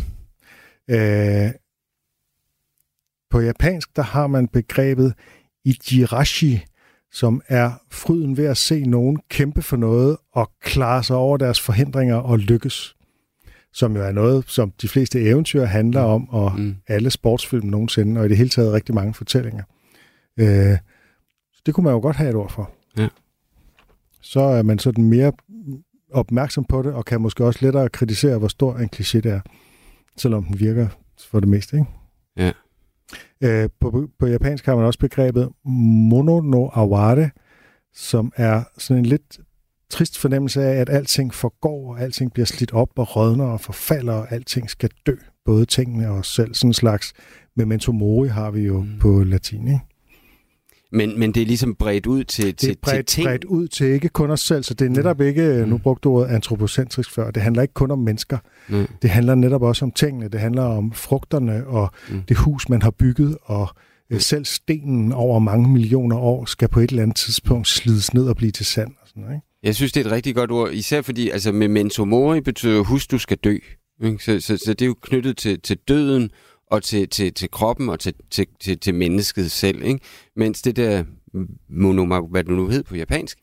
Øh, 0.90 1.52
på 3.30 3.40
japansk, 3.40 3.96
der 3.96 4.02
har 4.02 4.28
man 4.28 4.48
begrebet 4.48 5.14
ijirashi, 5.66 6.66
som 7.16 7.42
er 7.48 7.72
fryden 7.92 8.38
ved 8.38 8.46
at 8.46 8.58
se 8.58 8.86
nogen 8.86 9.20
kæmpe 9.30 9.62
for 9.62 9.78
noget 9.78 10.18
og 10.34 10.52
klare 10.62 11.04
sig 11.04 11.16
over 11.16 11.38
deres 11.38 11.60
forhindringer 11.62 12.16
og 12.16 12.40
lykkes. 12.40 12.96
Som 13.74 13.96
jo 13.96 14.04
er 14.04 14.12
noget, 14.12 14.44
som 14.48 14.72
de 14.82 14.88
fleste 14.88 15.22
eventyr 15.22 15.64
handler 15.66 16.02
om, 16.02 16.30
og 16.30 16.60
Mm. 16.60 16.76
alle 16.88 17.10
sportsfilm 17.10 17.68
nogensinde, 17.68 18.20
og 18.22 18.26
i 18.26 18.30
det 18.30 18.38
hele 18.38 18.50
taget 18.50 18.74
rigtig 18.74 18.96
mange 18.96 19.14
fortællinger. 19.14 19.64
Øh, 20.40 20.78
så 21.54 21.62
det 21.66 21.74
kunne 21.74 21.84
man 21.84 21.94
jo 21.94 22.00
godt 22.00 22.16
have 22.16 22.30
et 22.30 22.36
ord 22.36 22.52
for. 22.52 22.72
Ja. 22.98 23.08
Så 24.22 24.40
er 24.42 24.64
man 24.64 24.80
sådan 24.80 25.04
mere 25.04 25.32
opmærksom 26.12 26.66
på 26.66 26.82
det, 26.82 26.94
og 26.94 27.06
kan 27.06 27.22
måske 27.22 27.46
også 27.46 27.60
lettere 27.62 27.90
kritisere, 27.90 28.38
hvor 28.38 28.48
stor 28.48 28.78
en 28.78 28.90
kliché 28.96 29.20
det 29.20 29.26
er, 29.32 29.40
selvom 30.18 30.44
den 30.44 30.60
virker 30.60 30.88
for 31.30 31.40
det 31.40 31.50
meste. 31.50 31.78
Ikke? 31.78 31.90
Ja. 32.38 32.52
Øh, 33.44 33.70
på, 33.80 34.08
på 34.20 34.28
japansk 34.28 34.66
har 34.66 34.76
man 34.76 34.86
også 34.86 35.00
begrebet 35.00 35.50
mono 35.66 36.42
no 36.42 36.70
aware, 36.74 37.30
som 37.94 38.32
er 38.36 38.64
sådan 38.78 39.00
en 39.00 39.06
lidt 39.06 39.40
trist 39.90 40.18
fornemmelse 40.18 40.64
af, 40.64 40.82
at 40.82 40.90
alting 40.90 41.34
forgår, 41.34 41.94
og 41.94 42.02
alting 42.02 42.34
bliver 42.34 42.46
slidt 42.46 42.74
op 42.74 42.90
og 43.00 43.16
rådner 43.16 43.46
og 43.46 43.62
forfalder, 43.62 44.14
og 44.14 44.32
alting 44.32 44.70
skal 44.70 44.90
dø. 45.06 45.16
Både 45.46 45.66
tingene 45.66 46.10
og 46.10 46.16
os 46.18 46.28
selv. 46.36 46.54
Sådan 46.54 46.70
en 46.70 46.74
slags 46.74 47.14
memento 47.56 47.92
mori 47.92 48.28
har 48.28 48.52
vi 48.52 48.62
jo 48.62 48.82
Mm. 48.82 49.00
på 49.00 49.24
latin. 49.24 49.68
Ikke? 49.68 49.80
Men, 50.92 51.20
men 51.20 51.32
det 51.34 51.42
er 51.42 51.46
ligesom 51.46 51.76
bredt 51.76 52.06
ud 52.06 52.24
til, 52.24 52.46
Det 52.46 52.58
til, 52.58 52.70
er 52.72 52.76
bredt, 52.82 53.08
til 53.08 53.16
ting. 53.16 53.26
bredt 53.28 53.44
ud 53.44 53.68
til 53.68 53.88
ikke 53.88 54.10
kun 54.10 54.30
os 54.32 54.40
selv, 54.42 54.64
så 54.64 54.74
det 54.74 54.86
er 54.86 54.90
netop 54.90 55.22
ikke, 55.22 55.62
Mm. 55.64 55.70
nu 55.70 55.78
brugte 55.78 56.02
du 56.04 56.12
ordet 56.16 56.28
antropocentrisk 56.36 57.12
før, 57.12 57.32
det 57.32 57.44
handler 57.44 57.62
ikke 57.62 57.74
kun 57.74 57.92
om 57.92 58.00
mennesker. 58.00 58.38
Nej. 58.70 58.88
Det 59.02 59.10
handler 59.10 59.36
netop 59.36 59.62
også 59.62 59.86
om 59.86 59.92
tingene. 59.92 60.28
Det 60.28 60.40
handler 60.40 60.64
om 60.64 60.92
frugterne 60.94 61.68
og 61.68 61.92
Mm. 62.10 62.22
det 62.28 62.38
hus, 62.38 62.70
man 62.70 62.82
har 62.82 62.92
bygget, 62.92 63.38
og 63.44 63.68
øh, 64.12 64.16
Mm. 64.16 64.20
selv 64.20 64.46
stenen 64.46 65.12
over 65.12 65.40
mange 65.40 65.70
millioner 65.70 66.18
år 66.18 66.46
skal 66.46 66.68
på 66.70 66.80
et 66.80 66.90
eller 66.90 67.04
andet 67.04 67.18
tidspunkt 67.18 67.68
slides 67.68 68.14
ned 68.14 68.28
og 68.28 68.36
blive 68.36 68.52
til 68.52 68.66
sand. 68.66 68.92
Og 69.02 69.08
sådan, 69.08 69.24
noget, 69.24 69.36
ikke? 69.36 69.46
Jeg 69.64 69.76
synes, 69.76 69.92
det 69.92 70.02
er 70.02 70.06
et 70.06 70.12
rigtig 70.12 70.36
godt 70.36 70.52
ord, 70.52 70.72
især 70.72 71.02
fordi 71.02 71.30
altså, 71.30 71.52
memento 71.52 72.06
mori 72.06 72.42
betyder 72.42 72.84
husk, 72.84 73.12
du 73.12 73.18
skal 73.18 73.38
dø. 73.38 73.58
Ikke? 74.04 74.24
Så, 74.24 74.40
så, 74.40 74.58
så 74.58 74.74
det 74.74 74.82
er 74.82 74.86
jo 74.86 74.96
knyttet 75.02 75.38
til, 75.38 75.62
til 75.62 75.78
døden 75.88 76.30
og 76.72 76.84
til, 76.84 77.10
til, 77.10 77.34
til 77.34 77.52
kroppen 77.52 77.90
og 77.90 78.00
til, 78.00 78.14
til, 78.32 78.48
til, 78.60 78.80
til 78.80 78.96
mennesket 78.96 79.52
selv. 79.52 79.84
Ikke? 79.84 80.00
Mens 80.36 80.62
det 80.62 80.76
der 80.76 81.04
mono, 81.70 82.28
hvad 82.28 82.44
det 82.44 82.54
nu 82.54 82.68
hed 82.68 82.84
på 82.84 82.96
japansk, 82.96 83.38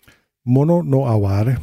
Mono 0.47 0.83
no 0.83 1.05
aware. 1.05 1.57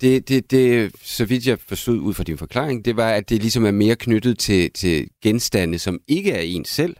det, 0.00 0.28
det, 0.28 0.50
det, 0.50 0.92
så 1.02 1.24
vidt 1.24 1.46
jeg 1.46 1.58
forstod 1.58 1.98
ud 1.98 2.14
fra 2.14 2.24
din 2.24 2.38
forklaring, 2.38 2.84
det 2.84 2.96
var, 2.96 3.10
at 3.10 3.28
det 3.28 3.40
ligesom 3.40 3.64
er 3.64 3.70
mere 3.70 3.96
knyttet 3.96 4.38
til, 4.38 4.72
til 4.72 5.08
genstande, 5.22 5.78
som 5.78 6.00
ikke 6.08 6.32
er 6.32 6.40
en 6.40 6.64
selv. 6.64 6.96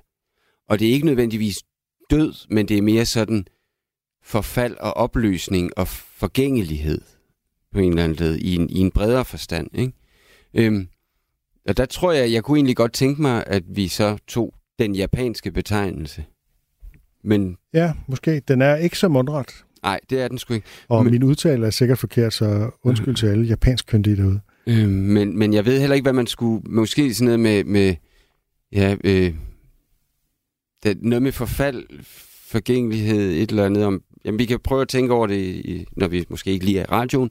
Og 0.68 0.78
det 0.78 0.88
er 0.88 0.92
ikke 0.92 1.06
nødvendigvis 1.06 1.58
død, 2.10 2.34
men 2.50 2.68
det 2.68 2.78
er 2.78 2.82
mere 2.82 3.06
sådan 3.06 3.46
forfald 4.24 4.76
og 4.76 4.96
opløsning 4.96 5.78
og 5.78 5.88
forgængelighed 5.88 7.00
på 7.72 7.78
en 7.78 7.88
eller 7.88 8.04
anden 8.04 8.18
led, 8.18 8.36
i 8.36 8.54
en, 8.54 8.70
i 8.70 8.78
en 8.78 8.90
bredere 8.90 9.24
forstand. 9.24 9.68
Ikke? 9.78 9.92
Øhm, 10.54 10.88
og 11.68 11.76
der 11.76 11.84
tror 11.84 12.12
jeg, 12.12 12.32
jeg 12.32 12.44
kunne 12.44 12.58
egentlig 12.58 12.76
godt 12.76 12.92
tænke 12.92 13.22
mig, 13.22 13.44
at 13.46 13.62
vi 13.68 13.88
så 13.88 14.16
tog 14.28 14.54
den 14.78 14.94
japanske 14.94 15.50
betegnelse. 15.52 16.24
Men 17.24 17.56
Ja, 17.74 17.92
måske. 18.08 18.42
Den 18.48 18.62
er 18.62 18.76
ikke 18.76 18.98
så 18.98 19.08
mundret, 19.08 19.64
nej, 19.82 20.00
det 20.10 20.20
er 20.22 20.28
den 20.28 20.38
sgu 20.38 20.54
ikke. 20.54 20.66
og 20.88 21.04
Men- 21.04 21.12
min 21.12 21.22
udtale 21.22 21.66
er 21.66 21.70
sikkert 21.70 21.98
forkert, 21.98 22.32
så 22.34 22.70
undskyld 22.82 23.14
til 23.16 23.26
alle 23.26 23.44
japansk 23.46 23.86
kyndige 23.86 24.16
derude. 24.16 24.40
Øh, 24.66 24.88
men, 24.88 25.38
men 25.38 25.54
jeg 25.54 25.64
ved 25.66 25.80
heller 25.80 25.94
ikke, 25.94 26.04
hvad 26.04 26.12
man 26.12 26.26
skulle... 26.26 26.62
Måske 26.70 27.14
sådan 27.14 27.24
noget 27.24 27.40
med... 27.40 27.64
med 27.64 27.94
ja, 28.72 28.96
øh, 29.04 29.34
det, 30.82 31.02
noget 31.02 31.22
med 31.22 31.32
forfald, 31.32 31.84
forgængelighed, 32.46 33.32
et 33.32 33.50
eller 33.50 33.66
andet 33.66 33.84
om... 33.84 34.02
Jamen, 34.24 34.38
vi 34.38 34.44
kan 34.44 34.60
prøve 34.60 34.82
at 34.82 34.88
tænke 34.88 35.14
over 35.14 35.26
det, 35.26 35.40
i, 35.40 35.86
når 35.96 36.08
vi 36.08 36.24
måske 36.28 36.50
ikke 36.50 36.64
lige 36.64 36.78
er 36.78 36.82
i 36.82 36.86
radioen, 36.86 37.30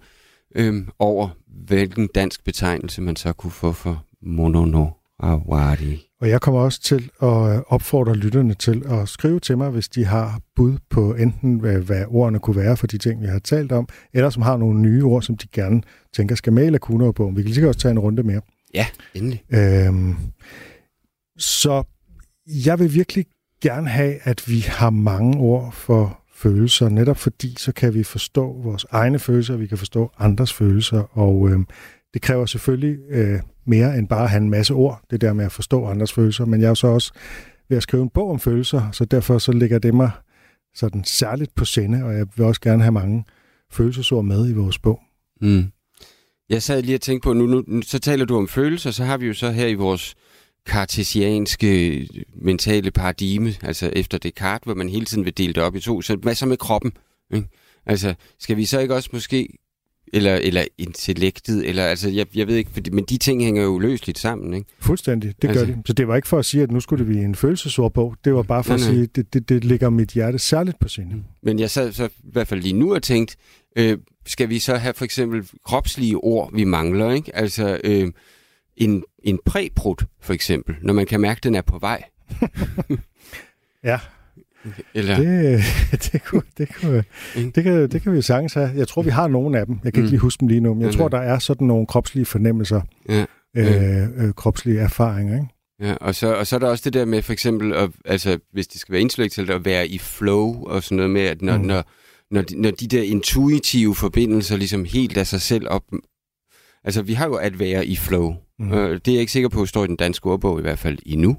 øh, 0.56 0.88
over 1.00 1.30
hvilken 1.68 2.10
dansk 2.16 2.44
betegnelse 2.44 3.02
man 3.02 3.16
så 3.16 3.34
kunne 3.34 3.52
få 3.52 3.72
for 3.72 4.06
monono 4.24 4.88
awari. 5.20 6.08
Og 6.22 6.30
jeg 6.30 6.42
kommer 6.42 6.62
også 6.62 6.82
til 6.82 7.12
at 7.22 7.28
øh, 7.28 7.62
opfordre 7.68 8.16
lytterne 8.16 8.54
til 8.54 8.84
at 8.86 9.10
skrive 9.10 9.40
til 9.40 9.58
mig, 9.58 9.70
hvis 9.70 9.90
de 9.90 10.06
har 10.06 10.42
bud 10.56 10.78
på 10.90 11.14
enten, 11.14 11.60
hvad, 11.60 11.80
hvad 11.80 12.06
ordene 12.08 12.40
kunne 12.40 12.56
være 12.56 12.78
for 12.78 12.88
de 12.88 12.98
ting, 12.98 13.22
vi 13.22 13.28
har 13.28 13.40
talt 13.40 13.72
om, 13.72 13.88
eller 14.14 14.30
som 14.30 14.42
har 14.42 14.58
nogle 14.58 14.80
nye 14.80 15.04
ord, 15.04 15.22
som 15.22 15.38
de 15.38 15.48
gerne 15.48 15.82
tænker 16.14 16.36
skal 16.36 16.54
med 16.54 16.66
i 16.66 16.70
Lacuna-bogen. 16.70 17.38
Vi 17.38 17.44
kan 17.44 17.54
sikkert 17.54 17.68
også 17.68 17.80
tage 17.80 17.92
en 17.92 18.00
runde 18.00 18.24
mere. 18.24 18.42
Ja, 18.74 18.86
endelig. 19.14 19.44
Øhm, 19.50 20.16
så 21.38 21.84
jeg 22.66 22.80
vil 22.80 22.94
virkelig 22.94 23.26
gerne 23.62 23.90
have, 23.90 24.16
at 24.24 24.44
vi 24.48 24.60
har 24.60 24.90
mange 24.90 25.38
ord 25.38 25.72
for 25.72 26.22
følelser, 26.34 26.90
netop 26.90 27.18
fordi 27.18 27.56
så 27.58 27.72
kan 27.72 27.94
vi 27.94 28.04
forstå 28.04 28.62
vores 28.64 28.86
egne 28.92 29.20
følelser, 29.20 29.56
vi 29.56 29.68
kan 29.68 29.78
forstå 29.78 30.12
andres 30.18 30.54
følelser, 30.54 31.18
og 31.18 31.50
øhm, 31.50 31.68
det 32.14 32.22
kræver 32.22 32.46
selvfølgelig 32.46 33.00
øh, 33.10 33.40
mere 33.66 33.98
end 33.98 34.08
bare 34.08 34.24
at 34.24 34.30
have 34.30 34.42
en 34.42 34.50
masse 34.50 34.74
ord, 34.74 35.02
det 35.12 35.22
der 35.22 35.34
med 35.34 35.46
at 35.46 35.52
forstå 35.52 35.86
andres 35.86 36.14
følelser, 36.14 36.46
men 36.46 36.62
jeg 36.62 36.70
er 36.70 36.74
så 36.74 36.88
også 36.88 37.14
ved 37.70 37.78
at 37.78 37.84
skrive 37.84 38.04
en 38.04 38.10
bog 38.10 38.30
om 38.30 38.40
følelser, 38.40 38.92
så 38.92 39.06
derfor 39.06 39.38
så 39.38 39.52
ligger 39.52 39.80
det 39.80 39.94
mig 39.94 40.12
sådan 40.76 41.04
særligt 41.04 41.56
på 41.56 41.66
sinde, 41.66 42.04
og 42.04 42.14
jeg 42.14 42.28
vil 42.36 42.46
også 42.46 42.62
gerne 42.62 42.84
have 42.84 42.92
mange 42.92 43.26
følelsesord 43.72 44.26
med 44.26 44.50
i 44.50 44.54
vores 44.54 44.80
bog. 44.80 45.00
Mm. 45.42 45.72
Jeg 46.50 46.64
sad 46.64 46.82
lige 46.82 46.96
og 46.96 47.02
tænkte 47.02 47.26
på, 47.26 47.34
nu, 47.34 47.46
nu, 47.46 47.64
nu 47.68 47.82
så 47.82 48.00
taler 48.00 48.26
du 48.26 48.38
om 48.38 48.48
følelser, 48.48 48.92
så 48.92 49.04
har 49.04 49.18
vi 49.18 49.28
jo 49.28 49.34
så 49.34 49.52
her 49.52 49.68
i 49.68 49.74
vores 49.74 50.16
kartesianske 50.66 51.98
øh, 51.98 52.08
mentale 52.36 52.92
paradigme, 52.92 53.54
altså 53.64 53.92
efter 53.96 54.18
Descartes, 54.18 54.66
hvor 54.66 54.74
man 54.74 54.90
hele 54.90 55.06
tiden 55.06 55.26
vil 55.26 55.38
dele 55.38 55.54
det 55.54 55.64
op 55.64 55.76
i 55.76 55.80
to. 55.80 56.02
Så 56.02 56.16
hvad 56.16 56.36
så 56.36 56.46
med 56.46 56.58
kroppen? 56.58 56.92
Ikke? 57.34 57.48
Altså, 57.86 58.14
skal 58.40 58.58
vi 58.58 58.66
så 58.66 58.80
ikke 58.80 58.96
også 58.96 59.10
måske, 59.14 59.58
eller, 60.14 60.36
eller 60.36 60.64
intellektet, 60.78 61.70
eller 61.70 61.84
altså, 61.84 62.10
jeg, 62.10 62.26
jeg 62.36 62.48
ved 62.48 62.56
ikke, 62.56 62.72
men 62.92 63.04
de 63.06 63.18
ting 63.18 63.44
hænger 63.44 63.64
jo 63.64 63.80
løsligt 63.80 64.20
sammen, 64.20 64.54
ikke? 64.54 64.70
Fuldstændig, 64.80 65.34
det 65.42 65.48
Altså- 65.48 65.66
gør 65.66 65.74
de. 65.76 65.82
Så 65.86 65.94
det 65.94 66.08
var 66.08 66.16
ikke 66.16 66.28
for 66.28 66.40
at 66.40 66.46
sige, 66.46 66.64
at 66.64 66.72
nu 66.72 66.80
skulle 66.80 67.00
det 67.00 67.08
blive 67.08 67.26
en 67.26 67.36
følelsesordbog. 67.36 68.16
Det 68.26 68.34
var 68.34 68.44
bare 68.44 68.64
for 68.64 68.70
Nej, 68.70 68.76
at 68.76 68.82
sige, 68.82 69.04
at 69.04 69.16
det, 69.16 69.34
det, 69.34 69.50
det 69.50 69.64
ligger 69.66 69.90
mit 69.90 70.10
hjerte 70.10 70.40
særligt 70.40 70.80
på 70.80 70.88
sinde. 70.88 71.24
Men 71.44 71.60
jeg 71.60 71.70
sad 71.70 71.92
så 71.92 72.06
i 72.06 72.10
hvert 72.32 72.48
fald 72.48 72.62
lige 72.62 72.74
nu 72.74 72.94
og 72.96 73.04
tænkt, 73.04 73.36
øh, 73.76 73.98
skal 74.26 74.50
vi 74.50 74.60
så 74.60 74.76
have 74.76 74.94
for 74.94 75.06
eksempel 75.06 75.48
kropslige 75.66 76.16
ord, 76.18 76.54
vi 76.54 76.64
mangler, 76.64 77.12
ikke? 77.12 77.36
Altså 77.36 77.80
øh, 77.84 78.12
en, 78.78 79.04
en 79.24 79.40
præprut, 79.46 80.04
for 80.22 80.34
eksempel, 80.34 80.76
når 80.82 80.94
man 80.94 81.06
kan 81.06 81.22
mærke, 81.22 81.40
at 81.40 81.44
den 81.44 81.56
er 81.56 81.62
på 81.62 81.80
vej. 81.80 82.04
Ja, 83.84 84.00
Eller, 84.94 85.16
det, 85.18 85.64
det, 86.12 86.24
kunne, 86.24 86.42
det, 86.58 86.76
kunne, 86.76 87.04
det, 87.56 87.64
kan, 87.64 87.92
det 87.92 88.02
kan 88.02 88.12
vi 88.12 88.16
jo 88.16 88.22
sagtens 88.22 88.54
have. 88.54 88.72
Jeg 88.76 88.88
tror, 88.88 89.02
vi 89.02 89.10
har 89.10 89.28
nogle 89.28 89.60
af 89.60 89.66
dem. 89.66 89.80
Jeg 89.84 89.94
kan 89.94 90.00
Mm. 90.02 90.06
ikke 90.06 90.12
lige 90.12 90.20
huske 90.20 90.40
dem 90.40 90.48
lige 90.48 90.60
nu, 90.62 90.74
men 90.74 90.82
jeg 90.82 90.90
Nej, 90.90 90.98
tror, 90.98 91.08
der 91.08 91.18
er 91.18 91.40
sådan 91.40 91.68
nogle 91.68 91.86
kropslige 91.88 92.26
fornemmelser, 92.26 92.82
ja, 93.10 93.26
øh, 93.58 94.26
øh, 94.28 94.34
kropslige 94.34 94.80
erfaringer. 94.80 95.34
Ikke? 95.36 95.48
ja, 95.82 95.94
og, 96.02 96.16
så, 96.16 96.34
og 96.36 96.48
så 96.48 96.56
er 96.56 96.60
der 96.60 96.68
også 96.68 96.82
det 96.86 96.94
der 96.94 97.06
med 97.06 97.22
for 97.22 97.34
eksempel, 97.34 97.74
at, 97.74 97.90
altså, 98.06 98.40
hvis 98.54 98.68
det 98.68 98.82
skal 98.82 98.94
være 98.94 99.02
intellektuelt, 99.02 99.50
at 99.50 99.66
være 99.66 99.88
i 99.88 99.98
flow 99.98 100.64
og 100.64 100.84
sådan 100.84 100.96
noget 100.96 101.10
med, 101.12 101.22
at 101.22 101.42
når, 101.42 101.56
Mm. 101.58 101.62
mm. 101.62 101.68
når, 101.68 101.84
når, 102.32 102.42
de, 102.42 102.62
når 102.62 102.72
de 102.72 102.88
der 102.88 103.02
intuitive 103.04 103.96
forbindelser 103.96 104.58
ligesom 104.58 104.86
helt 104.86 105.18
af 105.18 105.28
sig 105.28 105.42
selv 105.42 105.68
op... 105.70 105.84
Altså, 106.84 107.02
vi 107.02 107.14
har 107.14 107.26
jo 107.28 107.34
at 107.36 107.60
være 107.60 107.86
i 107.86 107.96
flow. 107.96 108.34
Mm. 108.60 108.66
Mm. 108.66 108.74
Øh, 108.74 109.00
det 109.06 109.08
er 109.08 109.12
jeg 109.12 109.20
ikke 109.20 109.32
sikker 109.32 109.50
på, 109.50 109.62
at 109.62 109.70
står 109.70 109.84
i 109.84 109.88
den 109.88 109.96
danske 109.96 110.26
ordbog 110.30 110.60
i 110.60 110.62
hvert 110.62 110.80
fald 110.80 110.98
endnu. 111.06 111.38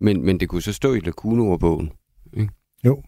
Men, 0.00 0.24
men 0.26 0.40
det 0.40 0.48
kunne 0.48 0.62
så 0.62 0.72
stå 0.72 0.94
i 0.94 1.00
Lacuna-ordbogen. 2.84 3.04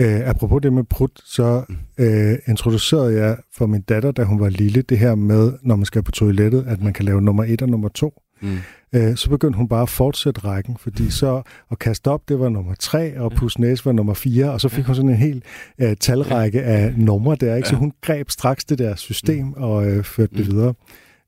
Øh, 0.00 0.28
apropos 0.28 0.62
det 0.62 0.72
med 0.72 0.84
prut, 0.84 1.10
så 1.24 1.64
Mm. 1.68 1.76
øh, 2.04 2.38
introducerede 2.48 3.20
jeg 3.20 3.36
for 3.56 3.66
min 3.66 3.80
datter, 3.80 4.12
da 4.12 4.24
hun 4.24 4.40
var 4.40 4.48
lille, 4.48 4.82
det 4.82 4.98
her 4.98 5.14
med, 5.14 5.52
når 5.62 5.76
man 5.76 5.84
skal 5.84 6.02
på 6.02 6.10
toilettet, 6.12 6.64
at 6.68 6.82
man 6.82 6.92
kan 6.92 7.04
lave 7.04 7.20
nummer 7.22 7.44
et 7.44 7.62
og 7.62 7.68
nummer 7.68 7.88
to. 7.88 8.20
Mm. 8.42 8.56
Øh, 8.94 9.16
så 9.16 9.30
begyndte 9.30 9.56
hun 9.56 9.68
bare 9.68 9.82
at 9.82 9.88
fortsætte 9.88 10.40
rækken, 10.40 10.76
fordi 10.80 11.10
så 11.10 11.42
at 11.70 11.78
kaste 11.78 12.08
op, 12.08 12.28
det 12.28 12.38
var 12.40 12.48
nummer 12.48 12.74
tre, 12.74 13.20
og 13.20 13.32
pusse 13.32 13.60
næse 13.60 13.84
var 13.84 13.92
nummer 13.92 14.14
fire, 14.14 14.52
og 14.52 14.60
så 14.60 14.68
fik 14.68 14.84
hun 14.84 14.94
sådan 14.94 15.10
en 15.10 15.16
hel 15.16 15.42
øh, 15.78 15.96
talrække 16.00 16.62
af 16.62 16.94
numre 16.96 17.36
der, 17.40 17.56
ikke? 17.56 17.68
så 17.68 17.76
hun 17.76 17.92
greb 18.00 18.30
straks 18.30 18.64
det 18.64 18.78
der 18.78 18.94
system 18.94 19.52
og 19.52 19.86
øh, 19.86 20.04
førte 20.04 20.36
det 20.36 20.46
Mm. 20.48 20.52
videre. 20.54 20.74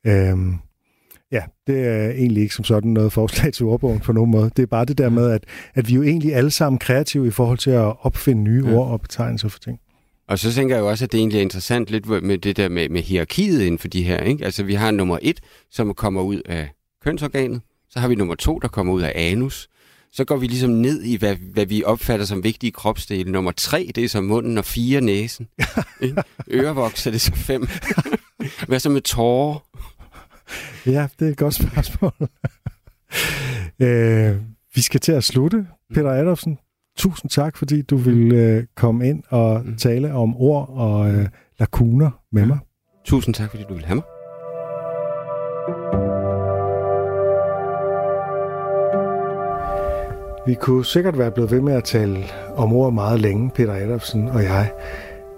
Øhm, 0.07 0.55
ja, 1.33 1.43
det 1.67 1.87
er 1.87 2.11
egentlig 2.11 2.43
ikke 2.43 2.55
som 2.55 2.65
sådan 2.65 2.91
noget 2.91 3.13
forslag 3.13 3.53
til 3.53 3.67
ordbogen 3.67 4.01
på 4.01 4.13
nogen 4.13 4.31
måde. 4.31 4.51
Det 4.57 4.63
er 4.63 4.67
bare 4.67 4.85
det 4.85 4.99
der 4.99 5.09
med, 5.09 5.31
at, 5.31 5.45
at 5.75 5.89
vi 5.89 5.95
jo 5.95 6.03
egentlig 6.03 6.35
alle 6.35 6.51
sammen 6.51 6.79
kreative 6.79 7.27
i 7.27 7.31
forhold 7.31 7.59
til 7.59 7.71
at 7.71 7.95
opfinde 8.01 8.43
nye 8.43 8.65
Ja. 8.67 8.75
ord 8.75 8.91
og 8.91 9.01
betegnelser 9.01 9.49
for 9.49 9.59
ting. 9.59 9.79
Og 10.29 10.39
så 10.39 10.53
tænker 10.53 10.75
jeg 10.77 10.83
jo 10.83 10.89
også, 10.89 11.05
at 11.05 11.13
det 11.13 11.19
egentlig 11.19 11.39
er 11.39 11.43
interessant 11.43 11.89
lidt 11.91 12.07
med 12.23 12.39
det 12.39 12.57
der 12.57 12.69
med, 12.69 12.89
med 12.89 13.03
hierarkiet 13.03 13.61
inden 13.63 13.79
for 13.79 13.89
de 13.89 14.03
her. 14.03 14.19
Ikke? 14.19 14.45
Altså, 14.45 14.63
vi 14.63 14.75
har 14.75 14.91
nummer 14.91 15.19
et, 15.23 15.41
som 15.71 15.95
kommer 15.95 16.23
ud 16.23 16.41
af 16.47 16.69
kønsorganet. 17.05 17.61
Så 17.91 17.99
har 18.01 18.09
vi 18.09 18.15
nummer 18.15 18.35
to, 18.35 18.59
der 18.59 18.69
kommer 18.69 18.93
ud 18.93 19.03
af 19.03 19.13
anus. 19.15 19.69
Så 20.13 20.25
går 20.25 20.37
vi 20.37 20.47
ligesom 20.47 20.71
ned 20.71 21.03
i, 21.03 21.17
hvad, 21.17 21.37
hvad 21.53 21.67
vi 21.67 21.85
opfatter 21.85 22.27
som 22.27 22.45
vigtige 22.45 22.73
kropsdele. 22.73 23.33
Nummer 23.33 23.53
tre, 23.57 23.91
det 23.95 24.05
er 24.05 24.09
så 24.09 24.21
munden, 24.21 24.59
og 24.59 24.65
fire 24.65 25.01
næsen. 25.01 25.47
Ikke? 26.03 26.23
Ørevoks 26.53 27.07
er 27.07 27.11
det 27.11 27.21
så 27.21 27.33
fem. 27.33 27.69
hvad 28.69 28.79
så 28.81 28.91
med 28.91 29.01
tårer? 29.01 29.59
Ja, 30.87 31.09
det 31.19 31.27
er 31.29 31.31
et 31.33 31.37
godt 31.39 31.55
spørgsmål. 31.55 32.13
øh, 33.89 34.37
vi 34.75 34.81
skal 34.81 35.01
til 35.01 35.13
at 35.13 35.25
slutte. 35.25 35.67
Peter 35.95 36.11
Adolfsen, 36.11 36.59
tusind 36.99 37.31
tak, 37.31 37.57
fordi 37.57 37.83
du 37.83 37.97
ville 37.97 38.37
øh, 38.37 38.65
komme 38.77 39.09
ind 39.09 39.23
og 39.29 39.63
Mm. 39.65 39.77
tale 39.77 40.13
om 40.15 40.37
ord 40.37 40.69
og 40.69 41.11
øh, 41.15 41.29
lakuner 41.59 42.11
med 42.33 42.43
Ja. 42.43 42.47
mig. 42.49 42.59
Tusind 43.05 43.35
tak, 43.35 43.51
fordi 43.51 43.63
du 43.69 43.75
vil 43.75 43.85
have 43.85 43.95
mig. 43.95 44.05
Vi 50.47 50.55
kunne 50.55 50.85
sikkert 50.85 51.19
være 51.19 51.31
blevet 51.31 51.51
ved 51.51 51.61
med 51.61 51.73
at 51.75 51.85
tale 51.85 52.25
om 52.57 52.73
ord 52.73 52.93
meget 52.93 53.21
længe, 53.21 53.51
Peter 53.51 53.73
Adolfsen 53.73 54.29
og 54.29 54.43
jeg. 54.43 54.73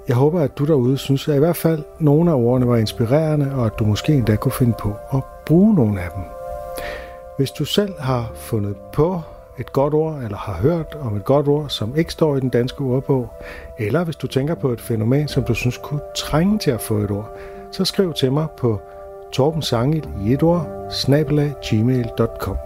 Jeg 0.08 0.16
håber, 0.16 0.40
at 0.40 0.58
du 0.58 0.64
derude 0.64 0.98
synes, 0.98 1.28
at 1.28 1.36
i 1.36 1.38
hvert 1.38 1.56
fald 1.56 1.82
nogle 1.98 2.30
af 2.30 2.34
ordene 2.34 2.68
var 2.68 2.76
inspirerende, 2.76 3.54
og 3.54 3.66
at 3.66 3.78
du 3.78 3.84
måske 3.84 4.12
endda 4.12 4.36
kunne 4.36 4.52
finde 4.52 4.74
på 4.80 4.92
at 5.12 5.24
bruge 5.46 5.74
nogle 5.74 6.00
af 6.00 6.10
dem. 6.16 6.22
Hvis 7.36 7.50
du 7.50 7.64
selv 7.64 8.00
har 8.00 8.30
fundet 8.34 8.76
på 8.92 9.20
et 9.58 9.72
godt 9.72 9.94
ord, 9.94 10.22
eller 10.22 10.36
har 10.36 10.52
hørt 10.52 10.96
om 11.00 11.16
et 11.16 11.24
godt 11.24 11.48
ord, 11.48 11.68
som 11.68 11.96
ikke 11.96 12.12
står 12.12 12.36
i 12.36 12.40
den 12.40 12.48
danske 12.48 12.80
ordbog, 12.80 13.28
eller 13.78 14.04
hvis 14.04 14.16
du 14.16 14.26
tænker 14.26 14.54
på 14.54 14.70
et 14.70 14.80
fænomen, 14.80 15.28
som 15.28 15.44
du 15.44 15.54
synes 15.54 15.78
kunne 15.82 16.00
trænge 16.16 16.58
til 16.58 16.70
at 16.70 16.80
få 16.80 16.98
et 16.98 17.10
ord, 17.10 17.30
så 17.72 17.84
skriv 17.84 18.12
til 18.12 18.32
mig 18.32 18.46
på 18.58 18.80
Torben 19.32 19.62
Sangel 19.62 20.08
i 20.26 20.32
et 20.32 20.42
ord, 20.42 20.66
snabelag 20.90 21.54
gmail.com. 21.70 22.56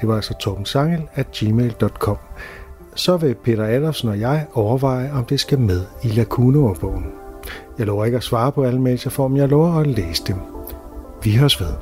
Det 0.00 0.08
var 0.08 0.16
altså 0.16 0.34
torbensangel 0.34 1.02
at 1.14 1.26
gmail.com 1.26 2.18
så 2.94 3.16
vil 3.16 3.34
Peter 3.34 3.64
Adolfsen 3.64 4.08
og 4.08 4.20
jeg 4.20 4.46
overveje, 4.54 5.12
om 5.12 5.24
det 5.24 5.40
skal 5.40 5.58
med 5.58 5.80
i 6.02 6.08
Lacuno-bogen. 6.08 7.06
Jeg 7.78 7.86
lover 7.86 8.04
ikke 8.04 8.16
at 8.16 8.22
svare 8.22 8.52
på 8.52 8.64
alle 8.64 8.80
mails, 8.80 9.04
jeg 9.04 9.12
får, 9.12 9.28
men 9.28 9.36
jeg 9.36 9.48
lover 9.48 9.72
at 9.72 9.86
læse 9.86 10.24
dem. 10.26 10.36
Vi 11.22 11.36
høres 11.36 11.60
ved. 11.60 11.72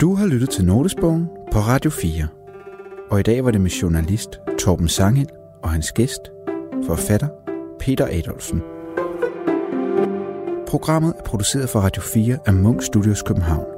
Du 0.00 0.14
har 0.14 0.26
lyttet 0.26 0.50
til 0.50 0.64
Notesbogen 0.64 1.28
på 1.52 1.58
Radio 1.58 1.90
4. 1.90 2.26
Og 3.10 3.20
i 3.20 3.22
dag 3.22 3.44
var 3.44 3.50
det 3.50 3.60
med 3.60 3.70
journalist 3.70 4.40
Torben 4.58 4.88
Sangel 4.88 5.28
og 5.62 5.70
hans 5.70 5.92
gæst, 5.92 6.20
forfatter 6.86 7.28
Peter 7.78 8.06
Adolfsen. 8.10 8.62
Programmet 10.68 11.14
er 11.18 11.22
produceret 11.22 11.68
for 11.68 11.80
Radio 11.80 12.02
4 12.02 12.38
af 12.46 12.54
Munk 12.54 12.82
Studios 12.82 13.22
København. 13.22 13.75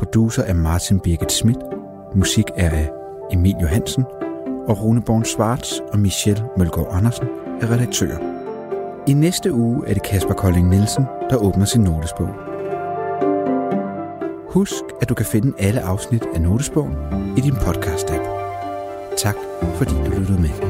Producer 0.00 0.42
er 0.42 0.54
Martin 0.54 1.00
Birgit 1.00 1.32
Schmidt. 1.32 1.58
Musik 2.14 2.44
er 2.56 2.70
af 2.70 2.90
Emil 3.32 3.54
Johansen. 3.62 4.04
Og 4.68 4.82
Rune 4.82 5.02
Born 5.02 5.24
Schwartz 5.24 5.72
og 5.92 5.98
Michelle 5.98 6.44
Mølgaard 6.56 6.88
Andersen 6.90 7.26
er 7.60 7.70
redaktører. 7.70 8.18
I 9.08 9.12
næste 9.12 9.52
uge 9.52 9.86
er 9.86 9.94
det 9.94 10.02
Kasper 10.02 10.34
Kolding 10.34 10.68
Nielsen, 10.68 11.04
der 11.30 11.36
åbner 11.36 11.64
sin 11.64 11.80
notesbog. 11.80 12.28
Husk, 14.48 14.84
at 15.00 15.08
du 15.08 15.14
kan 15.14 15.26
finde 15.26 15.52
alle 15.58 15.80
afsnit 15.80 16.24
af 16.34 16.40
Notesbogen 16.40 16.94
i 17.36 17.40
din 17.40 17.54
podcast-app. 17.54 18.28
Tak, 19.16 19.36
fordi 19.76 19.94
du 19.94 20.10
lyttede 20.18 20.40
med. 20.40 20.69